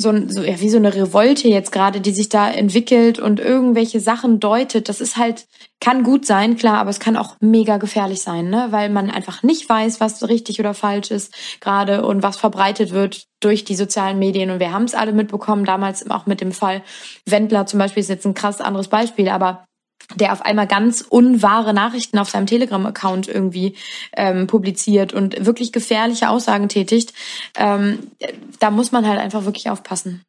so, 0.00 0.12
so 0.28 0.42
ja, 0.42 0.60
wie 0.60 0.70
so 0.70 0.78
eine 0.78 0.94
Revolte 0.94 1.48
jetzt 1.48 1.72
gerade, 1.72 2.00
die 2.00 2.12
sich 2.12 2.28
da 2.28 2.50
entwickelt 2.50 3.18
und 3.18 3.40
irgendwelche 3.40 4.00
Sachen 4.00 4.40
deutet. 4.40 4.88
Das 4.88 5.00
ist 5.00 5.16
halt, 5.16 5.46
kann 5.80 6.02
gut 6.02 6.26
sein, 6.26 6.56
klar, 6.56 6.78
aber 6.78 6.90
es 6.90 7.00
kann 7.00 7.16
auch 7.16 7.36
mega 7.40 7.76
gefährlich 7.76 8.22
sein, 8.22 8.50
ne? 8.50 8.68
Weil 8.70 8.90
man 8.90 9.10
einfach 9.10 9.42
nicht 9.42 9.68
weiß, 9.68 10.00
was 10.00 10.28
richtig 10.28 10.60
oder 10.60 10.74
falsch 10.74 11.10
ist 11.10 11.34
gerade 11.60 12.04
und 12.04 12.22
was 12.22 12.36
verbreitet 12.36 12.92
wird 12.92 13.26
durch 13.40 13.64
die 13.64 13.76
sozialen 13.76 14.18
Medien. 14.18 14.50
Und 14.50 14.60
wir 14.60 14.72
haben 14.72 14.84
es 14.84 14.94
alle 14.94 15.12
mitbekommen, 15.12 15.64
damals 15.64 16.10
auch 16.10 16.26
mit 16.26 16.40
dem 16.40 16.52
Fall 16.52 16.82
Wendler 17.26 17.66
zum 17.66 17.78
Beispiel 17.78 18.02
ist 18.02 18.08
jetzt 18.08 18.26
ein 18.26 18.34
krass 18.34 18.60
anderes 18.60 18.88
Beispiel, 18.88 19.28
aber 19.28 19.64
der 20.14 20.32
auf 20.32 20.42
einmal 20.42 20.66
ganz 20.66 21.02
unwahre 21.02 21.72
Nachrichten 21.72 22.18
auf 22.18 22.30
seinem 22.30 22.46
Telegram-Account 22.46 23.28
irgendwie 23.28 23.76
ähm, 24.16 24.46
publiziert 24.46 25.12
und 25.12 25.44
wirklich 25.44 25.72
gefährliche 25.72 26.28
Aussagen 26.28 26.68
tätigt, 26.68 27.12
ähm, 27.56 28.10
da 28.58 28.70
muss 28.70 28.92
man 28.92 29.06
halt 29.06 29.20
einfach 29.20 29.44
wirklich 29.44 29.70
aufpassen. 29.70 30.22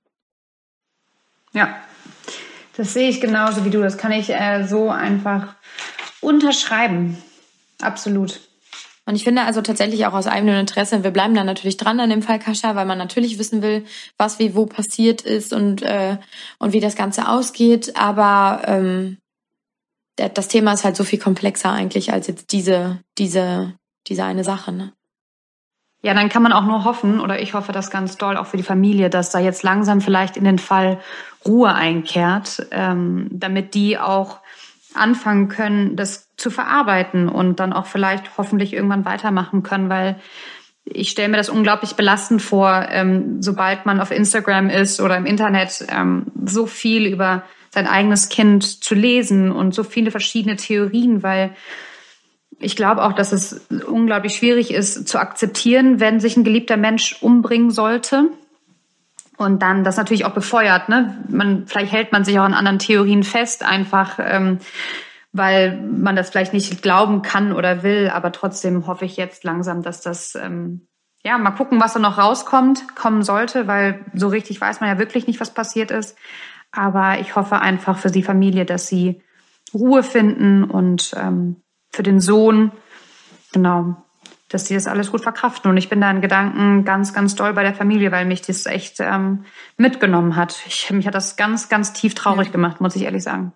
Ja, 1.53 1.75
das 2.77 2.93
sehe 2.93 3.09
ich 3.09 3.21
genauso 3.21 3.65
wie 3.65 3.69
du. 3.69 3.81
Das 3.81 3.97
kann 3.97 4.11
ich 4.11 4.29
äh, 4.29 4.65
so 4.65 4.89
einfach 4.89 5.55
unterschreiben. 6.21 7.17
Absolut. 7.81 8.39
Und 9.05 9.15
ich 9.15 9.23
finde 9.23 9.41
also 9.41 9.61
tatsächlich 9.61 10.05
auch 10.05 10.13
aus 10.13 10.27
eigenem 10.27 10.59
Interesse, 10.59 11.03
wir 11.03 11.11
bleiben 11.11 11.33
da 11.33 11.43
natürlich 11.43 11.75
dran 11.75 11.99
an 11.99 12.11
dem 12.11 12.21
Fall 12.21 12.39
Kascha, 12.39 12.75
weil 12.75 12.85
man 12.85 12.99
natürlich 12.99 13.39
wissen 13.39 13.61
will, 13.61 13.83
was 14.17 14.37
wie 14.37 14.55
wo 14.55 14.67
passiert 14.67 15.21
ist 15.23 15.53
und, 15.53 15.81
äh, 15.81 16.17
und 16.59 16.71
wie 16.71 16.79
das 16.79 16.95
Ganze 16.95 17.27
ausgeht. 17.27 17.97
Aber 17.97 18.61
ähm, 18.67 19.17
das 20.29 20.47
Thema 20.47 20.73
ist 20.73 20.83
halt 20.83 20.95
so 20.95 21.03
viel 21.03 21.19
komplexer 21.19 21.71
eigentlich 21.71 22.13
als 22.13 22.27
jetzt 22.27 22.51
diese, 22.51 22.99
diese, 23.17 23.73
diese 24.07 24.23
eine 24.23 24.43
Sache. 24.43 24.71
Ne? 24.71 24.93
Ja, 26.03 26.13
dann 26.13 26.29
kann 26.29 26.41
man 26.41 26.53
auch 26.53 26.65
nur 26.65 26.83
hoffen, 26.83 27.19
oder 27.19 27.39
ich 27.39 27.53
hoffe 27.53 27.71
das 27.71 27.91
ganz 27.91 28.17
doll 28.17 28.35
auch 28.37 28.47
für 28.47 28.57
die 28.57 28.63
Familie, 28.63 29.09
dass 29.09 29.29
da 29.29 29.39
jetzt 29.39 29.61
langsam 29.63 30.01
vielleicht 30.01 30.35
in 30.35 30.43
den 30.43 30.57
Fall 30.57 30.99
Ruhe 31.45 31.73
einkehrt, 31.73 32.65
ähm, 32.71 33.27
damit 33.31 33.75
die 33.75 33.99
auch 33.99 34.39
anfangen 34.93 35.47
können, 35.47 35.95
das 35.95 36.29
zu 36.37 36.49
verarbeiten 36.49 37.29
und 37.29 37.59
dann 37.59 37.71
auch 37.71 37.85
vielleicht 37.85 38.37
hoffentlich 38.37 38.73
irgendwann 38.73 39.05
weitermachen 39.05 39.63
können, 39.63 39.89
weil 39.89 40.19
ich 40.83 41.11
stelle 41.11 41.29
mir 41.29 41.37
das 41.37 41.49
unglaublich 41.49 41.95
belastend 41.95 42.41
vor, 42.41 42.87
ähm, 42.89 43.41
sobald 43.41 43.85
man 43.85 44.01
auf 44.01 44.11
Instagram 44.11 44.69
ist 44.69 44.99
oder 44.99 45.15
im 45.15 45.27
Internet 45.27 45.85
ähm, 45.89 46.25
so 46.43 46.65
viel 46.65 47.05
über 47.05 47.43
sein 47.73 47.87
eigenes 47.87 48.29
Kind 48.29 48.83
zu 48.83 48.95
lesen 48.95 49.51
und 49.51 49.73
so 49.73 49.83
viele 49.83 50.11
verschiedene 50.11 50.57
Theorien, 50.57 51.23
weil 51.23 51.55
ich 52.59 52.75
glaube 52.75 53.03
auch, 53.03 53.13
dass 53.13 53.31
es 53.31 53.65
unglaublich 53.87 54.35
schwierig 54.35 54.71
ist 54.71 55.07
zu 55.07 55.19
akzeptieren, 55.19 55.99
wenn 55.99 56.19
sich 56.19 56.37
ein 56.37 56.43
geliebter 56.43 56.77
Mensch 56.77 57.21
umbringen 57.21 57.71
sollte. 57.71 58.29
Und 59.37 59.63
dann 59.63 59.83
das 59.83 59.97
natürlich 59.97 60.25
auch 60.25 60.35
befeuert. 60.35 60.87
Ne? 60.87 61.17
Man, 61.27 61.65
vielleicht 61.65 61.91
hält 61.91 62.11
man 62.11 62.23
sich 62.23 62.37
auch 62.37 62.43
an 62.43 62.53
anderen 62.53 62.77
Theorien 62.77 63.23
fest, 63.23 63.63
einfach 63.63 64.19
ähm, 64.21 64.59
weil 65.33 65.81
man 65.81 66.15
das 66.15 66.29
vielleicht 66.29 66.53
nicht 66.53 66.81
glauben 66.81 67.21
kann 67.21 67.53
oder 67.53 67.83
will. 67.83 68.11
Aber 68.13 68.31
trotzdem 68.31 68.85
hoffe 68.85 69.05
ich 69.05 69.17
jetzt 69.17 69.43
langsam, 69.43 69.81
dass 69.81 70.01
das 70.01 70.35
ähm, 70.35 70.87
ja 71.23 71.37
mal 71.37 71.51
gucken, 71.51 71.79
was 71.81 71.93
da 71.93 71.99
noch 71.99 72.17
rauskommt, 72.17 72.95
kommen 72.95 73.23
sollte, 73.23 73.67
weil 73.67 74.05
so 74.13 74.27
richtig 74.27 74.59
weiß 74.59 74.81
man 74.81 74.89
ja 74.89 74.99
wirklich 74.99 75.27
nicht, 75.27 75.39
was 75.39 75.53
passiert 75.53 75.89
ist. 75.89 76.17
Aber 76.71 77.19
ich 77.19 77.35
hoffe 77.35 77.59
einfach 77.59 77.97
für 77.97 78.11
die 78.11 78.23
Familie, 78.23 78.65
dass 78.65 78.87
sie 78.87 79.21
Ruhe 79.73 80.03
finden 80.03 80.63
und 80.63 81.13
ähm, 81.17 81.57
für 81.89 82.03
den 82.03 82.19
Sohn, 82.19 82.71
genau, 83.51 83.95
dass 84.49 84.65
sie 84.65 84.73
das 84.73 84.87
alles 84.87 85.11
gut 85.11 85.21
verkraften. 85.21 85.69
Und 85.69 85.77
ich 85.77 85.89
bin 85.89 86.01
da 86.01 86.11
in 86.11 86.21
Gedanken 86.21 86.83
ganz, 86.83 87.13
ganz 87.13 87.35
doll 87.35 87.53
bei 87.53 87.63
der 87.63 87.73
Familie, 87.73 88.11
weil 88.11 88.25
mich 88.25 88.41
das 88.41 88.65
echt 88.65 88.97
ähm, 88.99 89.45
mitgenommen 89.77 90.35
hat. 90.35 90.61
Ich, 90.67 90.89
mich 90.91 91.07
hat 91.07 91.15
das 91.15 91.37
ganz, 91.37 91.69
ganz 91.69 91.93
tief 91.93 92.15
traurig 92.15 92.47
ja. 92.47 92.51
gemacht, 92.51 92.81
muss 92.81 92.95
ich 92.95 93.03
ehrlich 93.03 93.23
sagen. 93.23 93.53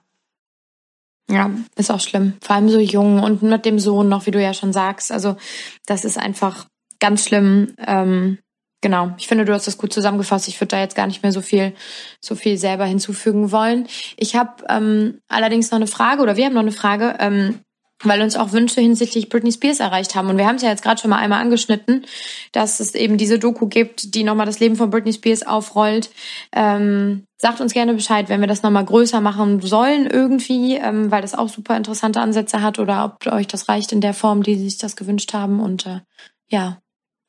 Ja, 1.30 1.50
ist 1.76 1.92
auch 1.92 2.00
schlimm. 2.00 2.34
Vor 2.42 2.56
allem 2.56 2.70
so 2.70 2.80
jung 2.80 3.22
und 3.24 3.42
mit 3.42 3.66
dem 3.66 3.80
Sohn 3.80 4.08
noch, 4.08 4.26
wie 4.26 4.32
du 4.32 4.42
ja 4.42 4.54
schon 4.54 4.74
sagst. 4.74 5.12
Also 5.12 5.38
das 5.86 6.06
ist 6.06 6.18
einfach 6.18 6.66
ganz 7.00 7.26
schlimm. 7.26 7.74
Ähm, 7.80 8.38
genau. 8.86 9.14
Ich 9.18 9.28
finde, 9.28 9.46
du 9.46 9.54
hast 9.54 9.66
das 9.66 9.80
gut 9.80 9.92
zusammengefasst. 9.92 10.48
Ich 10.48 10.62
würde 10.62 10.76
da 10.76 10.80
jetzt 10.80 10.96
gar 10.96 11.08
nicht 11.08 11.24
mehr 11.24 11.32
so 11.32 11.42
viel, 11.42 11.74
so 12.22 12.36
viel 12.36 12.56
selber 12.56 12.86
hinzufügen 12.86 13.52
wollen. 13.52 13.88
Ich 14.16 14.36
habe 14.36 14.64
ähm, 14.70 15.22
allerdings 15.28 15.72
noch 15.72 15.78
eine 15.78 15.88
Frage 15.88 16.22
oder 16.22 16.36
wir 16.36 16.46
haben 16.46 16.54
noch 16.54 16.62
eine 16.62 16.72
Frage. 16.72 17.16
Ähm, 17.18 17.62
weil 18.04 18.22
uns 18.22 18.36
auch 18.36 18.52
Wünsche 18.52 18.82
hinsichtlich 18.82 19.30
Britney 19.30 19.54
Spears 19.54 19.80
erreicht 19.80 20.14
haben. 20.14 20.30
Und 20.30 20.38
wir 20.38 20.46
haben 20.46 20.58
es 20.58 20.62
ja 20.62 20.70
jetzt 20.70 20.84
gerade 20.84 21.00
schon 21.02 21.10
mal 21.10 21.18
einmal 21.18 21.42
angeschnitten, 21.42 22.06
dass 22.52 22.82
es 22.82 22.94
eben 22.94 23.18
diese 23.18 23.40
Doku 23.40 23.68
gibt, 23.68 24.14
die 24.14 24.24
nochmal 24.24 24.46
das 24.46 24.60
Leben 24.60 24.76
von 24.76 24.92
Britney 24.92 25.14
Spears 25.14 25.48
aufrollt. 25.48 26.12
Ähm, 26.52 27.24
sagt 27.38 27.62
uns 27.62 27.74
gerne 27.74 27.94
Bescheid, 27.94 28.28
wenn 28.28 28.42
wir 28.42 28.48
das 28.48 28.62
nochmal 28.62 28.86
größer 28.86 29.22
machen 29.22 29.62
sollen 29.62 30.08
irgendwie, 30.08 30.76
ähm, 30.76 31.10
weil 31.10 31.22
das 31.22 31.34
auch 31.34 31.48
super 31.48 31.76
interessante 31.78 32.20
Ansätze 32.20 32.62
hat 32.62 32.78
oder 32.78 33.06
ob 33.06 33.34
euch 33.34 33.48
das 33.48 33.70
reicht 33.70 33.94
in 33.94 34.02
der 34.02 34.14
Form, 34.14 34.44
die 34.44 34.58
sich 34.58 34.78
das 34.78 34.98
gewünscht 34.98 35.34
haben. 35.34 35.62
Und 35.62 35.88
äh, 35.88 36.02
ja, 36.50 36.80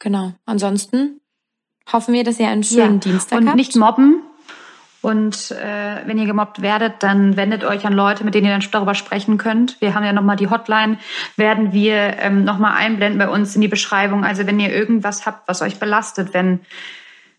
genau. 0.00 0.32
Ansonsten 0.44 1.20
hoffen 1.92 2.14
wir, 2.14 2.24
dass 2.24 2.38
ihr 2.38 2.48
einen 2.48 2.64
schönen 2.64 2.94
ja. 2.94 3.10
Dienstag 3.10 3.38
und 3.38 3.46
habt. 3.46 3.52
Und 3.52 3.56
nicht 3.56 3.76
mobben, 3.76 4.22
und 5.06 5.52
äh, 5.52 6.04
wenn 6.06 6.18
ihr 6.18 6.26
gemobbt 6.26 6.62
werdet, 6.62 6.94
dann 7.04 7.36
wendet 7.36 7.62
euch 7.62 7.86
an 7.86 7.92
Leute, 7.92 8.24
mit 8.24 8.34
denen 8.34 8.48
ihr 8.48 8.58
dann 8.58 8.68
darüber 8.72 8.96
sprechen 8.96 9.38
könnt. 9.38 9.80
Wir 9.80 9.94
haben 9.94 10.04
ja 10.04 10.12
nochmal 10.12 10.34
die 10.34 10.50
Hotline, 10.50 10.98
werden 11.36 11.72
wir 11.72 12.16
ähm, 12.18 12.42
nochmal 12.42 12.72
einblenden 12.76 13.16
bei 13.16 13.28
uns 13.28 13.54
in 13.54 13.60
die 13.60 13.68
Beschreibung. 13.68 14.24
Also 14.24 14.48
wenn 14.48 14.58
ihr 14.58 14.74
irgendwas 14.74 15.24
habt, 15.24 15.46
was 15.46 15.62
euch 15.62 15.78
belastet, 15.78 16.34
wenn, 16.34 16.58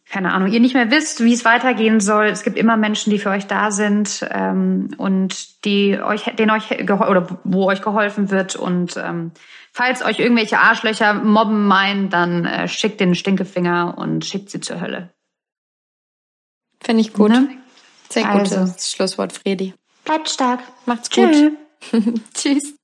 keine 0.09 0.31
Ahnung, 0.31 0.49
ihr 0.49 0.61
nicht 0.61 0.75
mehr 0.75 0.91
wisst, 0.91 1.21
wie 1.25 1.33
es 1.33 1.43
weitergehen 1.43 1.99
soll, 1.99 2.27
es 2.27 2.43
gibt 2.43 2.57
immer 2.57 2.77
Menschen, 2.77 3.09
die 3.09 3.19
für 3.19 3.31
euch 3.31 3.47
da 3.47 3.69
sind 3.71 4.25
ähm, 4.31 4.91
und 4.95 5.65
die 5.65 5.99
euch, 5.99 6.23
denen 6.39 6.51
euch 6.51 6.71
oder 6.89 7.27
wo 7.43 7.65
euch 7.65 7.81
geholfen 7.81 8.31
wird. 8.31 8.55
Und 8.55 8.95
ähm, 8.95 9.31
falls 9.78 10.01
euch 10.01 10.17
irgendwelche 10.17 10.57
Arschlöcher 10.57 11.13
mobben 11.13 11.67
meinen, 11.67 12.09
dann 12.09 12.45
äh, 12.45 12.67
schickt 12.67 12.99
den 12.99 13.13
Stinkefinger 13.13 13.95
und 13.95 14.25
schickt 14.25 14.49
sie 14.49 14.59
zur 14.59 14.82
Hölle. 14.82 15.13
Finde 16.82 17.01
ich 17.01 17.13
gut. 17.13 17.30
Ne? 17.30 17.47
Sehr 18.09 18.23
gutes 18.25 18.53
also. 18.53 18.73
Schlusswort, 18.80 19.34
Fredi. 19.34 19.75
Bleibt 20.03 20.30
stark. 20.30 20.61
Macht's 20.88 21.11
gut. 21.11 21.30
Tschüss. 21.91 22.21
Tschüss. 22.34 22.76